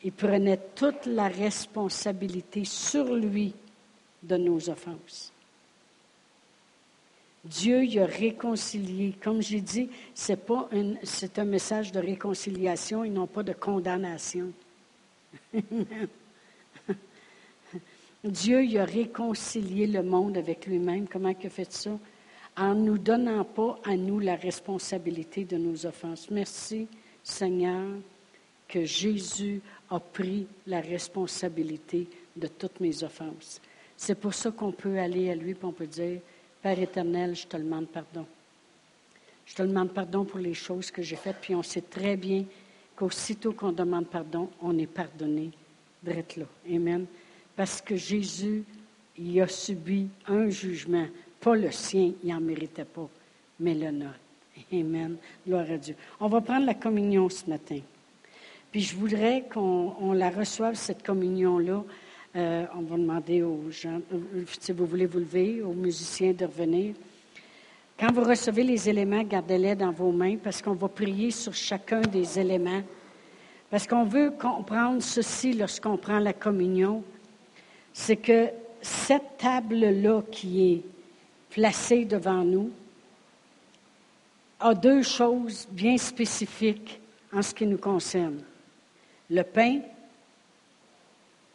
il 0.03 0.11
prenait 0.11 0.59
toute 0.75 1.07
la 1.07 1.29
responsabilité 1.29 2.65
sur 2.65 3.15
lui 3.15 3.55
de 4.25 4.37
nos 4.39 4.69
offenses. 4.69 5.32
Dieu 7.45 7.85
y 7.85 7.99
a 7.99 8.07
réconcilié. 8.07 9.15
Comme 9.21 9.43
j'ai 9.43 9.61
dit, 9.61 9.91
c'est 10.15 10.45
pas 10.45 10.69
un, 10.73 10.95
c'est 11.03 11.39
un 11.39 11.45
message 11.45 11.91
de 11.93 11.99
réconciliation 11.99 13.03
et 13.03 13.11
non 13.11 13.27
pas 13.27 13.43
de 13.43 13.53
condamnation. 13.53 14.53
Dieu 18.25 18.65
y 18.65 18.79
a 18.79 18.85
réconcilié 18.85 19.89
le 19.89 20.05
monde 20.05 20.37
avec 20.37 20.67
lui-même. 20.67 21.09
Comment 21.09 21.31
il 21.31 21.47
a 21.47 21.51
fait 21.51 21.73
ça? 21.73 21.99
En 22.57 22.75
nous 22.75 22.99
donnant 22.99 23.45
pas 23.45 23.79
à 23.85 23.97
nous 23.97 24.21
la 24.21 24.37
responsabilité 24.37 25.45
de 25.45 25.57
nos 25.57 25.87
offenses. 25.87 26.31
Merci, 26.31 26.87
Seigneur, 27.25 27.89
que 28.69 28.85
Jésus 28.85 29.61
a 29.91 29.99
pris 29.99 30.47
la 30.67 30.81
responsabilité 30.81 32.07
de 32.37 32.47
toutes 32.47 32.79
mes 32.79 33.03
offenses. 33.03 33.61
C'est 33.97 34.15
pour 34.15 34.35
ça 34.35 34.53
qu'on 34.53 34.73
peut 34.73 34.99
aller 34.99 35.31
à 35.31 35.35
lui 35.35 35.51
et 35.51 35.57
on 35.63 35.73
peut 35.73 35.87
dire, 35.87 36.21
Père 36.63 36.79
éternel, 36.79 37.35
je 37.35 37.47
te 37.47 37.57
demande 37.57 37.89
pardon. 37.89 38.25
Je 39.45 39.55
te 39.55 39.63
demande 39.63 39.93
pardon 39.93 40.25
pour 40.25 40.39
les 40.39 40.55
choses 40.55 40.93
que 40.93 41.03
j'ai 41.03 41.17
faites, 41.17 41.39
puis 41.41 41.57
on 41.57 41.63
sait 41.63 41.83
très 41.83 42.17
bien 42.17 42.45
qu'aussitôt 42.95 43.53
qu'on 43.53 43.73
demande 43.73 44.07
pardon, 44.07 44.49
on 44.63 44.79
est 44.79 44.87
pardonné 44.87 45.51
d'être 46.03 46.37
là. 46.37 46.47
Amen. 46.71 47.07
Parce 47.57 47.81
que 47.81 47.97
Jésus, 47.97 48.65
il 49.19 49.41
a 49.41 49.49
subi 49.49 50.09
un 50.29 50.49
jugement, 50.49 51.07
pas 51.41 51.57
le 51.57 51.73
sien, 51.73 52.13
il 52.23 52.31
n'en 52.31 52.41
méritait 52.41 52.85
pas, 52.85 53.09
mais 53.59 53.75
le 53.75 53.91
nôtre. 53.91 54.19
Amen. 54.73 55.17
Gloire 55.45 55.69
à 55.69 55.77
Dieu. 55.77 55.97
On 56.21 56.29
va 56.29 56.41
prendre 56.41 56.67
la 56.67 56.75
communion 56.75 57.29
ce 57.29 57.51
matin. 57.51 57.81
Puis 58.71 58.83
je 58.83 58.97
voudrais 58.97 59.45
qu'on 59.53 60.13
la 60.13 60.31
reçoive, 60.31 60.77
cette 60.77 61.05
communion-là, 61.05 61.85
euh, 62.35 62.65
on 62.75 62.81
va 62.83 62.97
demander 62.97 63.43
aux 63.43 63.71
gens, 63.71 64.01
euh, 64.15 64.45
si 64.59 64.73
vous 64.73 64.87
voulez 64.87 65.05
vous 65.05 65.19
lever, 65.19 65.61
aux 65.61 65.75
musiciens 65.75 66.33
de 66.33 66.47
revenir. 66.47 66.95
Quand 67.99 68.11
vous 68.11 68.25
recevez 68.25 68.63
les 68.63 68.89
éléments, 68.89 69.23
gardez-les 69.23 69.75
dans 69.75 69.93
vos 69.93 70.13
mains 70.13 70.37
parce 70.37 70.63
qu'on 70.63 70.73
va 70.73 70.89
prier 70.89 71.31
sur 71.31 71.53
chacun 71.53 72.01
des 72.01 72.39
éléments. 72.39 72.83
Parce 73.71 73.87
qu'on 73.87 74.05
veut 74.05 74.31
comprendre 74.31 75.03
ceci 75.03 75.53
lorsqu'on 75.53 75.99
prend 75.99 76.19
la 76.19 76.33
communion. 76.33 77.05
C'est 77.93 78.17
que 78.17 78.49
cette 78.81 79.37
table-là 79.37 80.23
qui 80.31 80.73
est 80.73 80.83
placée 81.51 82.07
devant 82.07 82.45
nous 82.45 82.71
a 84.59 84.75
deux 84.75 85.03
choses 85.03 85.69
bien 85.71 85.99
spécifiques 85.99 86.99
en 87.33 87.43
ce 87.43 87.53
qui 87.53 87.67
nous 87.67 87.79
concerne. 87.79 88.41
Le 89.29 89.43
pain 89.43 89.81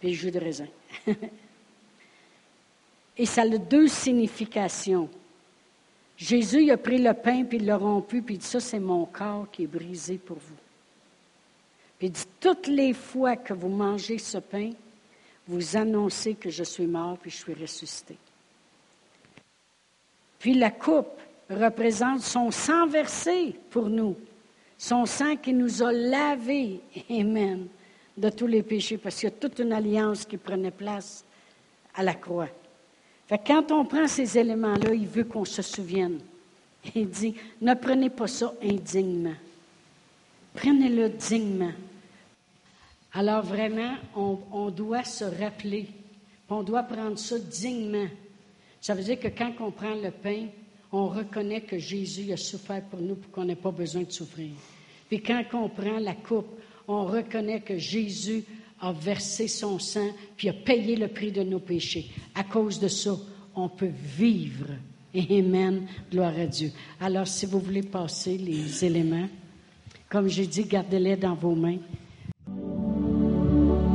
le 0.04 0.12
jus 0.12 0.32
de 0.32 0.40
raisin. 0.40 0.68
et 3.18 3.26
ça 3.26 3.42
a 3.42 3.58
deux 3.58 3.88
significations. 3.88 5.10
Jésus 6.18 6.64
il 6.64 6.72
a 6.72 6.78
pris 6.78 6.98
le 6.98 7.14
pain, 7.14 7.44
puis 7.44 7.58
il 7.58 7.66
l'a 7.66 7.78
rompu, 7.78 8.22
puis 8.22 8.36
il 8.36 8.38
dit, 8.40 8.46
ça 8.46 8.60
c'est 8.60 8.80
mon 8.80 9.06
corps 9.06 9.48
qui 9.52 9.64
est 9.64 9.68
brisé 9.68 10.18
pour 10.18 10.38
vous. 10.38 10.56
Puis 11.98 12.08
il 12.08 12.12
dit, 12.12 12.26
toutes 12.40 12.68
les 12.68 12.94
fois 12.94 13.36
que 13.36 13.54
vous 13.54 13.70
mangez 13.70 14.18
ce 14.18 14.38
pain, 14.38 14.72
vous 15.48 15.78
annoncez 15.78 16.36
que 16.36 16.50
je 16.50 16.64
suis 16.64 16.88
mort, 16.88 17.18
puis 17.18 17.32
je 17.32 17.38
suis 17.38 17.54
ressuscité. 17.54 18.18
Puis 20.40 20.54
la 20.54 20.72
coupe 20.72 21.20
représente 21.50 22.22
son 22.22 22.52
sang 22.52 22.88
versé 22.88 23.56
pour 23.70 23.90
nous, 23.90 24.16
son 24.78 25.06
sang 25.06 25.36
qui 25.36 25.54
nous 25.54 25.82
a 25.82 25.92
lavés, 25.92 26.82
Amen, 27.10 27.68
de 28.18 28.30
tous 28.30 28.48
les 28.48 28.64
péchés, 28.64 28.98
parce 28.98 29.16
qu'il 29.16 29.30
y 29.30 29.32
a 29.32 29.36
toute 29.36 29.60
une 29.60 29.72
alliance 29.72 30.26
qui 30.26 30.38
prenait 30.38 30.72
place 30.72 31.24
à 31.94 32.04
la 32.04 32.16
croix. 32.16 32.50
Fait 33.28 33.40
quand 33.46 33.72
on 33.72 33.86
prend 33.86 34.08
ces 34.08 34.38
éléments-là, 34.38 34.94
il 34.94 35.08
veut 35.08 35.26
qu'on 35.26 35.46
se 35.46 35.62
souvienne. 35.62 36.20
Il 36.96 37.10
dit, 37.10 37.36
ne 37.62 37.74
prenez 37.74 38.10
pas 38.10 38.28
ça 38.28 38.54
indignement. 38.64 39.36
Prenez-le 40.54 41.10
dignement. 41.10 41.74
Alors 43.14 43.44
vraiment, 43.44 43.96
on, 44.16 44.70
doit 44.70 45.04
se 45.04 45.24
rappeler, 45.24 45.88
on 46.50 46.64
doit 46.64 46.84
prendre 46.84 47.18
ça 47.18 47.38
dignement. 47.40 48.08
Ça 48.80 48.94
veut 48.94 49.04
dire 49.04 49.20
que 49.20 49.28
quand 49.28 49.54
on 49.60 49.72
prend 49.72 49.96
le 49.96 50.12
pain, 50.12 50.48
on 50.92 51.08
reconnaît 51.08 51.62
que 51.62 51.78
Jésus 51.78 52.32
a 52.32 52.38
souffert 52.38 52.84
pour 52.84 53.02
nous 53.02 53.16
pour 53.16 53.32
qu'on 53.32 53.46
n'ait 53.46 53.56
pas 53.56 53.72
besoin 53.72 54.04
de 54.04 54.12
souffrir. 54.12 54.52
Puis 55.10 55.22
quand 55.22 55.44
on 55.54 55.70
prend 55.70 56.00
la 56.00 56.14
coupe, 56.14 56.60
on 56.88 57.06
reconnaît 57.06 57.62
que 57.62 57.78
Jésus 57.78 58.44
a 58.80 58.92
versé 58.92 59.48
son 59.48 59.80
sang, 59.80 60.10
puis 60.36 60.50
a 60.50 60.54
payé 60.54 60.96
le 60.96 61.08
prix 61.08 61.32
de 61.32 61.44
nos 61.44 61.60
péchés. 61.60 62.08
À 62.36 62.44
cause 62.44 62.80
de 62.80 62.88
ça, 62.88 63.16
on 63.56 63.70
peut 63.70 63.92
vivre. 64.18 64.68
Amen. 65.30 65.88
Gloire 66.12 66.38
à 66.38 66.46
Dieu. 66.46 66.72
Alors, 67.00 67.28
si 67.28 67.46
vous 67.46 67.60
voulez 67.60 67.82
passer 67.82 68.38
les 68.38 68.86
éléments, 68.86 69.28
comme 70.10 70.28
j'ai 70.28 70.46
dit, 70.46 70.64
gardez-les 70.64 71.18
dans 71.18 71.36
vos 71.36 71.56
mains. 71.56 71.80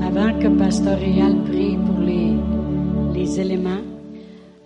Avant 0.03 0.39
que 0.39 0.59
Pasteur 0.59 0.99
Réal 0.99 1.45
prie 1.45 1.77
pour 1.77 2.01
les, 2.01 3.41
éléments, 3.41 3.81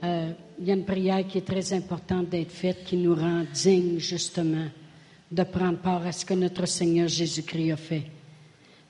euh, 0.02 0.32
il 0.58 0.66
y 0.66 0.70
a 0.70 0.74
une 0.74 0.84
prière 0.84 1.26
qui 1.26 1.38
est 1.38 1.46
très 1.46 1.72
importante 1.74 2.30
d'être 2.30 2.50
faite, 2.50 2.84
qui 2.84 2.96
nous 2.96 3.14
rend 3.14 3.44
dignes, 3.52 3.98
justement, 3.98 4.66
de 5.30 5.42
prendre 5.42 5.78
part 5.78 6.06
à 6.06 6.12
ce 6.12 6.24
que 6.24 6.34
notre 6.34 6.66
Seigneur 6.66 7.06
Jésus-Christ 7.06 7.72
a 7.72 7.76
fait. 7.76 8.15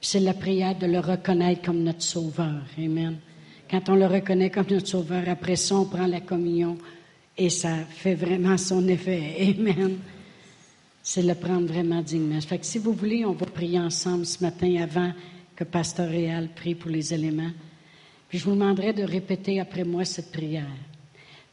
C'est 0.09 0.21
la 0.21 0.35
prière 0.35 0.79
de 0.79 0.87
le 0.87 1.01
reconnaître 1.01 1.63
comme 1.63 1.83
notre 1.83 2.03
Sauveur. 2.03 2.63
Amen. 2.79 3.17
Quand 3.69 3.89
on 3.89 3.97
le 3.97 4.07
reconnaît 4.07 4.51
comme 4.51 4.69
notre 4.71 4.87
Sauveur, 4.87 5.29
après 5.29 5.57
ça, 5.57 5.75
on 5.75 5.85
prend 5.85 6.07
la 6.07 6.21
communion 6.21 6.79
et 7.37 7.51
ça 7.51 7.75
fait 7.91 8.15
vraiment 8.15 8.57
son 8.57 8.87
effet. 8.87 9.35
Amen. 9.41 9.99
C'est 11.03 11.23
le 11.23 11.35
prendre 11.35 11.67
vraiment 11.67 12.03
dignement. 12.03 12.41
Fait 12.41 12.59
que 12.59 12.67
si 12.67 12.79
vous 12.79 12.93
voulez, 12.93 13.25
on 13.25 13.33
va 13.33 13.47
prier 13.47 13.81
ensemble 13.81 14.27
ce 14.27 14.45
matin 14.45 14.77
avant 14.81 15.11
que 15.57 15.65
Pasteur 15.65 16.09
Réal 16.09 16.51
prie 16.55 16.77
pour 16.77 16.93
les 16.93 17.13
éléments. 17.13 17.51
Puis 18.29 18.39
je 18.39 18.45
vous 18.45 18.53
demanderai 18.53 18.93
de 18.93 19.03
répéter 19.03 19.59
après 19.59 19.83
moi 19.83 20.05
cette 20.05 20.31
prière. 20.31 20.71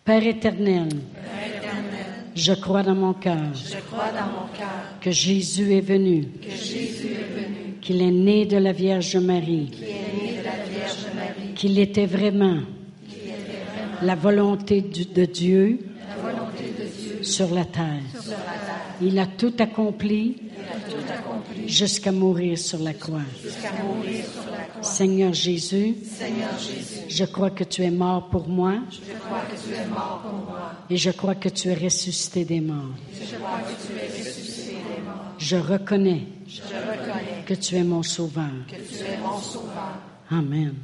Père 0.06 0.28
éternel, 0.28 0.90
Père 0.90 1.58
éternel 1.58 2.06
je 2.36 2.54
crois 2.54 2.84
dans 2.84 2.96
mon 2.96 3.14
cœur 3.14 3.54
je 3.54 3.78
crois 3.78 4.12
dans 4.12 4.28
mon 4.28 4.48
cœur 4.58 5.00
que 5.00 5.12
Jésus 5.12 5.74
est 5.74 5.82
venu, 5.82 6.28
que 6.42 6.50
Jésus 6.50 7.08
est 7.14 7.34
venu, 7.34 7.63
qu'il 7.84 8.02
est 8.02 8.12
né 8.12 8.46
de 8.46 8.56
la 8.56 8.72
Vierge 8.72 9.18
Marie, 9.18 9.70
qu'il 11.54 11.78
était 11.78 12.06
vraiment 12.06 12.60
la 14.02 14.16
volonté 14.16 14.82
de 14.82 15.26
Dieu 15.26 15.80
sur 17.22 17.54
la 17.54 17.66
terre. 17.66 18.02
Il 19.02 19.20
a 19.20 19.28
tout 19.28 19.54
accompli 19.60 20.38
jusqu'à 21.68 22.14
mourir 22.14 22.58
sur 22.58 22.80
la 22.80 22.94
croix. 22.94 23.28
Seigneur 24.82 25.34
Jésus, 25.34 25.96
je 27.10 27.26
crois 27.26 27.50
que 27.50 27.66
tu 27.66 27.84
es 27.84 27.92
mort 27.92 28.30
pour 28.30 28.48
moi 28.48 28.76
et 30.90 30.96
je 30.96 31.12
crois 31.12 31.36
que 31.36 31.50
tu 31.50 31.68
es 31.68 31.74
ressuscité 31.74 32.46
des 32.46 32.62
morts. 32.62 32.96
Je 35.38 35.58
reconnais 35.58 36.28
que 37.46 37.54
tu 37.56 37.76
es 37.76 37.84
mon 37.84 38.04
sauveur. 38.04 38.50
que 38.68 38.76
tu 38.76 39.04
es 39.04 39.18
mon 39.18 39.38
sauveur. 39.40 39.98
Amen. 40.32 40.76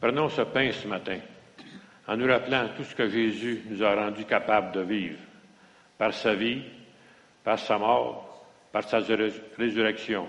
Prenons 0.00 0.28
ce 0.28 0.42
pain 0.42 0.70
ce 0.72 0.86
matin 0.86 1.18
en 2.06 2.16
nous 2.16 2.26
rappelant 2.26 2.68
tout 2.76 2.84
ce 2.84 2.94
que 2.94 3.08
Jésus 3.08 3.62
nous 3.68 3.82
a 3.82 3.94
rendu 3.94 4.24
capables 4.24 4.72
de 4.72 4.80
vivre 4.82 5.18
par 5.98 6.12
sa 6.14 6.34
vie, 6.34 6.62
par 7.42 7.58
sa 7.58 7.78
mort, 7.78 8.46
par 8.70 8.84
sa 8.88 8.98
rés- 9.00 9.32
résurrection. 9.58 10.28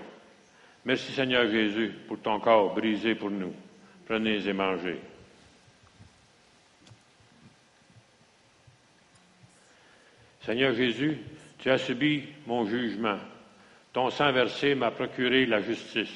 Merci 0.84 1.12
Seigneur 1.12 1.48
Jésus 1.50 1.92
pour 2.08 2.18
ton 2.20 2.40
corps 2.40 2.74
brisé 2.74 3.14
pour 3.14 3.30
nous. 3.30 3.52
Prenez 4.06 4.46
et 4.46 4.52
mangez. 4.52 4.98
Seigneur 10.44 10.74
Jésus, 10.74 11.18
tu 11.58 11.70
as 11.70 11.78
subi 11.78 12.24
mon 12.46 12.66
jugement. 12.66 13.18
Ton 13.92 14.10
sang 14.10 14.32
versé 14.32 14.74
m'a 14.74 14.90
procuré 14.90 15.46
la 15.46 15.60
justice. 15.60 16.08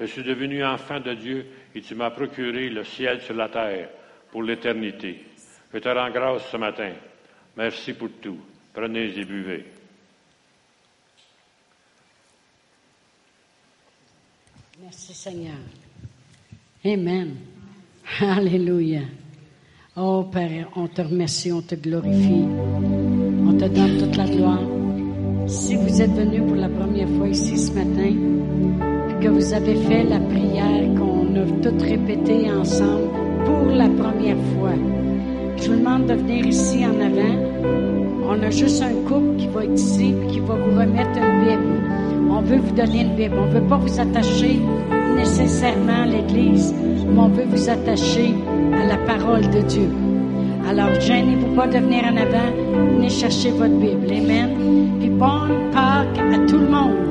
Je 0.00 0.06
suis 0.06 0.24
devenu 0.24 0.64
enfant 0.64 1.00
de 1.00 1.14
Dieu 1.14 1.46
et 1.74 1.80
tu 1.80 1.94
m'as 1.94 2.10
procuré 2.10 2.68
le 2.68 2.84
ciel 2.84 3.20
sur 3.20 3.34
la 3.34 3.48
terre 3.48 3.88
pour 4.30 4.42
l'éternité. 4.42 5.24
Je 5.72 5.78
te 5.78 5.88
rends 5.88 6.10
grâce 6.10 6.48
ce 6.50 6.56
matin. 6.56 6.92
Merci 7.56 7.92
pour 7.92 8.10
tout. 8.20 8.38
Prenez 8.72 9.16
et 9.16 9.24
buvez. 9.24 9.64
Merci 14.82 15.14
Seigneur. 15.14 15.58
Amen. 16.84 17.36
Alléluia. 18.20 19.02
Oh 19.96 20.24
Père, 20.24 20.68
on 20.74 20.88
te 20.88 21.02
remercie, 21.02 21.52
on 21.52 21.62
te 21.62 21.76
glorifie. 21.76 23.13
Te 23.58 23.66
donne 23.66 23.98
toute 23.98 24.16
la 24.16 24.24
gloire. 24.24 24.62
Si 25.46 25.76
vous 25.76 26.02
êtes 26.02 26.12
venu 26.12 26.42
pour 26.42 26.56
la 26.56 26.68
première 26.68 27.08
fois 27.10 27.28
ici 27.28 27.56
ce 27.56 27.72
matin, 27.72 28.12
que 29.20 29.28
vous 29.28 29.52
avez 29.52 29.76
fait 29.76 30.02
la 30.04 30.18
prière 30.18 30.94
qu'on 30.98 31.34
a 31.36 31.44
toutes 31.62 31.82
répétée 31.82 32.50
ensemble 32.50 33.08
pour 33.44 33.66
la 33.74 33.88
première 33.88 34.36
fois, 34.56 34.74
je 35.56 35.70
vous 35.70 35.78
demande 35.78 36.06
de 36.06 36.14
venir 36.14 36.46
ici 36.46 36.84
en 36.84 37.00
avant. 37.00 37.36
On 38.28 38.42
a 38.42 38.50
juste 38.50 38.82
un 38.82 38.94
couple 39.08 39.36
qui 39.36 39.46
va 39.46 39.64
être 39.64 39.74
ici 39.74 40.14
puis 40.20 40.28
qui 40.34 40.40
va 40.40 40.54
vous 40.54 40.78
remettre 40.78 41.16
une 41.16 41.44
Bible. 41.44 42.30
On 42.30 42.40
veut 42.40 42.58
vous 42.58 42.74
donner 42.74 43.02
une 43.02 43.14
Bible. 43.14 43.36
On 43.38 43.46
ne 43.46 43.60
veut 43.60 43.68
pas 43.68 43.76
vous 43.76 44.00
attacher 44.00 44.58
nécessairement 45.16 46.02
à 46.02 46.06
l'Église, 46.06 46.74
mais 47.06 47.20
on 47.20 47.28
veut 47.28 47.44
vous 47.44 47.68
attacher 47.68 48.34
à 48.72 48.86
la 48.86 48.96
parole 48.98 49.48
de 49.50 49.60
Dieu. 49.60 49.88
Alors, 50.68 50.98
gênez-vous 51.00 51.54
pas 51.54 51.66
de 51.66 51.78
venir 51.78 52.04
en 52.04 52.16
avant, 52.16 52.50
venez 52.94 53.10
chercher 53.10 53.50
votre 53.50 53.74
Bible. 53.74 54.06
Amen. 54.10 54.98
Puis 54.98 55.10
bonne 55.10 55.70
Pâques 55.72 56.18
à 56.18 56.38
tout 56.46 56.58
le 56.58 56.68
monde. 56.68 57.03